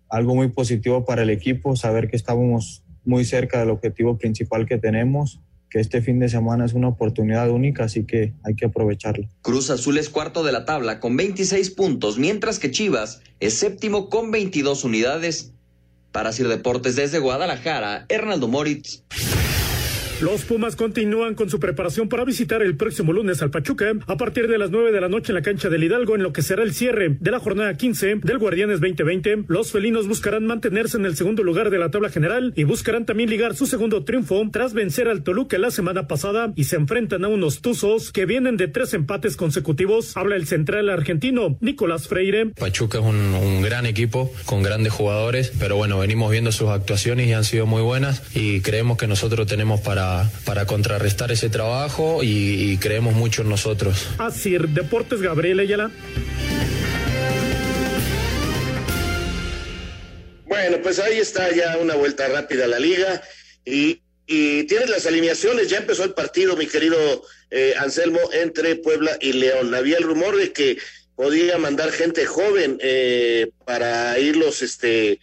algo 0.08 0.34
muy 0.34 0.48
positivo 0.48 1.04
para 1.04 1.22
el 1.22 1.30
equipo 1.30 1.76
saber 1.76 2.08
que 2.08 2.16
estábamos 2.16 2.82
muy 3.04 3.24
cerca 3.24 3.60
del 3.60 3.70
objetivo 3.70 4.16
principal 4.18 4.66
que 4.66 4.78
tenemos 4.78 5.40
que 5.70 5.78
este 5.78 6.02
fin 6.02 6.18
de 6.18 6.28
semana 6.28 6.64
es 6.64 6.72
una 6.74 6.88
oportunidad 6.88 7.48
única, 7.48 7.84
así 7.84 8.04
que 8.04 8.34
hay 8.42 8.56
que 8.56 8.66
aprovecharla. 8.66 9.28
Cruz 9.40 9.70
Azul 9.70 9.96
es 9.98 10.10
cuarto 10.10 10.42
de 10.42 10.52
la 10.52 10.64
tabla 10.64 10.98
con 10.98 11.16
26 11.16 11.70
puntos, 11.70 12.18
mientras 12.18 12.58
que 12.58 12.72
Chivas 12.72 13.22
es 13.38 13.54
séptimo 13.54 14.10
con 14.10 14.32
22 14.32 14.84
unidades. 14.84 15.52
Para 16.12 16.32
Sir 16.32 16.48
Deportes 16.48 16.96
desde 16.96 17.18
Guadalajara, 17.18 18.04
Hernaldo 18.08 18.48
Moritz. 18.48 19.02
Los 20.20 20.44
Pumas 20.44 20.76
continúan 20.76 21.34
con 21.34 21.48
su 21.48 21.58
preparación 21.58 22.10
para 22.10 22.26
visitar 22.26 22.60
el 22.60 22.76
próximo 22.76 23.14
lunes 23.14 23.40
al 23.40 23.50
Pachuca 23.50 23.92
a 24.06 24.16
partir 24.18 24.48
de 24.48 24.58
las 24.58 24.70
9 24.70 24.92
de 24.92 25.00
la 25.00 25.08
noche 25.08 25.32
en 25.32 25.36
la 25.36 25.40
cancha 25.40 25.70
del 25.70 25.82
Hidalgo 25.82 26.14
en 26.14 26.22
lo 26.22 26.34
que 26.34 26.42
será 26.42 26.62
el 26.62 26.74
cierre 26.74 27.16
de 27.18 27.30
la 27.30 27.40
jornada 27.40 27.72
15 27.74 28.16
del 28.16 28.38
Guardianes 28.38 28.80
2020. 28.82 29.44
Los 29.48 29.72
felinos 29.72 30.08
buscarán 30.08 30.44
mantenerse 30.44 30.98
en 30.98 31.06
el 31.06 31.16
segundo 31.16 31.42
lugar 31.42 31.70
de 31.70 31.78
la 31.78 31.90
tabla 31.90 32.10
general 32.10 32.52
y 32.54 32.64
buscarán 32.64 33.06
también 33.06 33.30
ligar 33.30 33.56
su 33.56 33.64
segundo 33.64 34.04
triunfo 34.04 34.46
tras 34.52 34.74
vencer 34.74 35.08
al 35.08 35.22
Toluca 35.22 35.56
la 35.56 35.70
semana 35.70 36.06
pasada 36.06 36.52
y 36.54 36.64
se 36.64 36.76
enfrentan 36.76 37.24
a 37.24 37.28
unos 37.28 37.62
Tuzos 37.62 38.12
que 38.12 38.26
vienen 38.26 38.58
de 38.58 38.68
tres 38.68 38.92
empates 38.92 39.38
consecutivos. 39.38 40.18
Habla 40.18 40.36
el 40.36 40.46
central 40.46 40.90
argentino 40.90 41.56
Nicolás 41.62 42.08
Freire. 42.08 42.44
Pachuca 42.58 42.98
es 42.98 43.04
un, 43.04 43.16
un 43.16 43.62
gran 43.62 43.86
equipo 43.86 44.30
con 44.44 44.62
grandes 44.62 44.92
jugadores, 44.92 45.50
pero 45.58 45.76
bueno, 45.76 45.98
venimos 45.98 46.30
viendo 46.30 46.52
sus 46.52 46.68
actuaciones 46.68 47.26
y 47.26 47.32
han 47.32 47.44
sido 47.44 47.64
muy 47.64 47.80
buenas 47.80 48.22
y 48.36 48.60
creemos 48.60 48.98
que 48.98 49.06
nosotros 49.06 49.46
tenemos 49.46 49.80
para 49.80 50.09
para, 50.44 50.66
contrarrestar 50.66 51.32
ese 51.32 51.48
trabajo 51.48 52.22
y, 52.22 52.72
y, 52.72 52.76
creemos 52.78 53.14
mucho 53.14 53.42
en 53.42 53.48
nosotros. 53.48 54.08
Así, 54.18 54.56
Deportes 54.58 55.20
Gabriel 55.22 55.60
Ayala. 55.60 55.90
Bueno, 60.46 60.78
pues 60.82 60.98
ahí 60.98 61.18
está 61.18 61.50
ya 61.54 61.78
una 61.78 61.94
vuelta 61.94 62.28
rápida 62.28 62.64
a 62.64 62.68
la 62.68 62.78
liga 62.78 63.22
y, 63.64 64.02
y 64.26 64.64
tienes 64.64 64.90
las 64.90 65.06
alineaciones, 65.06 65.68
ya 65.68 65.78
empezó 65.78 66.04
el 66.04 66.12
partido, 66.12 66.56
mi 66.56 66.66
querido 66.66 67.22
eh, 67.50 67.74
Anselmo, 67.78 68.18
entre 68.32 68.76
Puebla 68.76 69.16
y 69.20 69.32
León. 69.32 69.74
Había 69.74 69.98
el 69.98 70.04
rumor 70.04 70.36
de 70.36 70.52
que 70.52 70.78
podía 71.16 71.58
mandar 71.58 71.92
gente 71.92 72.26
joven 72.26 72.78
eh, 72.80 73.50
para 73.64 74.18
irlos 74.18 74.62
este, 74.62 75.20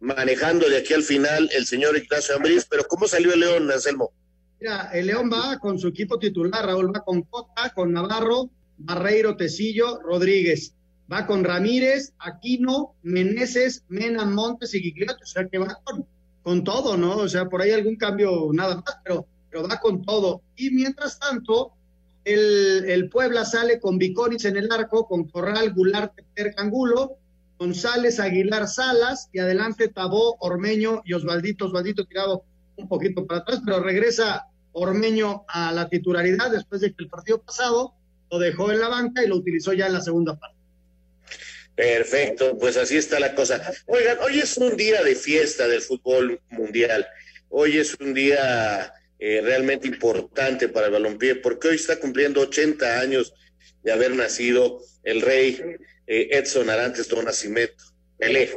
manejando 0.00 0.68
de 0.68 0.78
aquí 0.78 0.94
al 0.94 1.02
final 1.02 1.50
el 1.52 1.66
señor 1.66 1.96
Ignacio 1.96 2.36
Ambriz, 2.36 2.66
pero 2.68 2.84
¿cómo 2.84 3.08
salió 3.08 3.32
el 3.32 3.40
León, 3.40 3.70
Anselmo? 3.70 4.12
Mira, 4.60 4.90
el 4.92 5.06
León 5.06 5.30
va 5.32 5.58
con 5.58 5.78
su 5.78 5.88
equipo 5.88 6.18
titular, 6.18 6.66
Raúl, 6.66 6.94
va 6.94 7.02
con 7.02 7.22
Cota, 7.22 7.72
con 7.74 7.92
Navarro, 7.92 8.50
Barreiro, 8.76 9.34
Tecillo, 9.34 10.00
Rodríguez. 10.02 10.74
Va 11.10 11.26
con 11.26 11.44
Ramírez, 11.44 12.12
Aquino, 12.18 12.94
Meneses, 13.02 13.84
Mena, 13.88 14.26
Montes 14.26 14.74
y 14.74 14.80
Gigliotti. 14.80 15.22
O 15.22 15.26
sea 15.26 15.48
que 15.48 15.58
va 15.58 15.80
con, 16.42 16.62
todo, 16.62 16.98
¿no? 16.98 17.16
O 17.16 17.28
sea, 17.28 17.46
por 17.46 17.62
ahí 17.62 17.70
algún 17.70 17.96
cambio 17.96 18.50
nada 18.52 18.76
más, 18.76 18.98
pero, 19.02 19.26
pero 19.50 19.66
va 19.66 19.80
con 19.80 20.02
todo. 20.02 20.42
Y 20.56 20.70
mientras 20.70 21.18
tanto, 21.18 21.72
el, 22.24 23.08
Puebla 23.10 23.46
sale 23.46 23.80
con 23.80 23.96
Viconis 23.96 24.44
en 24.44 24.58
el 24.58 24.70
arco, 24.70 25.08
con 25.08 25.24
Corral, 25.24 25.72
Goulart, 25.72 26.12
Cangulo, 26.54 27.16
González, 27.58 28.20
Aguilar, 28.20 28.68
Salas, 28.68 29.30
y 29.32 29.38
adelante 29.38 29.88
Tabó, 29.88 30.36
Ormeño 30.40 31.00
y 31.06 31.14
Osvaldito, 31.14 31.64
Osvaldito 31.64 32.04
tirado 32.04 32.44
un 32.76 32.88
poquito 32.88 33.26
para 33.26 33.40
atrás, 33.40 33.62
pero 33.64 33.80
regresa 33.80 34.49
Ormeño 34.72 35.44
a 35.48 35.72
la 35.72 35.88
titularidad 35.88 36.50
después 36.50 36.80
de 36.80 36.90
que 36.92 37.04
el 37.04 37.08
partido 37.08 37.42
pasado 37.42 37.94
lo 38.30 38.38
dejó 38.38 38.70
en 38.70 38.80
la 38.80 38.88
banca 38.88 39.22
y 39.22 39.28
lo 39.28 39.36
utilizó 39.36 39.72
ya 39.72 39.86
en 39.86 39.94
la 39.94 40.00
segunda 40.00 40.38
parte. 40.38 40.58
Perfecto, 41.74 42.58
pues 42.58 42.76
así 42.76 42.96
está 42.96 43.18
la 43.18 43.34
cosa. 43.34 43.72
Oigan, 43.86 44.18
hoy 44.20 44.38
es 44.38 44.56
un 44.58 44.76
día 44.76 45.02
de 45.02 45.14
fiesta 45.14 45.66
del 45.66 45.80
fútbol 45.80 46.40
mundial. 46.50 47.06
Hoy 47.48 47.78
es 47.78 47.94
un 47.94 48.12
día 48.12 48.92
eh, 49.18 49.40
realmente 49.42 49.88
importante 49.88 50.68
para 50.68 50.86
el 50.86 50.92
balompié 50.92 51.36
porque 51.36 51.68
hoy 51.68 51.76
está 51.76 51.98
cumpliendo 51.98 52.42
80 52.42 53.00
años 53.00 53.34
de 53.82 53.92
haber 53.92 54.14
nacido 54.14 54.80
el 55.04 55.22
rey 55.22 55.60
eh, 56.06 56.28
Edson 56.32 56.68
Arantes 56.68 57.08
do 57.08 57.22
Nascimento, 57.22 57.84
Pelé. 58.18 58.50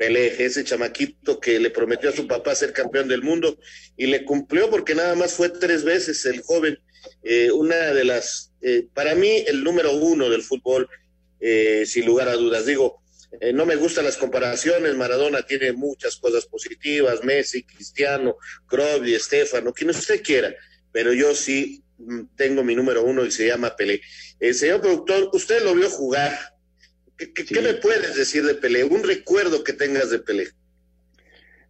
Pelé, 0.00 0.42
ese 0.42 0.64
chamaquito 0.64 1.38
que 1.38 1.60
le 1.60 1.68
prometió 1.68 2.08
a 2.08 2.14
su 2.14 2.26
papá 2.26 2.54
ser 2.54 2.72
campeón 2.72 3.06
del 3.06 3.20
mundo 3.20 3.58
y 3.98 4.06
le 4.06 4.24
cumplió 4.24 4.70
porque 4.70 4.94
nada 4.94 5.14
más 5.14 5.34
fue 5.34 5.50
tres 5.50 5.84
veces 5.84 6.24
el 6.24 6.40
joven, 6.40 6.78
eh, 7.22 7.50
una 7.50 7.92
de 7.92 8.04
las, 8.04 8.50
eh, 8.62 8.86
para 8.94 9.14
mí 9.14 9.44
el 9.46 9.62
número 9.62 9.92
uno 9.92 10.30
del 10.30 10.40
fútbol 10.40 10.88
eh, 11.38 11.84
sin 11.84 12.06
lugar 12.06 12.30
a 12.30 12.36
dudas. 12.36 12.64
Digo, 12.64 13.02
eh, 13.42 13.52
no 13.52 13.66
me 13.66 13.76
gustan 13.76 14.06
las 14.06 14.16
comparaciones, 14.16 14.96
Maradona 14.96 15.42
tiene 15.42 15.74
muchas 15.74 16.16
cosas 16.16 16.46
positivas, 16.46 17.22
Messi, 17.22 17.64
Cristiano, 17.64 18.36
Kroos 18.66 19.06
y 19.06 19.14
Estefano, 19.14 19.74
quien 19.74 19.90
usted 19.90 20.22
quiera, 20.22 20.50
pero 20.92 21.12
yo 21.12 21.34
sí 21.34 21.84
mm, 21.98 22.22
tengo 22.36 22.64
mi 22.64 22.74
número 22.74 23.04
uno 23.04 23.26
y 23.26 23.30
se 23.30 23.48
llama 23.48 23.76
Pelé. 23.76 24.00
Señor 24.54 24.80
productor, 24.80 25.28
usted 25.34 25.62
lo 25.62 25.74
vio 25.74 25.90
jugar. 25.90 26.38
¿Qué, 27.20 27.44
qué 27.44 27.60
me 27.60 27.74
puedes 27.74 28.16
decir 28.16 28.44
de 28.44 28.54
Pelé? 28.54 28.84
Un 28.84 29.02
recuerdo 29.02 29.62
que 29.62 29.74
tengas 29.74 30.10
de 30.10 30.20
Pelé. 30.20 30.48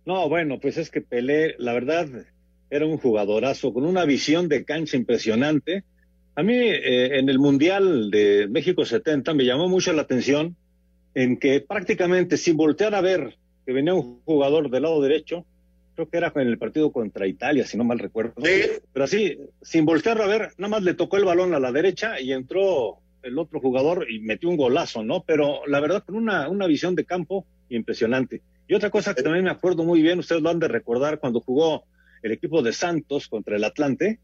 No, 0.06 0.28
bueno, 0.28 0.60
pues 0.60 0.76
es 0.76 0.90
que 0.90 1.00
Pelé, 1.00 1.56
la 1.58 1.72
verdad, 1.72 2.08
era 2.70 2.86
un 2.86 2.98
jugadorazo 2.98 3.72
con 3.74 3.84
una 3.84 4.04
visión 4.04 4.48
de 4.48 4.64
cancha 4.64 4.96
impresionante. 4.96 5.82
A 6.36 6.44
mí, 6.44 6.54
eh, 6.54 7.18
en 7.18 7.28
el 7.28 7.40
Mundial 7.40 8.10
de 8.10 8.46
México 8.48 8.84
70, 8.84 9.34
me 9.34 9.44
llamó 9.44 9.68
mucho 9.68 9.92
la 9.92 10.02
atención 10.02 10.56
en 11.14 11.36
que 11.36 11.60
prácticamente 11.60 12.36
sin 12.36 12.56
voltear 12.56 12.94
a 12.94 13.00
ver 13.00 13.36
que 13.66 13.72
venía 13.72 13.94
un 13.94 14.20
jugador 14.22 14.70
del 14.70 14.84
lado 14.84 15.02
derecho, 15.02 15.44
creo 15.96 16.08
que 16.08 16.16
era 16.16 16.32
en 16.36 16.46
el 16.46 16.58
partido 16.58 16.92
contra 16.92 17.26
Italia, 17.26 17.66
si 17.66 17.76
no 17.76 17.84
mal 17.84 17.98
recuerdo, 17.98 18.34
pero 18.92 19.04
así, 19.04 19.38
sin 19.60 19.84
voltear 19.84 20.20
a 20.22 20.26
ver, 20.26 20.52
nada 20.56 20.68
más 20.68 20.82
le 20.82 20.94
tocó 20.94 21.16
el 21.16 21.24
balón 21.24 21.52
a 21.54 21.60
la 21.60 21.72
derecha 21.72 22.20
y 22.20 22.32
entró 22.32 23.00
el 23.22 23.38
otro 23.38 23.60
jugador 23.60 24.06
y 24.10 24.20
metió 24.20 24.48
un 24.48 24.56
golazo, 24.56 25.02
¿no? 25.02 25.24
Pero 25.24 25.66
la 25.66 25.80
verdad, 25.80 26.04
con 26.04 26.16
una, 26.16 26.48
una 26.48 26.66
visión 26.66 26.94
de 26.94 27.04
campo 27.04 27.46
impresionante. 27.68 28.42
Y 28.68 28.74
otra 28.74 28.90
cosa 28.90 29.14
que 29.14 29.22
también 29.22 29.44
me 29.44 29.50
acuerdo 29.50 29.84
muy 29.84 30.02
bien, 30.02 30.18
ustedes 30.18 30.42
lo 30.42 30.50
han 30.50 30.60
de 30.60 30.68
recordar, 30.68 31.18
cuando 31.18 31.40
jugó 31.40 31.84
el 32.22 32.32
equipo 32.32 32.62
de 32.62 32.72
Santos 32.72 33.28
contra 33.28 33.56
el 33.56 33.64
Atlante, 33.64 34.20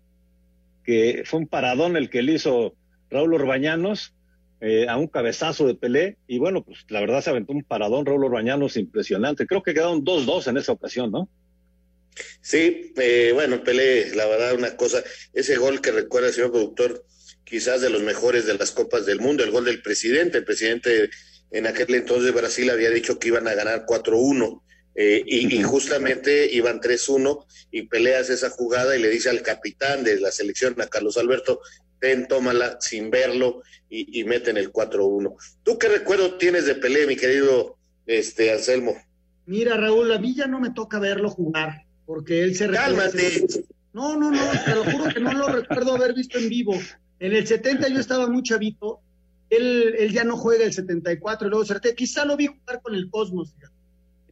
que 0.84 1.22
fue 1.24 1.40
un 1.40 1.48
paradón 1.48 1.96
el 1.96 2.10
que 2.10 2.22
le 2.22 2.34
hizo 2.34 2.74
Raúl 3.10 3.34
Orbañanos 3.34 4.14
eh, 4.60 4.86
a 4.88 4.96
un 4.96 5.08
cabezazo 5.08 5.66
de 5.66 5.74
Pelé, 5.74 6.16
y 6.26 6.38
bueno, 6.38 6.62
pues 6.62 6.84
la 6.88 7.00
verdad 7.00 7.22
se 7.22 7.30
aventó 7.30 7.52
un 7.52 7.64
paradón 7.64 8.06
Raúl 8.06 8.24
Orbañanos 8.24 8.76
impresionante. 8.76 9.46
Creo 9.46 9.62
que 9.62 9.74
quedaron 9.74 10.04
2-2 10.04 10.48
en 10.48 10.56
esa 10.58 10.72
ocasión, 10.72 11.10
¿no? 11.10 11.28
Sí, 12.40 12.92
eh, 12.96 13.32
bueno, 13.34 13.62
Pelé, 13.62 14.14
la 14.14 14.26
verdad, 14.26 14.54
una 14.54 14.76
cosa, 14.76 15.02
ese 15.32 15.56
gol 15.56 15.80
que 15.80 15.90
recuerda 15.90 16.28
el 16.28 16.34
señor 16.34 16.52
productor, 16.52 17.04
quizás 17.46 17.80
de 17.80 17.90
los 17.90 18.02
mejores 18.02 18.44
de 18.44 18.54
las 18.54 18.72
Copas 18.72 19.06
del 19.06 19.20
Mundo, 19.20 19.44
el 19.44 19.52
gol 19.52 19.64
del 19.64 19.80
presidente, 19.80 20.38
el 20.38 20.44
presidente 20.44 21.08
en 21.52 21.66
aquel 21.66 21.94
entonces 21.94 22.26
de 22.26 22.32
Brasil 22.32 22.68
había 22.68 22.90
dicho 22.90 23.18
que 23.18 23.28
iban 23.28 23.46
a 23.46 23.54
ganar 23.54 23.86
4-1 23.86 24.60
eh, 24.96 25.22
y, 25.24 25.62
justamente 25.62 26.52
iban 26.52 26.80
3-1 26.80 27.46
y 27.70 27.82
peleas 27.82 28.30
esa 28.30 28.50
jugada 28.50 28.96
y 28.96 29.00
le 29.00 29.10
dice 29.10 29.30
al 29.30 29.42
capitán 29.42 30.02
de 30.02 30.18
la 30.18 30.32
selección, 30.32 30.80
a 30.80 30.88
Carlos 30.88 31.18
Alberto, 31.18 31.60
ven, 32.00 32.26
tómala 32.26 32.78
sin 32.80 33.10
verlo 33.10 33.62
y, 33.88 34.20
y 34.20 34.24
meten 34.24 34.56
el 34.56 34.72
4-1. 34.72 35.36
¿Tú 35.62 35.78
qué 35.78 35.88
recuerdo 35.88 36.34
tienes 36.38 36.66
de 36.66 36.74
Pelé, 36.74 37.06
mi 37.06 37.16
querido 37.16 37.76
este, 38.06 38.52
Anselmo? 38.52 38.96
Mira, 39.46 39.76
Raúl, 39.76 40.10
a 40.12 40.18
mí 40.18 40.34
ya 40.34 40.48
no 40.48 40.58
me 40.58 40.70
toca 40.70 40.98
verlo 40.98 41.30
jugar, 41.30 41.84
porque 42.06 42.42
él 42.42 42.56
se 42.56 42.68
Cálmate. 42.68 43.46
No, 43.92 44.16
no, 44.18 44.30
no, 44.30 44.50
te 44.64 44.74
lo 44.74 44.84
juro 44.84 45.14
que 45.14 45.20
no 45.20 45.32
lo 45.32 45.48
recuerdo 45.48 45.94
haber 45.94 46.12
visto 46.12 46.38
en 46.38 46.48
vivo. 46.48 46.74
En 47.18 47.32
el 47.34 47.46
70 47.46 47.88
yo 47.88 48.00
estaba 48.00 48.28
muy 48.28 48.42
chavito, 48.42 49.00
él, 49.48 49.94
él 49.98 50.12
ya 50.12 50.24
no 50.24 50.36
juega 50.36 50.64
el 50.64 50.72
74 50.72 51.46
y 51.46 51.50
luego 51.50 51.64
se 51.64 51.94
Quizá 51.94 52.24
lo 52.24 52.36
vi 52.36 52.46
jugar 52.46 52.82
con 52.82 52.94
el 52.94 53.08
Cosmos, 53.10 53.54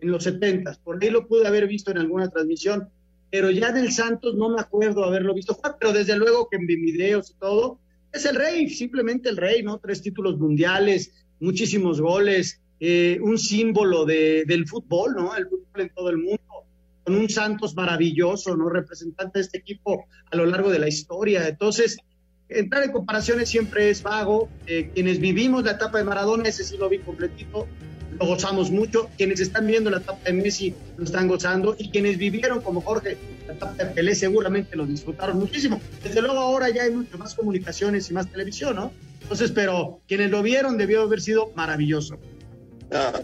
en 0.00 0.10
los 0.10 0.24
70, 0.24 0.80
por 0.84 1.02
ahí 1.02 1.10
lo 1.10 1.26
pude 1.26 1.46
haber 1.46 1.66
visto 1.66 1.90
en 1.90 1.98
alguna 1.98 2.28
transmisión, 2.28 2.88
pero 3.30 3.50
ya 3.50 3.72
del 3.72 3.90
Santos 3.90 4.34
no 4.34 4.50
me 4.50 4.60
acuerdo 4.60 5.04
haberlo 5.04 5.34
visto 5.34 5.54
jugar, 5.54 5.76
pero 5.80 5.92
desde 5.92 6.16
luego 6.16 6.48
que 6.48 6.56
en 6.56 6.66
videos 6.66 7.30
y 7.30 7.34
todo, 7.34 7.78
es 8.12 8.24
el 8.26 8.36
rey, 8.36 8.68
simplemente 8.68 9.28
el 9.28 9.36
rey, 9.36 9.62
¿no? 9.62 9.78
Tres 9.78 10.02
títulos 10.02 10.38
mundiales, 10.38 11.12
muchísimos 11.40 12.00
goles, 12.00 12.60
eh, 12.78 13.18
un 13.20 13.38
símbolo 13.38 14.04
de, 14.04 14.44
del 14.46 14.68
fútbol, 14.68 15.14
¿no? 15.16 15.34
El 15.34 15.48
fútbol 15.48 15.80
en 15.80 15.88
todo 15.94 16.10
el 16.10 16.18
mundo, 16.18 16.64
con 17.02 17.16
un 17.16 17.28
Santos 17.28 17.74
maravilloso, 17.74 18.56
¿no? 18.56 18.68
Representante 18.68 19.38
de 19.38 19.44
este 19.44 19.58
equipo 19.58 20.04
a 20.30 20.36
lo 20.36 20.46
largo 20.46 20.70
de 20.70 20.78
la 20.78 20.88
historia. 20.88 21.48
Entonces, 21.48 21.96
entrar 22.48 22.82
en 22.84 22.92
comparaciones 22.92 23.48
siempre 23.48 23.90
es 23.90 24.02
vago. 24.02 24.48
Eh, 24.66 24.90
quienes 24.94 25.20
vivimos 25.20 25.64
la 25.64 25.72
etapa 25.72 25.98
de 25.98 26.04
Maradona, 26.04 26.48
ese 26.48 26.64
sí 26.64 26.76
lo 26.76 26.88
vi 26.88 26.98
completito, 26.98 27.66
lo 28.18 28.26
gozamos 28.26 28.70
mucho. 28.70 29.10
Quienes 29.16 29.40
están 29.40 29.66
viendo 29.66 29.90
la 29.90 29.98
etapa 29.98 30.20
de 30.24 30.32
Messi 30.32 30.74
lo 30.96 31.04
están 31.04 31.28
gozando 31.28 31.74
y 31.78 31.90
quienes 31.90 32.18
vivieron 32.18 32.60
como 32.60 32.80
Jorge 32.80 33.16
la 33.46 33.54
etapa 33.54 33.84
de 33.84 33.86
Pelé 33.86 34.14
seguramente 34.14 34.76
lo 34.76 34.86
disfrutaron 34.86 35.38
muchísimo. 35.38 35.80
Desde 36.02 36.22
luego 36.22 36.38
ahora 36.38 36.70
ya 36.70 36.84
hay 36.84 36.90
mucho 36.90 37.18
más 37.18 37.34
comunicaciones 37.34 38.10
y 38.10 38.14
más 38.14 38.30
televisión, 38.30 38.76
¿no? 38.76 38.92
Entonces, 39.22 39.52
pero 39.52 40.00
quienes 40.06 40.30
lo 40.30 40.42
vieron 40.42 40.76
debió 40.76 41.02
haber 41.02 41.20
sido 41.20 41.50
maravilloso. 41.54 42.18
Ah, 42.90 43.22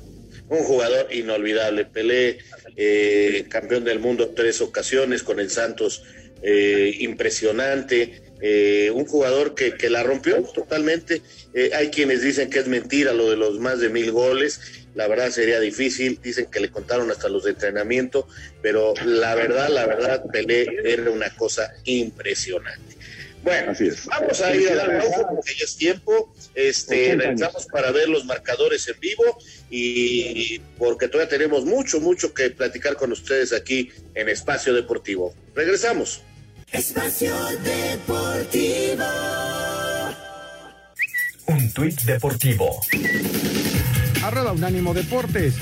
un 0.49 0.65
jugador 0.65 1.13
inolvidable. 1.13 1.85
Pelé, 1.85 2.39
eh, 2.77 3.47
campeón 3.49 3.85
del 3.85 4.01
mundo 4.01 4.31
tres 4.31 4.61
ocasiones 4.61 5.23
con 5.23 5.41
el 5.41 5.51
Santos, 5.51 6.03
eh, 6.43 6.97
impresionante. 7.01 8.30
Eh, 8.43 8.91
un 8.95 9.05
jugador 9.05 9.55
que, 9.55 9.75
que, 9.75 9.91
la 9.91 10.03
rompió 10.03 10.43
totalmente. 10.43 11.23
Eh, 11.53 11.71
hay 11.75 11.91
quienes 11.91 12.23
dicen 12.23 12.49
que 12.49 12.59
es 12.59 12.69
mentira 12.69 13.13
lo 13.13 13.31
de 13.31 13.37
los 13.37 13.59
más 13.59 13.81
de 13.81 13.89
mil 13.89 14.11
goles. 14.13 14.61
La 14.95 15.07
verdad 15.09 15.31
sería 15.31 15.61
difícil. 15.61 16.19
Dicen 16.23 16.47
que 16.47 16.61
le 16.61 16.71
contaron 16.71 17.11
hasta 17.11 17.29
los 17.29 17.45
de 17.45 17.51
entrenamiento, 17.51 18.27
pero 18.63 18.95
la 19.05 19.35
verdad, 19.35 19.69
la 19.69 19.87
verdad, 19.87 20.25
Pelé 20.33 20.67
era 20.85 21.11
una 21.11 21.31
cosa 21.37 21.73
impresionante. 21.85 22.97
Bueno, 23.43 23.73
vamos 24.07 24.41
a 24.43 24.55
ir 24.55 24.69
a 24.69 24.75
la 24.75 24.99
pausa 25.01 25.27
porque 25.29 25.55
ya 25.59 25.65
es 25.65 25.77
tiempo. 25.77 26.35
Este, 26.55 27.17
regresamos 27.17 27.67
para 27.67 27.91
ver 27.91 28.09
los 28.09 28.27
marcadores 28.27 28.87
en 28.89 29.01
vivo 29.01 29.39
y 29.71 30.59
porque 30.77 31.09
todavía 31.09 31.31
tenemos 31.31 31.65
mucho, 31.65 32.01
mucho 32.01 32.35
que 32.35 32.51
platicar 32.51 32.97
con 32.97 33.13
ustedes 33.13 33.53
aquí 33.55 33.91
en 34.15 34.29
Espacio 34.29 34.75
Deportivo. 34.75 35.35
Regresamos. 35.55 36.23
Espacio 36.73 37.35
Deportivo. 37.65 39.05
Un 41.47 41.73
tuit 41.73 42.01
deportivo. 42.03 42.81
Arroba 44.23 44.53
Unánimo 44.53 44.95
Deportes. 44.95 45.55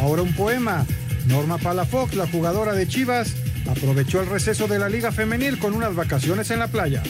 Ahora 0.00 0.22
un 0.22 0.34
poema. 0.34 0.86
Norma 1.26 1.58
Palafox, 1.58 2.14
la 2.14 2.26
jugadora 2.26 2.72
de 2.72 2.88
Chivas, 2.88 3.34
aprovechó 3.68 4.20
el 4.20 4.28
receso 4.28 4.66
de 4.66 4.78
la 4.78 4.88
Liga 4.88 5.12
Femenil 5.12 5.58
con 5.58 5.74
unas 5.74 5.94
vacaciones 5.94 6.50
en 6.50 6.60
la 6.60 6.68
playa. 6.68 7.02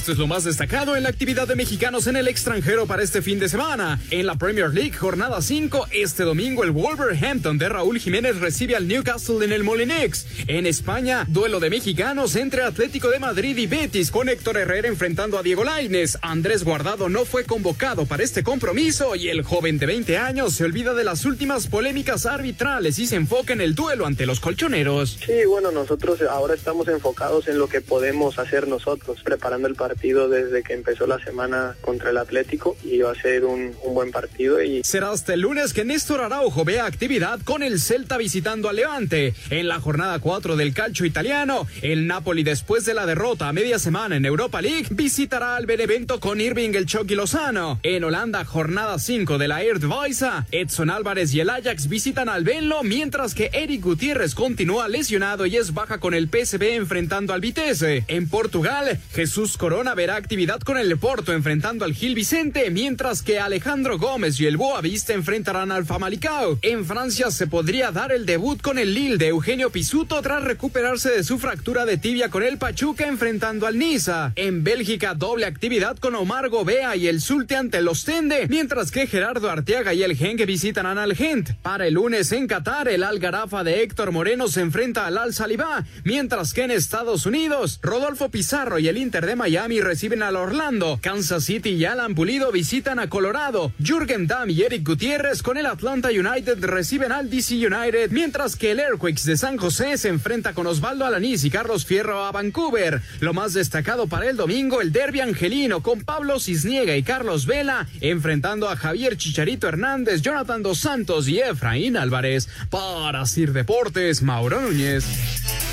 Esto 0.00 0.12
es 0.12 0.18
lo 0.18 0.26
más 0.26 0.44
destacado 0.44 0.96
en 0.96 1.02
la 1.02 1.10
actividad 1.10 1.46
de 1.46 1.54
mexicanos 1.54 2.06
en 2.06 2.16
el 2.16 2.26
extranjero 2.26 2.86
para 2.86 3.02
este 3.02 3.20
fin 3.20 3.38
de 3.38 3.50
semana. 3.50 4.00
En 4.10 4.24
la 4.24 4.36
Premier 4.36 4.70
League, 4.70 4.96
jornada 4.96 5.42
5, 5.42 5.88
este 5.90 6.22
domingo 6.22 6.64
el 6.64 6.70
Wolverhampton 6.70 7.58
de 7.58 7.68
Raúl 7.68 7.98
Jiménez 7.98 8.40
recibe 8.40 8.76
al 8.76 8.88
Newcastle 8.88 9.44
en 9.44 9.52
el 9.52 9.62
Molineux. 9.62 10.26
En 10.46 10.64
España, 10.64 11.26
duelo 11.28 11.60
de 11.60 11.68
mexicanos 11.68 12.34
entre 12.36 12.62
Atlético 12.62 13.10
de 13.10 13.18
Madrid 13.18 13.54
y 13.58 13.66
Betis, 13.66 14.10
con 14.10 14.30
Héctor 14.30 14.56
Herrera 14.56 14.88
enfrentando 14.88 15.38
a 15.38 15.42
Diego 15.42 15.64
Lainez. 15.64 16.16
Andrés 16.22 16.64
Guardado 16.64 17.10
no 17.10 17.26
fue 17.26 17.44
convocado 17.44 18.06
para 18.06 18.22
este 18.22 18.42
compromiso 18.42 19.16
y 19.16 19.28
el 19.28 19.42
joven 19.42 19.78
de 19.78 19.84
20 19.84 20.16
años 20.16 20.54
se 20.54 20.64
olvida 20.64 20.94
de 20.94 21.04
las 21.04 21.26
últimas 21.26 21.66
polémicas 21.66 22.24
arbitrales 22.24 22.98
y 22.98 23.06
se 23.06 23.16
enfoca 23.16 23.52
en 23.52 23.60
el 23.60 23.74
duelo 23.74 24.06
ante 24.06 24.24
los 24.24 24.40
colchoneros. 24.40 25.18
Sí, 25.26 25.44
bueno, 25.46 25.70
nosotros 25.70 26.22
ahora 26.22 26.54
estamos 26.54 26.88
enfocados 26.88 27.48
en 27.48 27.58
lo 27.58 27.68
que 27.68 27.82
podemos 27.82 28.38
hacer 28.38 28.66
nosotros, 28.66 29.18
preparando 29.22 29.68
el 29.68 29.74
partido 29.74 29.89
desde 29.94 30.62
que 30.62 30.74
empezó 30.74 31.06
la 31.06 31.18
semana 31.18 31.76
contra 31.80 32.10
el 32.10 32.18
Atlético 32.18 32.76
y 32.82 33.00
va 33.00 33.12
a 33.12 33.14
ser 33.14 33.44
un, 33.44 33.74
buen 33.92 34.10
partido. 34.10 34.62
Y... 34.62 34.82
Será 34.84 35.10
hasta 35.10 35.34
el 35.34 35.40
lunes 35.40 35.72
que 35.72 35.84
Néstor 35.84 36.20
Araujo 36.20 36.64
vea 36.64 36.86
actividad 36.86 37.40
con 37.42 37.62
el 37.62 37.80
Celta 37.80 38.16
visitando 38.16 38.68
a 38.68 38.72
Levante. 38.72 39.34
En 39.50 39.68
la 39.68 39.80
jornada 39.80 40.18
4 40.18 40.56
del 40.56 40.74
calcio 40.74 41.06
italiano, 41.06 41.66
el 41.82 42.06
Napoli 42.06 42.42
después 42.42 42.84
de 42.84 42.94
la 42.94 43.06
derrota 43.06 43.48
a 43.48 43.52
media 43.52 43.78
semana 43.78 44.16
en 44.16 44.24
Europa 44.24 44.62
League 44.62 44.86
visitará 44.90 45.56
al 45.56 45.66
Benevento 45.66 46.20
con 46.20 46.40
Irving 46.40 46.70
el 46.74 46.86
Chucky 46.86 47.14
Lozano. 47.14 47.80
En 47.82 48.04
Holanda, 48.04 48.44
jornada 48.44 48.98
5 48.98 49.38
de 49.38 49.48
la 49.48 49.62
Eredivisie, 49.62 50.28
Edson 50.52 50.90
Álvarez 50.90 51.34
y 51.34 51.40
el 51.40 51.50
Ajax 51.50 51.88
visitan 51.88 52.28
al 52.28 52.44
Benlo, 52.44 52.82
mientras 52.82 53.34
que 53.34 53.50
Eric 53.52 53.82
Gutiérrez 53.82 54.34
continúa 54.34 54.88
lesionado 54.88 55.46
y 55.46 55.56
es 55.56 55.74
baja 55.74 55.98
con 55.98 56.14
el 56.14 56.28
PSV 56.28 56.62
enfrentando 56.74 57.32
al 57.32 57.40
Vitesse. 57.40 58.04
En 58.08 58.28
Portugal, 58.28 58.98
Jesús 59.12 59.56
Corona 59.56 59.79
verá 59.94 60.16
actividad 60.16 60.60
con 60.60 60.76
el 60.76 60.96
Porto 60.98 61.32
enfrentando 61.32 61.84
al 61.84 61.94
Gil 61.94 62.14
Vicente, 62.14 62.70
mientras 62.70 63.22
que 63.22 63.40
Alejandro 63.40 63.98
Gómez 63.98 64.38
y 64.38 64.46
el 64.46 64.56
Boavista 64.56 65.14
enfrentarán 65.14 65.72
al 65.72 65.86
Famalicao. 65.86 66.58
En 66.62 66.84
Francia 66.84 67.30
se 67.30 67.46
podría 67.46 67.90
dar 67.90 68.12
el 68.12 68.26
debut 68.26 68.60
con 68.60 68.78
el 68.78 68.94
Lille 68.94 69.16
de 69.16 69.28
Eugenio 69.28 69.70
Pisuto 69.70 70.20
tras 70.22 70.44
recuperarse 70.44 71.10
de 71.10 71.24
su 71.24 71.38
fractura 71.38 71.86
de 71.86 71.96
tibia 71.96 72.28
con 72.28 72.42
el 72.42 72.58
Pachuca 72.58 73.08
enfrentando 73.08 73.66
al 73.66 73.78
Niza. 73.78 74.32
En 74.36 74.62
Bélgica 74.62 75.14
doble 75.14 75.46
actividad 75.46 75.96
con 75.96 76.14
Omar 76.14 76.50
Gobea 76.50 76.94
y 76.96 77.08
el 77.08 77.20
Sulte 77.20 77.56
ante 77.56 77.78
el 77.78 77.88
Ostende, 77.88 78.46
mientras 78.48 78.90
que 78.90 79.06
Gerardo 79.06 79.50
Arteaga 79.50 79.94
y 79.94 80.02
el 80.02 80.16
Genk 80.16 80.44
visitarán 80.46 80.98
al 80.98 81.16
Gent. 81.16 81.50
Para 81.62 81.86
el 81.86 81.94
lunes 81.94 82.30
en 82.32 82.46
Qatar, 82.46 82.88
el 82.88 83.02
Algarafa 83.02 83.64
de 83.64 83.82
Héctor 83.82 84.12
Moreno 84.12 84.48
se 84.48 84.60
enfrenta 84.60 85.06
al 85.06 85.16
Al 85.16 85.32
Salibá, 85.32 85.84
mientras 86.04 86.52
que 86.52 86.64
en 86.64 86.70
Estados 86.70 87.24
Unidos, 87.26 87.78
Rodolfo 87.82 88.30
Pizarro 88.30 88.78
y 88.78 88.88
el 88.88 88.98
Inter 88.98 89.24
de 89.24 89.36
Miami 89.36 89.69
reciben 89.78 90.22
al 90.22 90.36
Orlando. 90.36 90.98
Kansas 91.00 91.44
City 91.44 91.70
y 91.70 91.84
Alan 91.84 92.14
Pulido 92.14 92.50
visitan 92.50 92.98
a 92.98 93.08
Colorado. 93.08 93.72
Jürgen 93.78 94.26
Damm 94.26 94.50
y 94.50 94.62
Eric 94.62 94.86
Gutiérrez 94.86 95.42
con 95.42 95.58
el 95.58 95.66
Atlanta 95.66 96.08
United 96.08 96.64
reciben 96.64 97.12
al 97.12 97.30
DC 97.30 97.54
United, 97.54 98.10
mientras 98.10 98.56
que 98.56 98.72
el 98.72 98.80
Airquakes 98.80 99.24
de 99.24 99.36
San 99.36 99.58
José 99.58 99.98
se 99.98 100.08
enfrenta 100.08 100.54
con 100.54 100.66
Osvaldo 100.66 101.04
Alanís 101.04 101.44
y 101.44 101.50
Carlos 101.50 101.84
Fierro 101.84 102.24
a 102.24 102.32
Vancouver. 102.32 103.00
Lo 103.20 103.34
más 103.34 103.52
destacado 103.52 104.06
para 104.06 104.28
el 104.28 104.36
domingo, 104.36 104.80
el 104.80 104.92
derby 104.92 105.20
angelino 105.20 105.82
con 105.82 106.00
Pablo 106.00 106.40
Cisniega 106.40 106.96
y 106.96 107.02
Carlos 107.02 107.46
Vela 107.46 107.86
enfrentando 108.00 108.68
a 108.68 108.76
Javier 108.76 109.16
Chicharito 109.16 109.68
Hernández, 109.68 110.22
Jonathan 110.22 110.62
Dos 110.62 110.78
Santos 110.78 111.28
y 111.28 111.40
Efraín 111.40 111.96
Álvarez. 111.96 112.48
Para 112.70 113.26
Sir 113.26 113.52
Deportes, 113.52 114.22
Mauro 114.22 114.60
Núñez. 114.60 115.69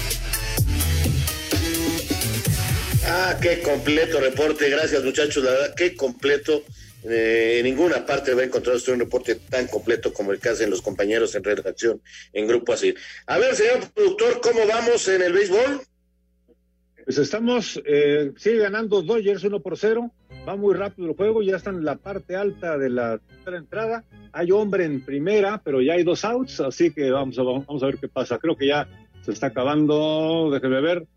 Ah, 3.09 3.37
qué 3.41 3.61
completo 3.61 4.19
reporte. 4.19 4.69
Gracias, 4.69 5.01
muchachos. 5.03 5.41
La 5.43 5.51
verdad, 5.51 5.75
qué 5.75 5.95
completo. 5.95 6.63
Eh, 7.03 7.59
en 7.59 7.65
ninguna 7.65 8.05
parte 8.05 8.33
va 8.33 8.41
a 8.41 8.45
encontrar 8.45 8.75
usted 8.75 8.93
un 8.93 8.99
reporte 8.99 9.35
tan 9.35 9.67
completo 9.67 10.11
como 10.11 10.33
el 10.33 10.39
que 10.39 10.49
hacen 10.49 10.69
los 10.69 10.81
compañeros 10.81 11.33
en 11.35 11.43
redacción 11.43 12.01
en 12.33 12.47
Grupo 12.47 12.73
Así. 12.73 12.93
A 13.27 13.37
ver, 13.37 13.55
señor 13.55 13.89
productor, 13.93 14.41
¿cómo 14.41 14.67
vamos 14.67 15.07
en 15.07 15.21
el 15.21 15.31
béisbol? 15.31 15.81
Pues 17.05 17.17
estamos, 17.19 17.81
eh, 17.85 18.33
sigue 18.35 18.57
ganando 18.57 19.01
Dodgers 19.01 19.41
1 19.41 19.61
por 19.61 19.77
0. 19.77 20.11
Va 20.45 20.57
muy 20.57 20.75
rápido 20.75 21.07
el 21.07 21.15
juego, 21.15 21.41
ya 21.41 21.55
están 21.55 21.75
en 21.75 21.85
la 21.85 21.95
parte 21.95 22.35
alta 22.35 22.77
de 22.77 22.89
la 22.89 23.21
entrada. 23.45 24.03
Hay 24.33 24.51
hombre 24.51 24.83
en 24.83 24.99
primera, 25.05 25.61
pero 25.63 25.81
ya 25.81 25.93
hay 25.93 26.03
dos 26.03 26.25
outs, 26.25 26.59
así 26.59 26.91
que 26.91 27.09
vamos 27.09 27.39
a, 27.39 27.43
vamos 27.43 27.81
a 27.81 27.85
ver 27.85 27.97
qué 27.99 28.09
pasa. 28.09 28.37
Creo 28.37 28.57
que 28.57 28.67
ya 28.67 28.89
se 29.21 29.31
está 29.31 29.47
acabando, 29.47 30.49
déjeme 30.51 30.81
ver. 30.81 31.07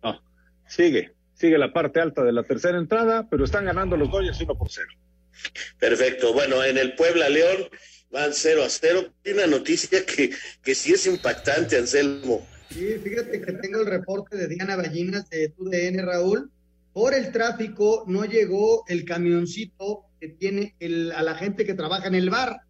No, 0.00 0.20
sigue, 0.68 1.12
sigue 1.34 1.58
la 1.58 1.72
parte 1.72 2.00
alta 2.00 2.22
de 2.22 2.32
la 2.32 2.42
tercera 2.42 2.78
entrada, 2.78 3.28
pero 3.28 3.44
están 3.44 3.64
ganando 3.64 3.96
los 3.96 4.10
Dodgers 4.10 4.40
1 4.40 4.54
por 4.56 4.70
0. 4.70 4.88
Perfecto. 5.78 6.32
Bueno, 6.32 6.62
en 6.64 6.78
el 6.78 6.94
Puebla 6.94 7.28
León 7.28 7.68
van 8.10 8.32
0 8.32 8.62
a 8.64 8.68
0. 8.68 9.12
Hay 9.24 9.32
una 9.32 9.46
noticia 9.46 10.04
que, 10.06 10.30
que 10.62 10.74
sí 10.74 10.92
es 10.92 11.06
impactante, 11.06 11.76
Anselmo. 11.76 12.46
Sí, 12.70 12.98
fíjate 13.02 13.40
que 13.40 13.52
tengo 13.52 13.80
el 13.80 13.86
reporte 13.86 14.36
de 14.36 14.48
Diana 14.48 14.76
Ballinas 14.76 15.28
de 15.30 15.50
TUDN, 15.50 16.04
Raúl. 16.04 16.50
Por 16.92 17.12
el 17.12 17.32
tráfico 17.32 18.04
no 18.06 18.24
llegó 18.24 18.84
el 18.88 19.04
camioncito 19.04 20.04
que 20.20 20.28
tiene 20.28 20.74
el, 20.78 21.12
a 21.12 21.22
la 21.22 21.34
gente 21.34 21.64
que 21.64 21.74
trabaja 21.74 22.06
en 22.06 22.14
el 22.14 22.30
bar. 22.30 22.60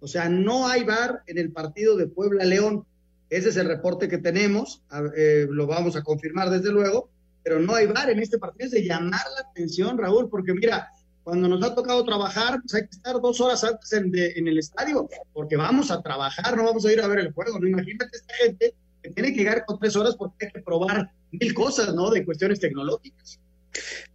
O 0.00 0.08
sea, 0.08 0.28
no 0.28 0.68
hay 0.68 0.84
bar 0.84 1.22
en 1.26 1.38
el 1.38 1.52
partido 1.52 1.96
de 1.96 2.06
Puebla 2.06 2.44
León. 2.44 2.84
Ese 3.30 3.50
es 3.50 3.56
el 3.56 3.68
reporte 3.68 4.08
que 4.08 4.18
tenemos. 4.18 4.82
Eh, 5.16 5.46
lo 5.50 5.66
vamos 5.66 5.96
a 5.96 6.02
confirmar 6.02 6.50
desde 6.50 6.70
luego. 6.70 7.10
Pero 7.42 7.60
no 7.60 7.74
hay 7.74 7.86
bar 7.86 8.10
en 8.10 8.20
este 8.20 8.38
partido. 8.38 8.66
Es 8.66 8.72
de 8.72 8.84
llamar 8.84 9.24
la 9.34 9.48
atención, 9.48 9.96
Raúl, 9.98 10.28
porque 10.28 10.52
mira, 10.52 10.90
cuando 11.22 11.46
nos 11.48 11.62
ha 11.62 11.74
tocado 11.74 12.04
trabajar, 12.04 12.58
pues 12.62 12.74
hay 12.74 12.82
que 12.88 12.96
estar 12.96 13.20
dos 13.20 13.40
horas 13.40 13.62
antes 13.62 13.92
en, 13.92 14.10
en, 14.14 14.48
el 14.48 14.58
estadio, 14.58 15.08
porque 15.32 15.56
vamos 15.56 15.90
a 15.90 16.00
trabajar, 16.02 16.56
no 16.56 16.64
vamos 16.64 16.86
a 16.86 16.92
ir 16.92 17.00
a 17.00 17.06
ver 17.06 17.18
el 17.18 17.32
juego. 17.32 17.58
¿no? 17.58 17.68
Imagínate 17.68 18.16
esta 18.16 18.34
gente 18.34 18.74
que 19.02 19.10
tiene 19.10 19.32
que 19.32 19.40
llegar 19.40 19.64
con 19.66 19.78
tres 19.78 19.94
horas 19.96 20.16
porque 20.16 20.46
hay 20.46 20.52
que 20.52 20.60
probar 20.60 21.10
mil 21.30 21.54
cosas, 21.54 21.94
¿no? 21.94 22.10
De 22.10 22.24
cuestiones 22.24 22.60
tecnológicas. 22.60 23.40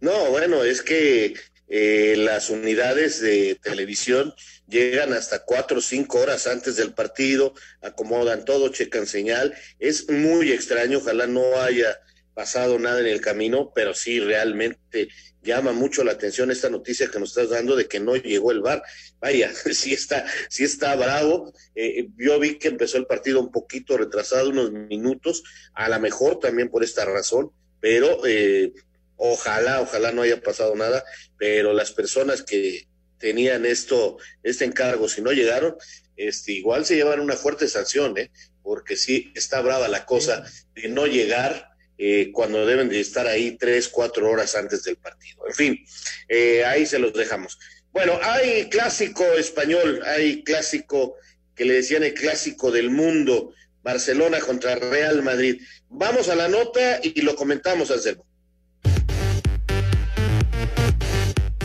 No, 0.00 0.30
bueno, 0.30 0.64
es 0.64 0.82
que 0.82 1.34
eh, 1.68 2.14
las 2.18 2.50
unidades 2.50 3.20
de 3.20 3.58
televisión 3.62 4.34
llegan 4.68 5.12
hasta 5.12 5.44
cuatro 5.44 5.78
o 5.78 5.82
cinco 5.82 6.18
horas 6.18 6.46
antes 6.46 6.76
del 6.76 6.92
partido, 6.92 7.54
acomodan 7.82 8.44
todo, 8.44 8.68
checan 8.68 9.06
señal. 9.06 9.54
Es 9.78 10.10
muy 10.10 10.52
extraño, 10.52 10.98
ojalá 10.98 11.26
no 11.26 11.60
haya 11.60 11.96
pasado 12.34 12.78
nada 12.78 13.00
en 13.00 13.06
el 13.06 13.20
camino, 13.20 13.72
pero 13.74 13.94
sí 13.94 14.20
realmente 14.20 15.08
llama 15.42 15.72
mucho 15.72 16.02
la 16.04 16.12
atención 16.12 16.50
esta 16.50 16.70
noticia 16.70 17.08
que 17.08 17.20
nos 17.20 17.30
estás 17.30 17.50
dando 17.50 17.76
de 17.76 17.86
que 17.86 18.00
no 18.00 18.16
llegó 18.16 18.50
el 18.50 18.60
VAR. 18.60 18.82
Vaya, 19.20 19.52
sí 19.72 19.92
está, 19.92 20.26
sí 20.48 20.64
está 20.64 20.96
bravo. 20.96 21.52
Eh, 21.74 22.08
yo 22.16 22.38
vi 22.40 22.58
que 22.58 22.68
empezó 22.68 22.98
el 22.98 23.06
partido 23.06 23.40
un 23.40 23.52
poquito 23.52 23.96
retrasado, 23.96 24.50
unos 24.50 24.72
minutos, 24.72 25.44
a 25.74 25.88
lo 25.88 26.00
mejor 26.00 26.38
también 26.40 26.68
por 26.68 26.82
esta 26.82 27.04
razón, 27.04 27.52
pero 27.80 28.26
eh, 28.26 28.72
ojalá, 29.16 29.80
ojalá 29.80 30.12
no 30.12 30.22
haya 30.22 30.40
pasado 30.42 30.74
nada, 30.74 31.04
pero 31.38 31.72
las 31.72 31.92
personas 31.92 32.42
que 32.42 32.88
tenían 33.18 33.64
esto, 33.64 34.18
este 34.42 34.64
encargo, 34.64 35.08
si 35.08 35.22
no 35.22 35.32
llegaron, 35.32 35.76
este, 36.16 36.52
igual 36.52 36.84
se 36.84 36.96
llevan 36.96 37.20
una 37.20 37.36
fuerte 37.36 37.68
sanción, 37.68 38.16
¿eh? 38.18 38.30
porque 38.62 38.96
sí 38.96 39.32
está 39.34 39.60
brava 39.60 39.88
la 39.88 40.06
cosa 40.06 40.44
de 40.74 40.88
no 40.88 41.06
llegar 41.06 41.73
eh, 41.98 42.30
cuando 42.32 42.66
deben 42.66 42.88
de 42.88 43.00
estar 43.00 43.26
ahí 43.26 43.56
tres, 43.56 43.88
cuatro 43.88 44.30
horas 44.30 44.54
antes 44.54 44.82
del 44.84 44.96
partido. 44.96 45.46
En 45.46 45.54
fin, 45.54 45.86
eh, 46.28 46.64
ahí 46.64 46.86
se 46.86 46.98
los 46.98 47.12
dejamos. 47.12 47.58
Bueno, 47.92 48.18
hay 48.22 48.68
clásico 48.68 49.24
español, 49.34 50.02
hay 50.04 50.42
clásico 50.42 51.16
que 51.54 51.64
le 51.64 51.74
decían 51.74 52.02
el 52.02 52.14
clásico 52.14 52.72
del 52.72 52.90
mundo, 52.90 53.52
Barcelona 53.82 54.40
contra 54.40 54.74
Real 54.74 55.22
Madrid. 55.22 55.62
Vamos 55.88 56.28
a 56.28 56.34
la 56.34 56.48
nota 56.48 56.98
y 57.02 57.20
lo 57.20 57.36
comentamos, 57.36 57.90
Anselmo. 57.90 58.26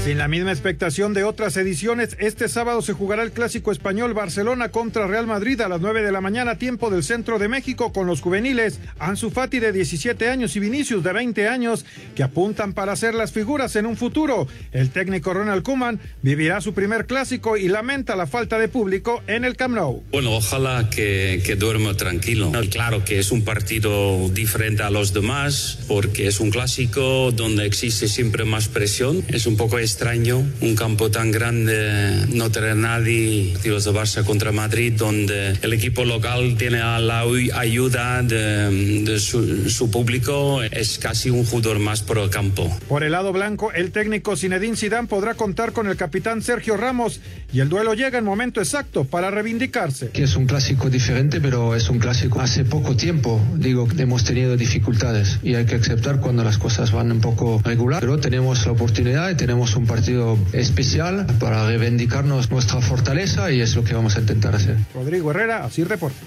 Sin 0.03 0.17
la 0.17 0.29
misma 0.29 0.51
expectación 0.51 1.13
de 1.13 1.25
otras 1.25 1.57
ediciones, 1.57 2.15
este 2.19 2.47
sábado 2.47 2.81
se 2.81 2.93
jugará 2.93 3.21
el 3.21 3.33
clásico 3.33 3.73
español 3.73 4.13
Barcelona 4.13 4.69
contra 4.69 5.07
Real 5.07 5.27
Madrid 5.27 5.59
a 5.59 5.67
las 5.67 5.81
9 5.81 6.01
de 6.01 6.11
la 6.13 6.21
mañana, 6.21 6.57
tiempo 6.57 6.89
del 6.89 7.03
centro 7.03 7.37
de 7.37 7.49
México, 7.49 7.91
con 7.91 8.07
los 8.07 8.21
juveniles 8.21 8.79
Ansu 8.97 9.29
Fati 9.29 9.59
de 9.59 9.73
17 9.73 10.29
años 10.29 10.55
y 10.55 10.61
Vinicius 10.61 11.03
de 11.03 11.11
20 11.11 11.49
años, 11.49 11.85
que 12.15 12.23
apuntan 12.23 12.73
para 12.73 12.95
ser 12.95 13.13
las 13.13 13.33
figuras 13.33 13.75
en 13.75 13.85
un 13.85 13.97
futuro. 13.97 14.47
El 14.71 14.89
técnico 14.89 15.33
Ronald 15.33 15.63
Koeman 15.63 15.99
vivirá 16.21 16.61
su 16.61 16.73
primer 16.73 17.05
clásico 17.05 17.57
y 17.57 17.67
lamenta 17.67 18.15
la 18.15 18.25
falta 18.25 18.57
de 18.57 18.69
público 18.69 19.21
en 19.27 19.43
el 19.43 19.57
Camp 19.57 19.75
Nou. 19.75 20.01
Bueno, 20.11 20.31
ojalá 20.31 20.89
que, 20.89 21.43
que 21.45 21.57
duerma 21.57 21.95
tranquilo. 21.95 22.51
Claro 22.71 23.03
que 23.03 23.19
es 23.19 23.31
un 23.31 23.43
partido 23.43 24.29
diferente 24.29 24.81
a 24.81 24.89
los 24.89 25.13
demás, 25.13 25.79
porque 25.89 26.27
es 26.27 26.39
un 26.39 26.51
clásico 26.51 27.31
donde 27.33 27.65
existe 27.65 28.07
siempre 28.07 28.45
más 28.45 28.69
presión. 28.69 29.23
Es 29.27 29.45
un 29.45 29.57
poco 29.57 29.77
extraño 29.99 30.47
un 30.61 30.75
campo 30.77 31.11
tan 31.11 31.29
grande 31.29 32.25
no 32.33 32.49
tener 32.49 32.77
nadie 32.77 33.51
partidos 33.51 33.83
de 33.83 33.91
Barça 33.91 34.23
contra 34.23 34.53
Madrid 34.53 34.93
donde 34.95 35.57
el 35.61 35.73
equipo 35.73 36.05
local 36.05 36.55
tiene 36.57 36.77
la 36.77 37.25
ayuda 37.55 38.23
de, 38.23 39.03
de 39.03 39.19
su, 39.19 39.69
su, 39.69 39.91
público 39.91 40.63
es 40.63 40.99
casi 40.99 41.29
un 41.29 41.43
jugador 41.43 41.79
más 41.79 42.01
por 42.01 42.17
el 42.17 42.29
campo. 42.29 42.73
Por 42.87 43.03
el 43.03 43.11
lado 43.11 43.33
blanco 43.33 43.73
el 43.73 43.91
técnico 43.91 44.37
Zinedine 44.37 44.77
Zidane 44.77 45.09
podrá 45.09 45.33
contar 45.33 45.73
con 45.73 45.87
el 45.87 45.97
capitán 45.97 46.41
Sergio 46.41 46.77
Ramos 46.77 47.19
y 47.51 47.59
el 47.59 47.67
duelo 47.67 47.93
llega 47.93 48.19
en 48.19 48.23
momento 48.23 48.61
exacto 48.61 49.03
para 49.03 49.29
reivindicarse. 49.29 50.11
Que 50.11 50.23
es 50.23 50.37
un 50.37 50.45
clásico 50.45 50.89
diferente 50.89 51.41
pero 51.41 51.75
es 51.75 51.89
un 51.89 51.99
clásico 51.99 52.39
hace 52.39 52.63
poco 52.63 52.95
tiempo. 52.95 53.41
Digo 53.55 53.85
hemos 53.97 54.23
tenido 54.23 54.55
dificultades 54.55 55.39
y 55.43 55.55
hay 55.55 55.65
que 55.65 55.75
aceptar 55.75 56.21
cuando 56.21 56.45
las 56.45 56.57
cosas 56.57 56.93
van 56.93 57.11
un 57.11 57.19
poco 57.19 57.61
regular 57.65 57.99
pero 57.99 58.17
tenemos 58.17 58.65
la 58.65 58.71
oportunidad 58.71 59.29
y 59.29 59.35
tenemos 59.35 59.75
un 59.79 59.87
partido 59.87 60.37
especial 60.51 61.25
para 61.39 61.65
reivindicarnos 61.65 62.51
nuestra 62.51 62.81
fortaleza 62.81 63.49
y 63.49 63.61
es 63.61 63.75
lo 63.75 63.83
que 63.83 63.93
vamos 63.93 64.17
a 64.17 64.19
intentar 64.19 64.53
hacer. 64.53 64.75
Rodrigo 64.93 65.31
Herrera, 65.31 65.63
así 65.63 65.85
reporta. 65.85 66.19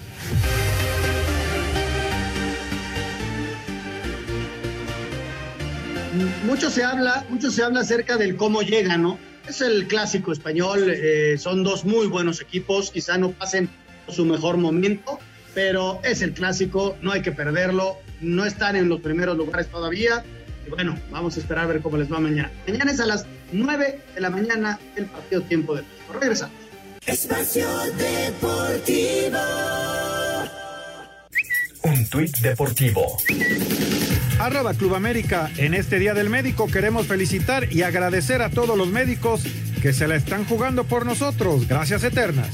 Mucho 6.45 6.69
se 6.71 6.83
habla, 6.83 7.25
mucho 7.29 7.51
se 7.51 7.63
habla 7.63 7.81
acerca 7.81 8.17
del 8.17 8.35
cómo 8.35 8.61
llega, 8.61 8.97
¿no? 8.97 9.19
Es 9.47 9.61
el 9.61 9.87
clásico 9.87 10.31
español, 10.31 10.89
eh, 10.89 11.35
son 11.37 11.63
dos 11.63 11.85
muy 11.85 12.07
buenos 12.07 12.41
equipos, 12.41 12.91
quizá 12.91 13.17
no 13.17 13.31
pasen 13.31 13.69
su 14.07 14.25
mejor 14.25 14.57
momento, 14.57 15.19
pero 15.53 15.99
es 16.03 16.21
el 16.21 16.33
clásico, 16.33 16.97
no 17.01 17.11
hay 17.11 17.21
que 17.21 17.31
perderlo, 17.31 17.97
no 18.19 18.45
están 18.45 18.75
en 18.75 18.89
los 18.89 19.01
primeros 19.01 19.37
lugares 19.37 19.67
todavía, 19.67 20.23
y 20.65 20.69
bueno, 20.69 20.97
vamos 21.11 21.37
a 21.37 21.39
esperar 21.39 21.65
a 21.65 21.67
ver 21.67 21.81
cómo 21.81 21.97
les 21.97 22.11
va 22.11 22.19
mañana. 22.19 22.51
Mañana 22.67 22.91
es 22.91 22.99
a 22.99 23.05
las 23.05 23.25
9 23.51 23.99
de 24.15 24.21
la 24.21 24.29
mañana 24.29 24.79
el 24.95 25.05
partido 25.05 25.41
tiempo 25.41 25.75
de 25.75 25.81
México. 25.81 26.13
Regresamos. 26.19 26.55
Espacio 27.05 27.67
Deportivo. 27.97 29.37
Un 31.83 32.05
tuit 32.07 32.37
deportivo. 32.37 33.17
arroba 34.39 34.73
Club 34.73 34.95
América. 34.95 35.51
En 35.57 35.73
este 35.73 35.99
Día 35.99 36.13
del 36.13 36.29
Médico 36.29 36.67
queremos 36.67 37.07
felicitar 37.07 37.71
y 37.73 37.81
agradecer 37.81 38.41
a 38.41 38.49
todos 38.49 38.77
los 38.77 38.87
médicos 38.87 39.43
que 39.81 39.91
se 39.91 40.07
la 40.07 40.15
están 40.15 40.45
jugando 40.45 40.85
por 40.85 41.05
nosotros. 41.05 41.67
Gracias 41.67 42.05
eternas. 42.05 42.47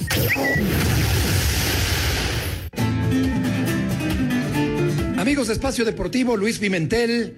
Amigos 5.19 5.47
de 5.47 5.53
Espacio 5.53 5.85
Deportivo, 5.85 6.35
Luis 6.35 6.57
Pimentel, 6.57 7.35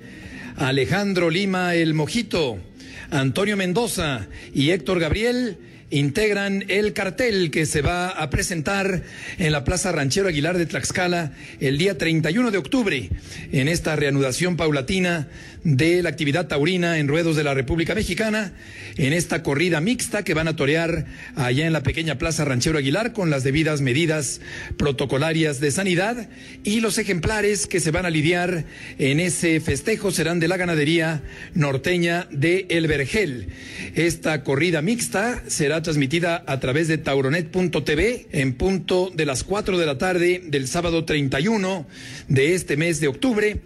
Alejandro 0.62 1.32
Lima 1.32 1.74
El 1.74 1.96
Mojito, 1.96 2.60
Antonio 3.10 3.58
Mendoza 3.58 4.28
y 4.54 4.70
Héctor 4.70 5.00
Gabriel 5.00 5.58
integran 5.92 6.64
el 6.70 6.94
cartel 6.94 7.52
que 7.52 7.66
se 7.66 7.82
va 7.82 8.10
a 8.10 8.30
presentar 8.30 9.04
en 9.38 9.52
la 9.52 9.64
Plaza 9.64 9.92
Ranchero 9.92 10.30
Aguilar 10.30 10.58
de 10.58 10.66
Tlaxcala 10.66 11.34
el 11.60 11.78
día 11.78 11.98
31 11.98 12.50
de 12.50 12.58
octubre 12.58 13.10
en 13.52 13.68
esta 13.68 13.96
reanudación 13.96 14.56
paulatina 14.56 15.28
de 15.64 16.02
la 16.02 16.10
actividad 16.10 16.48
taurina 16.48 16.98
en 16.98 17.08
ruedos 17.08 17.36
de 17.36 17.44
la 17.44 17.54
República 17.54 17.94
Mexicana, 17.94 18.54
en 18.98 19.14
esta 19.14 19.44
corrida 19.44 19.80
mixta 19.80 20.24
que 20.24 20.34
van 20.34 20.48
a 20.48 20.56
torear 20.56 21.06
allá 21.36 21.68
en 21.68 21.74
la 21.74 21.84
pequeña 21.84 22.18
Plaza 22.18 22.46
Ranchero 22.46 22.80
Aguilar 22.80 23.14
con 23.14 23.30
las 23.30 23.44
debidas 23.44 23.82
medidas 23.82 24.42
protocolarias 24.78 25.60
de 25.60 25.72
sanidad 25.72 26.30
y 26.64 26.80
los 26.80 26.98
ejemplares 26.98 27.68
que 27.68 27.80
se 27.80 27.92
van 27.92 28.06
a 28.06 28.10
lidiar 28.10 28.66
en 28.98 29.20
ese 29.20 29.60
festejo 29.60 30.12
serán 30.12 30.40
de 30.40 30.48
la 30.48 30.58
ganadería 30.58 31.22
norteña 31.54 32.28
de 32.32 32.66
El 32.70 32.88
Vergel. 32.88 33.50
Esta 33.96 34.44
corrida 34.44 34.82
mixta 34.82 35.44
será 35.48 35.81
transmitida 35.82 36.44
a 36.48 36.60
través 36.60 36.88
de 36.88 36.98
tauronet.tv 36.98 38.28
en 38.32 38.54
punto 38.54 39.12
de 39.14 39.26
las 39.26 39.44
4 39.44 39.78
de 39.78 39.86
la 39.86 39.98
tarde 39.98 40.42
del 40.46 40.68
sábado 40.68 41.06
31 41.06 41.88
de 42.28 42.56
este 42.56 42.78
mes 42.78 43.00
de 43.00 43.08
octubre 43.08 43.62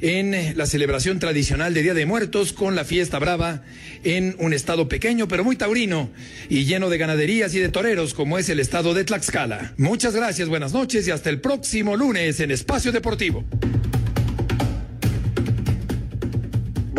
en 0.00 0.56
la 0.56 0.66
celebración 0.66 1.18
tradicional 1.18 1.74
de 1.74 1.82
Día 1.82 1.94
de 1.94 2.06
Muertos 2.06 2.52
con 2.52 2.74
la 2.74 2.84
fiesta 2.84 3.18
brava 3.18 3.62
en 4.04 4.34
un 4.38 4.52
estado 4.52 4.88
pequeño 4.88 5.28
pero 5.28 5.44
muy 5.44 5.56
taurino 5.56 6.10
y 6.48 6.64
lleno 6.64 6.88
de 6.88 6.98
ganaderías 6.98 7.54
y 7.54 7.58
de 7.58 7.68
toreros 7.68 8.14
como 8.14 8.38
es 8.38 8.48
el 8.48 8.60
estado 8.60 8.94
de 8.94 9.04
Tlaxcala. 9.04 9.74
Muchas 9.76 10.14
gracias, 10.14 10.48
buenas 10.48 10.72
noches 10.72 11.06
y 11.06 11.10
hasta 11.10 11.30
el 11.30 11.40
próximo 11.40 11.96
lunes 11.96 12.40
en 12.40 12.50
Espacio 12.50 12.92
Deportivo. 12.92 13.44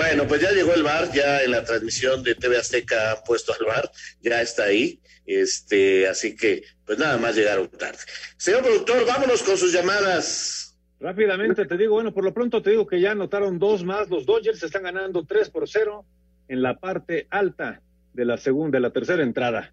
Bueno, 0.01 0.27
pues 0.27 0.41
ya 0.41 0.49
llegó 0.51 0.73
el 0.73 0.81
bar, 0.81 1.11
ya 1.13 1.43
en 1.43 1.51
la 1.51 1.63
transmisión 1.63 2.23
de 2.23 2.33
TV 2.33 2.57
Azteca 2.57 3.11
han 3.11 3.17
puesto 3.23 3.53
al 3.53 3.67
bar, 3.67 3.91
ya 4.19 4.41
está 4.41 4.63
ahí, 4.63 4.99
este, 5.27 6.07
así 6.07 6.35
que 6.35 6.63
pues 6.83 6.97
nada 6.97 7.19
más 7.19 7.35
llegaron 7.35 7.67
tarde. 7.69 7.99
Señor 8.35 8.63
productor, 8.63 9.05
vámonos 9.05 9.43
con 9.43 9.57
sus 9.57 9.71
llamadas. 9.71 10.75
Rápidamente 10.99 11.67
te 11.67 11.77
digo, 11.77 11.93
bueno, 11.93 12.11
por 12.15 12.23
lo 12.23 12.33
pronto 12.33 12.63
te 12.63 12.71
digo 12.71 12.87
que 12.87 12.99
ya 12.99 13.11
anotaron 13.11 13.59
dos 13.59 13.83
más, 13.83 14.09
los 14.09 14.25
Dodgers 14.25 14.63
están 14.63 14.83
ganando 14.83 15.23
tres 15.23 15.51
por 15.51 15.69
cero 15.69 16.03
en 16.47 16.63
la 16.63 16.79
parte 16.79 17.27
alta 17.29 17.83
de 18.11 18.25
la 18.25 18.37
segunda, 18.37 18.77
de 18.77 18.81
la 18.81 18.89
tercera 18.89 19.21
entrada. 19.21 19.71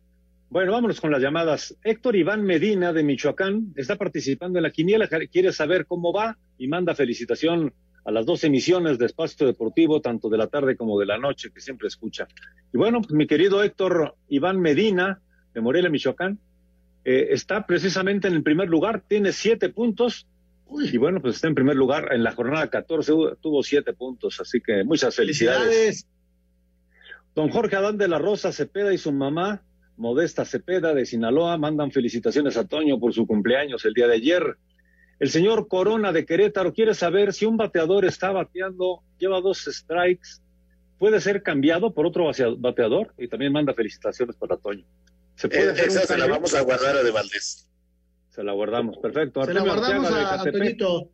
Bueno, 0.51 0.73
vámonos 0.73 1.01
con 1.01 1.11
las 1.11 1.23
llamadas. 1.23 1.75
Héctor 1.83 2.17
Iván 2.17 2.43
Medina 2.43 2.93
de 2.93 3.03
Michoacán 3.03 3.73
está 3.77 3.97
participando 3.97 4.59
en 4.59 4.65
la 4.65 4.73
quiniela, 4.73 5.09
quiere 5.33 5.55
saber 5.55 5.87
cómo 5.87 6.13
va 6.13 6.37
y 6.59 6.69
manda 6.69 6.95
felicitación 6.95 7.73
a 8.09 8.11
las 8.11 8.25
dos 8.25 8.43
emisiones 8.43 8.97
de 8.97 9.05
Espacio 9.05 9.47
Deportivo, 9.47 10.01
tanto 10.01 10.31
de 10.31 10.39
la 10.39 10.47
tarde 10.47 10.79
como 10.79 10.99
de 10.99 11.05
la 11.05 11.19
noche, 11.19 11.51
que 11.53 11.61
siempre 11.61 11.89
escucha. 11.89 12.27
Y 12.73 12.79
bueno, 12.79 13.03
pues 13.03 13.13
mi 13.13 13.27
querido 13.27 13.63
Héctor 13.63 14.15
Iván 14.31 14.59
Medina, 14.61 15.21
de 15.53 15.61
Morelia, 15.61 15.91
Michoacán, 15.91 16.39
eh, 17.05 17.29
está 17.33 17.67
precisamente 17.67 18.27
en 18.27 18.33
el 18.33 18.43
primer 18.43 18.71
lugar, 18.71 19.03
tiene 19.07 19.33
siete 19.33 19.69
puntos. 19.69 20.27
Y 20.91 20.97
bueno, 20.97 21.21
pues 21.21 21.35
está 21.35 21.49
en 21.49 21.55
primer 21.55 21.77
lugar 21.77 22.09
en 22.15 22.23
la 22.23 22.33
jornada 22.33 22.71
14, 22.71 23.13
tuvo 23.43 23.63
siete 23.63 23.93
puntos, 23.93 24.41
así 24.41 24.63
que 24.63 24.85
muchas 24.85 25.15
felicidades. 25.15 26.07
Don 27.35 27.51
Jorge 27.51 27.77
Adán 27.77 27.99
de 27.99 28.09
la 28.09 28.19
Rosa 28.19 28.53
Cepeda 28.53 28.95
y 28.95 28.97
su 28.97 29.13
mamá, 29.13 29.65
Modesta 29.99 30.47
Cepeda 30.47 30.95
de 30.95 31.05
Sinaloa, 31.05 31.59
mandan 31.59 31.91
felicitaciones 31.91 32.57
a 32.57 32.67
Toño 32.67 32.99
por 32.99 33.13
su 33.13 33.27
cumpleaños 33.27 33.85
el 33.85 33.93
día 33.93 34.07
de 34.07 34.15
ayer. 34.15 34.57
El 35.19 35.31
señor 35.31 35.67
Corona 35.67 36.13
de 36.13 36.25
Querétaro 36.25 36.73
quiere 36.73 36.95
saber 36.95 37.33
si 37.33 37.45
un 37.45 37.57
bateador 37.57 38.05
está 38.05 38.31
bateando, 38.31 39.03
lleva 39.19 39.41
dos 39.41 39.65
strikes, 39.65 40.41
puede 40.99 41.21
ser 41.21 41.43
cambiado 41.43 41.93
por 41.93 42.07
otro 42.07 42.31
bateador 42.59 43.15
y 43.19 43.29
también 43.29 43.53
manda 43.53 43.75
felicitaciones 43.75 44.37
para 44.37 44.57
Toño. 44.57 44.85
¿Se 45.35 45.49
puede 45.49 45.71
eh, 45.71 45.87
esa 45.87 46.07
se 46.07 46.19
la 46.19 46.27
vamos 46.27 46.55
a 46.55 46.61
guardar 46.63 46.97
a 46.97 47.03
De 47.03 47.11
Valdés. 47.11 47.69
Se 48.31 48.43
la 48.45 48.53
guardamos, 48.53 48.99
perfecto. 48.99 49.45
Se 49.45 49.55
la 49.55 49.63
guardamos 49.63 50.11
a, 50.11 50.45
Toñito. 50.45 51.11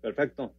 Perfecto. 0.00 0.54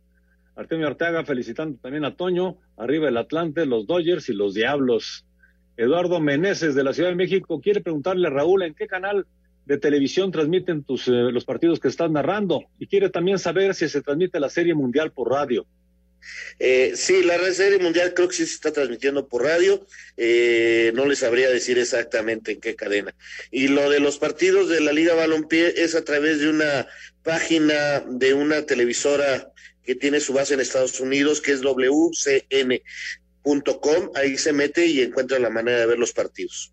Artemio 0.56 0.88
Arteaga 0.88 1.26
felicitando 1.26 1.80
también 1.82 2.06
a 2.06 2.16
Toño, 2.16 2.58
arriba 2.78 3.10
el 3.10 3.18
Atlante, 3.18 3.66
los 3.66 3.88
Dodgers 3.88 4.30
y 4.30 4.34
los 4.34 4.54
Diablos. 4.54 5.26
Eduardo 5.76 6.20
Meneses 6.20 6.76
de 6.76 6.84
la 6.84 6.94
Ciudad 6.94 7.10
de 7.10 7.16
México 7.16 7.60
quiere 7.60 7.82
preguntarle 7.82 8.28
a 8.28 8.32
Raúl 8.32 8.64
en 8.64 8.76
qué 8.76 8.86
canal 8.86 9.26
de 9.66 9.78
televisión 9.78 10.32
transmiten 10.32 10.84
tus, 10.84 11.08
eh, 11.08 11.12
los 11.12 11.46
partidos 11.46 11.80
que 11.80 11.88
estás 11.88 12.12
narrando 12.12 12.66
y 12.80 12.88
quiere 12.88 13.10
también 13.10 13.40
saber 13.40 13.76
si 13.76 13.88
se 13.88 14.02
transmite 14.02 14.40
la 14.40 14.50
Serie 14.50 14.74
Mundial 14.74 15.12
por 15.12 15.32
radio. 15.32 15.66
Eh, 16.60 16.94
sí, 16.96 17.24
la 17.24 17.38
Serie 17.54 17.80
Mundial 17.80 18.14
creo 18.14 18.28
que 18.30 18.36
sí 18.36 18.46
se 18.46 18.54
está 18.56 18.72
transmitiendo 18.72 19.28
por 19.28 19.44
radio, 19.44 19.86
eh, 20.16 20.92
no 20.96 21.06
les 21.06 21.20
sabría 21.20 21.50
decir 21.50 21.78
exactamente 21.78 22.54
en 22.54 22.62
qué 22.62 22.76
cadena. 22.76 23.14
Y 23.52 23.68
lo 23.68 23.90
de 23.90 24.00
los 24.00 24.20
partidos 24.20 24.70
de 24.70 24.80
la 24.80 24.94
Liga 24.94 25.16
Balompié 25.16 25.84
es 25.84 25.96
a 25.96 26.04
través 26.04 26.40
de 26.40 26.50
una 26.50 26.88
página 27.24 28.00
de 28.08 28.34
una 28.34 28.66
televisora 28.66 29.52
que 29.84 29.96
tiene 29.96 30.20
su 30.22 30.34
base 30.34 30.54
en 30.54 30.62
Estados 30.62 31.00
Unidos, 31.02 31.42
que 31.42 31.52
es 31.52 31.62
wcn.com, 31.62 32.82
ahí 34.16 34.38
se 34.38 34.54
mete 34.54 34.86
y 34.86 35.02
encuentra 35.02 35.40
la 35.40 35.50
manera 35.50 35.80
de 35.80 35.88
ver 35.88 36.00
los 36.00 36.14
partidos. 36.14 36.72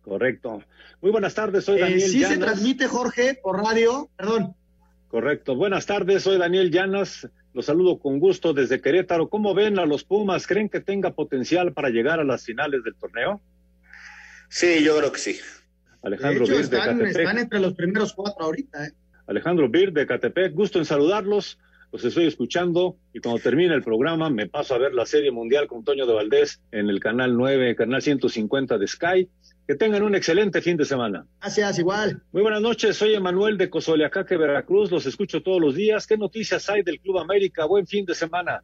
Correcto. 0.00 0.62
Muy 1.04 1.10
buenas 1.10 1.34
tardes, 1.34 1.66
soy 1.66 1.76
eh, 1.76 1.80
Daniel 1.82 2.00
sí 2.00 2.24
se 2.24 2.38
transmite, 2.38 2.86
Jorge, 2.86 3.38
por 3.42 3.62
radio, 3.62 4.08
perdón. 4.16 4.56
Correcto. 5.08 5.54
Buenas 5.54 5.84
tardes, 5.84 6.22
soy 6.22 6.38
Daniel 6.38 6.70
Llanas. 6.70 7.28
Los 7.52 7.66
saludo 7.66 7.98
con 7.98 8.18
gusto 8.18 8.54
desde 8.54 8.80
Querétaro. 8.80 9.28
¿Cómo 9.28 9.52
ven 9.52 9.78
a 9.78 9.84
los 9.84 10.02
Pumas? 10.02 10.46
¿Creen 10.46 10.70
que 10.70 10.80
tenga 10.80 11.12
potencial 11.12 11.74
para 11.74 11.90
llegar 11.90 12.20
a 12.20 12.24
las 12.24 12.46
finales 12.46 12.82
del 12.84 12.94
torneo? 12.94 13.42
Sí, 14.48 14.82
yo 14.82 14.96
creo 14.96 15.12
que 15.12 15.18
sí. 15.18 15.36
Alejandro 16.02 16.46
de 16.46 16.60
están, 16.60 16.96
de 16.96 17.04
Catepec. 17.04 17.18
están 17.18 17.38
entre 17.38 17.60
los 17.60 17.74
primeros 17.74 18.14
cuatro 18.14 18.46
ahorita. 18.46 18.86
¿eh? 18.86 18.92
Alejandro 19.26 19.68
Bir 19.68 19.92
de 19.92 20.06
Catepec, 20.06 20.54
gusto 20.54 20.78
en 20.78 20.86
saludarlos. 20.86 21.58
Los 21.92 22.02
estoy 22.02 22.28
escuchando 22.28 22.96
y 23.12 23.20
cuando 23.20 23.42
termine 23.42 23.74
el 23.74 23.82
programa 23.82 24.30
me 24.30 24.48
paso 24.48 24.74
a 24.74 24.78
ver 24.78 24.94
la 24.94 25.04
Serie 25.04 25.30
Mundial 25.30 25.66
con 25.66 25.84
Toño 25.84 26.06
de 26.06 26.14
Valdés 26.14 26.62
en 26.72 26.88
el 26.88 26.98
canal 26.98 27.36
9, 27.36 27.76
canal 27.76 28.00
150 28.00 28.78
de 28.78 28.88
Sky 28.88 29.28
que 29.66 29.74
tengan 29.74 30.02
un 30.02 30.14
excelente 30.14 30.60
fin 30.60 30.76
de 30.76 30.84
semana. 30.84 31.26
Gracias, 31.40 31.78
igual. 31.78 32.22
Muy 32.32 32.42
buenas 32.42 32.60
noches, 32.60 32.96
soy 32.96 33.14
Emanuel 33.14 33.56
de 33.56 33.70
Cozoleacaque, 33.70 34.36
Veracruz, 34.36 34.90
los 34.90 35.06
escucho 35.06 35.42
todos 35.42 35.60
los 35.60 35.74
días. 35.74 36.06
¿Qué 36.06 36.16
noticias 36.16 36.68
hay 36.68 36.82
del 36.82 37.00
Club 37.00 37.18
América? 37.18 37.64
Buen 37.64 37.86
fin 37.86 38.04
de 38.04 38.14
semana. 38.14 38.62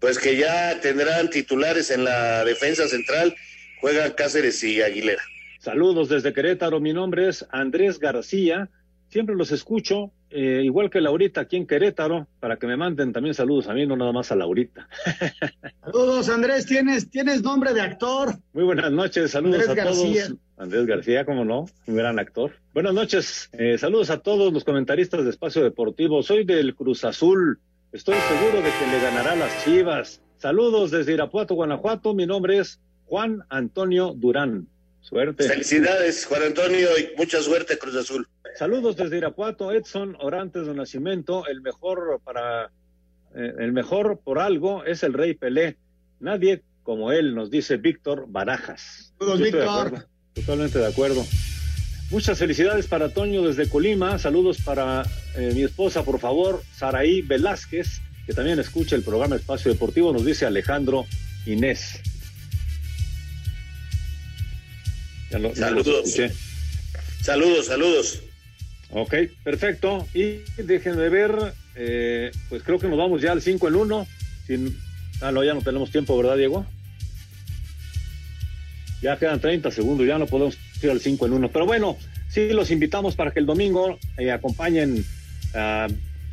Pues 0.00 0.18
que 0.18 0.36
ya 0.36 0.80
tendrán 0.80 1.30
titulares 1.30 1.90
en 1.90 2.04
la 2.04 2.44
defensa 2.44 2.88
central, 2.88 3.34
juegan 3.80 4.12
Cáceres 4.12 4.62
y 4.64 4.82
Aguilera. 4.82 5.22
Saludos 5.60 6.08
desde 6.08 6.32
Querétaro, 6.32 6.80
mi 6.80 6.92
nombre 6.92 7.28
es 7.28 7.46
Andrés 7.50 7.98
García, 7.98 8.70
siempre 9.08 9.34
los 9.34 9.50
escucho, 9.52 10.12
eh, 10.30 10.62
igual 10.64 10.90
que 10.90 11.00
Laurita 11.00 11.42
aquí 11.42 11.56
en 11.56 11.66
Querétaro, 11.66 12.26
para 12.40 12.56
que 12.56 12.66
me 12.66 12.76
manden 12.76 13.12
también 13.12 13.34
saludos 13.34 13.68
a 13.68 13.74
mí, 13.74 13.86
no 13.86 13.96
nada 13.96 14.12
más 14.12 14.30
a 14.30 14.36
Laurita. 14.36 14.88
Saludos, 15.84 16.28
Andrés, 16.28 16.66
tienes, 16.66 17.10
tienes 17.10 17.42
nombre 17.42 17.72
de 17.72 17.80
actor. 17.80 18.34
Muy 18.52 18.64
buenas 18.64 18.92
noches, 18.92 19.30
saludos 19.30 19.68
a 19.68 19.74
todos. 19.74 20.34
Andrés 20.58 20.86
García, 20.86 21.24
cómo 21.24 21.44
no, 21.44 21.66
un 21.86 21.96
gran 21.96 22.18
actor. 22.18 22.52
Buenas 22.74 22.92
noches, 22.92 23.48
eh, 23.52 23.78
saludos 23.78 24.10
a 24.10 24.18
todos 24.18 24.52
los 24.52 24.64
comentaristas 24.64 25.24
de 25.24 25.30
Espacio 25.30 25.62
Deportivo. 25.62 26.22
Soy 26.22 26.44
del 26.44 26.74
Cruz 26.74 27.04
Azul, 27.04 27.58
estoy 27.92 28.16
seguro 28.16 28.62
de 28.62 28.70
que 28.70 28.86
le 28.92 29.00
ganará 29.00 29.34
las 29.34 29.64
Chivas. 29.64 30.20
Saludos 30.36 30.90
desde 30.90 31.14
Irapuato, 31.14 31.54
Guanajuato, 31.54 32.14
mi 32.14 32.26
nombre 32.26 32.58
es 32.58 32.80
Juan 33.06 33.44
Antonio 33.48 34.12
Durán. 34.14 34.68
Suerte. 35.00 35.48
Felicidades, 35.48 36.26
Juan 36.26 36.42
Antonio, 36.42 36.88
y 36.98 37.16
mucha 37.16 37.40
suerte, 37.40 37.78
Cruz 37.78 37.96
Azul. 37.96 38.28
Saludos 38.56 38.96
desde 38.96 39.18
Irapuato, 39.18 39.72
Edson 39.72 40.16
Orantes 40.20 40.66
de 40.66 40.74
Nacimiento, 40.74 41.46
el 41.46 41.62
mejor 41.62 42.20
para 42.24 42.70
eh, 43.34 43.54
el 43.58 43.72
mejor 43.72 44.20
por 44.22 44.38
algo 44.38 44.84
es 44.84 45.02
el 45.02 45.12
Rey 45.12 45.34
Pelé. 45.34 45.76
Nadie 46.20 46.62
como 46.82 47.12
él, 47.12 47.34
nos 47.34 47.50
dice 47.50 47.76
Víctor 47.76 48.24
Barajas. 48.28 49.12
Saludos, 49.18 49.40
Víctor. 49.40 50.06
totalmente 50.34 50.78
de 50.78 50.86
acuerdo. 50.86 51.24
Muchas 52.10 52.38
felicidades 52.38 52.86
para 52.86 53.10
Toño 53.10 53.42
desde 53.42 53.68
Colima. 53.68 54.18
Saludos 54.18 54.62
para 54.64 55.02
eh, 55.36 55.52
mi 55.54 55.62
esposa, 55.64 56.02
por 56.02 56.18
favor, 56.18 56.62
Saraí 56.74 57.20
Velázquez, 57.20 58.00
que 58.24 58.32
también 58.32 58.58
escucha 58.58 58.96
el 58.96 59.02
programa 59.02 59.36
Espacio 59.36 59.70
Deportivo, 59.70 60.14
nos 60.14 60.24
dice 60.24 60.46
Alejandro 60.46 61.04
Inés. 61.44 62.00
Saludos. 65.30 65.58
saludos, 67.22 67.66
saludos. 67.66 68.22
Ok, 68.90 69.14
perfecto. 69.44 70.06
Y 70.14 70.40
déjenme 70.62 71.08
ver, 71.08 71.54
eh, 71.76 72.30
pues 72.48 72.62
creo 72.62 72.78
que 72.78 72.88
nos 72.88 72.98
vamos 72.98 73.20
ya 73.20 73.32
al 73.32 73.42
5 73.42 73.68
en 73.68 73.76
1. 73.76 74.06
Sin... 74.46 74.78
Ah, 75.20 75.32
no, 75.32 75.44
ya 75.44 75.54
no 75.54 75.62
tenemos 75.62 75.90
tiempo, 75.90 76.16
¿verdad, 76.16 76.36
Diego? 76.36 76.64
Ya 79.02 79.18
quedan 79.18 79.40
30 79.40 79.70
segundos, 79.70 80.06
ya 80.06 80.18
no 80.18 80.26
podemos 80.26 80.56
ir 80.82 80.90
al 80.90 81.00
5 81.00 81.26
en 81.26 81.32
1. 81.34 81.50
Pero 81.50 81.66
bueno, 81.66 81.98
sí 82.28 82.48
los 82.50 82.70
invitamos 82.70 83.14
para 83.14 83.30
que 83.32 83.40
el 83.40 83.46
domingo 83.46 83.98
eh, 84.16 84.30
acompañen 84.30 85.04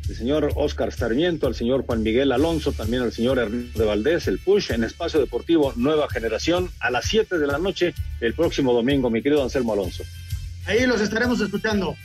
al 0.08 0.14
señor 0.14 0.52
Oscar 0.54 0.92
Sarmiento, 0.92 1.46
al 1.46 1.54
señor 1.54 1.84
Juan 1.84 2.02
Miguel 2.02 2.32
Alonso, 2.32 2.72
también 2.72 3.02
al 3.02 3.12
señor 3.12 3.38
Hernando 3.38 3.78
de 3.78 3.84
Valdés, 3.84 4.28
el 4.28 4.38
Push 4.38 4.70
en 4.70 4.84
Espacio 4.84 5.18
Deportivo 5.20 5.72
Nueva 5.76 6.08
Generación 6.08 6.70
a 6.80 6.90
las 6.90 7.06
7 7.06 7.38
de 7.38 7.46
la 7.46 7.58
noche 7.58 7.94
el 8.20 8.34
próximo 8.34 8.72
domingo, 8.72 9.10
mi 9.10 9.22
querido 9.22 9.42
Anselmo 9.42 9.72
Alonso. 9.72 10.04
Ahí 10.66 10.86
los 10.86 11.00
estaremos 11.00 11.40
escuchando. 11.40 11.96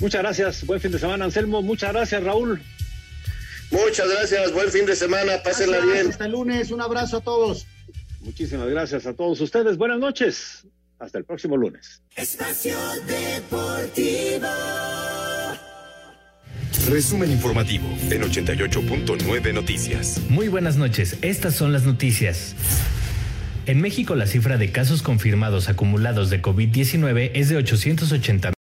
Muchas 0.00 0.22
gracias, 0.22 0.66
buen 0.66 0.80
fin 0.80 0.92
de 0.92 0.98
semana, 0.98 1.24
Anselmo. 1.24 1.62
Muchas 1.62 1.92
gracias, 1.92 2.22
Raúl. 2.22 2.60
Muchas 3.70 4.08
gracias, 4.08 4.52
buen 4.52 4.70
fin 4.70 4.86
de 4.86 4.94
semana, 4.96 5.42
pásenla 5.42 5.80
bien. 5.80 6.08
Hasta 6.08 6.26
el 6.26 6.32
lunes, 6.32 6.70
un 6.70 6.80
abrazo 6.80 7.18
a 7.18 7.20
todos. 7.20 7.66
Muchísimas 8.20 8.68
gracias 8.68 9.06
a 9.06 9.14
todos 9.14 9.40
ustedes. 9.40 9.76
Buenas 9.76 9.98
noches. 9.98 10.66
Hasta 10.98 11.18
el 11.18 11.24
próximo 11.24 11.56
lunes. 11.56 12.02
Espacio 12.16 12.76
Deportivo. 13.06 14.48
Resumen 16.88 17.30
informativo 17.30 17.88
en 18.10 18.22
88.9 18.22 19.54
Noticias. 19.54 20.20
Muy 20.28 20.48
buenas 20.48 20.76
noches, 20.76 21.16
estas 21.22 21.54
son 21.54 21.72
las 21.72 21.84
noticias. 21.84 22.54
En 23.64 23.80
México 23.80 24.14
la 24.14 24.26
cifra 24.26 24.58
de 24.58 24.70
casos 24.70 25.00
confirmados 25.00 25.70
acumulados 25.70 26.28
de 26.28 26.42
COVID-19 26.42 27.30
es 27.32 27.48
de 27.48 27.56
880 27.56 28.50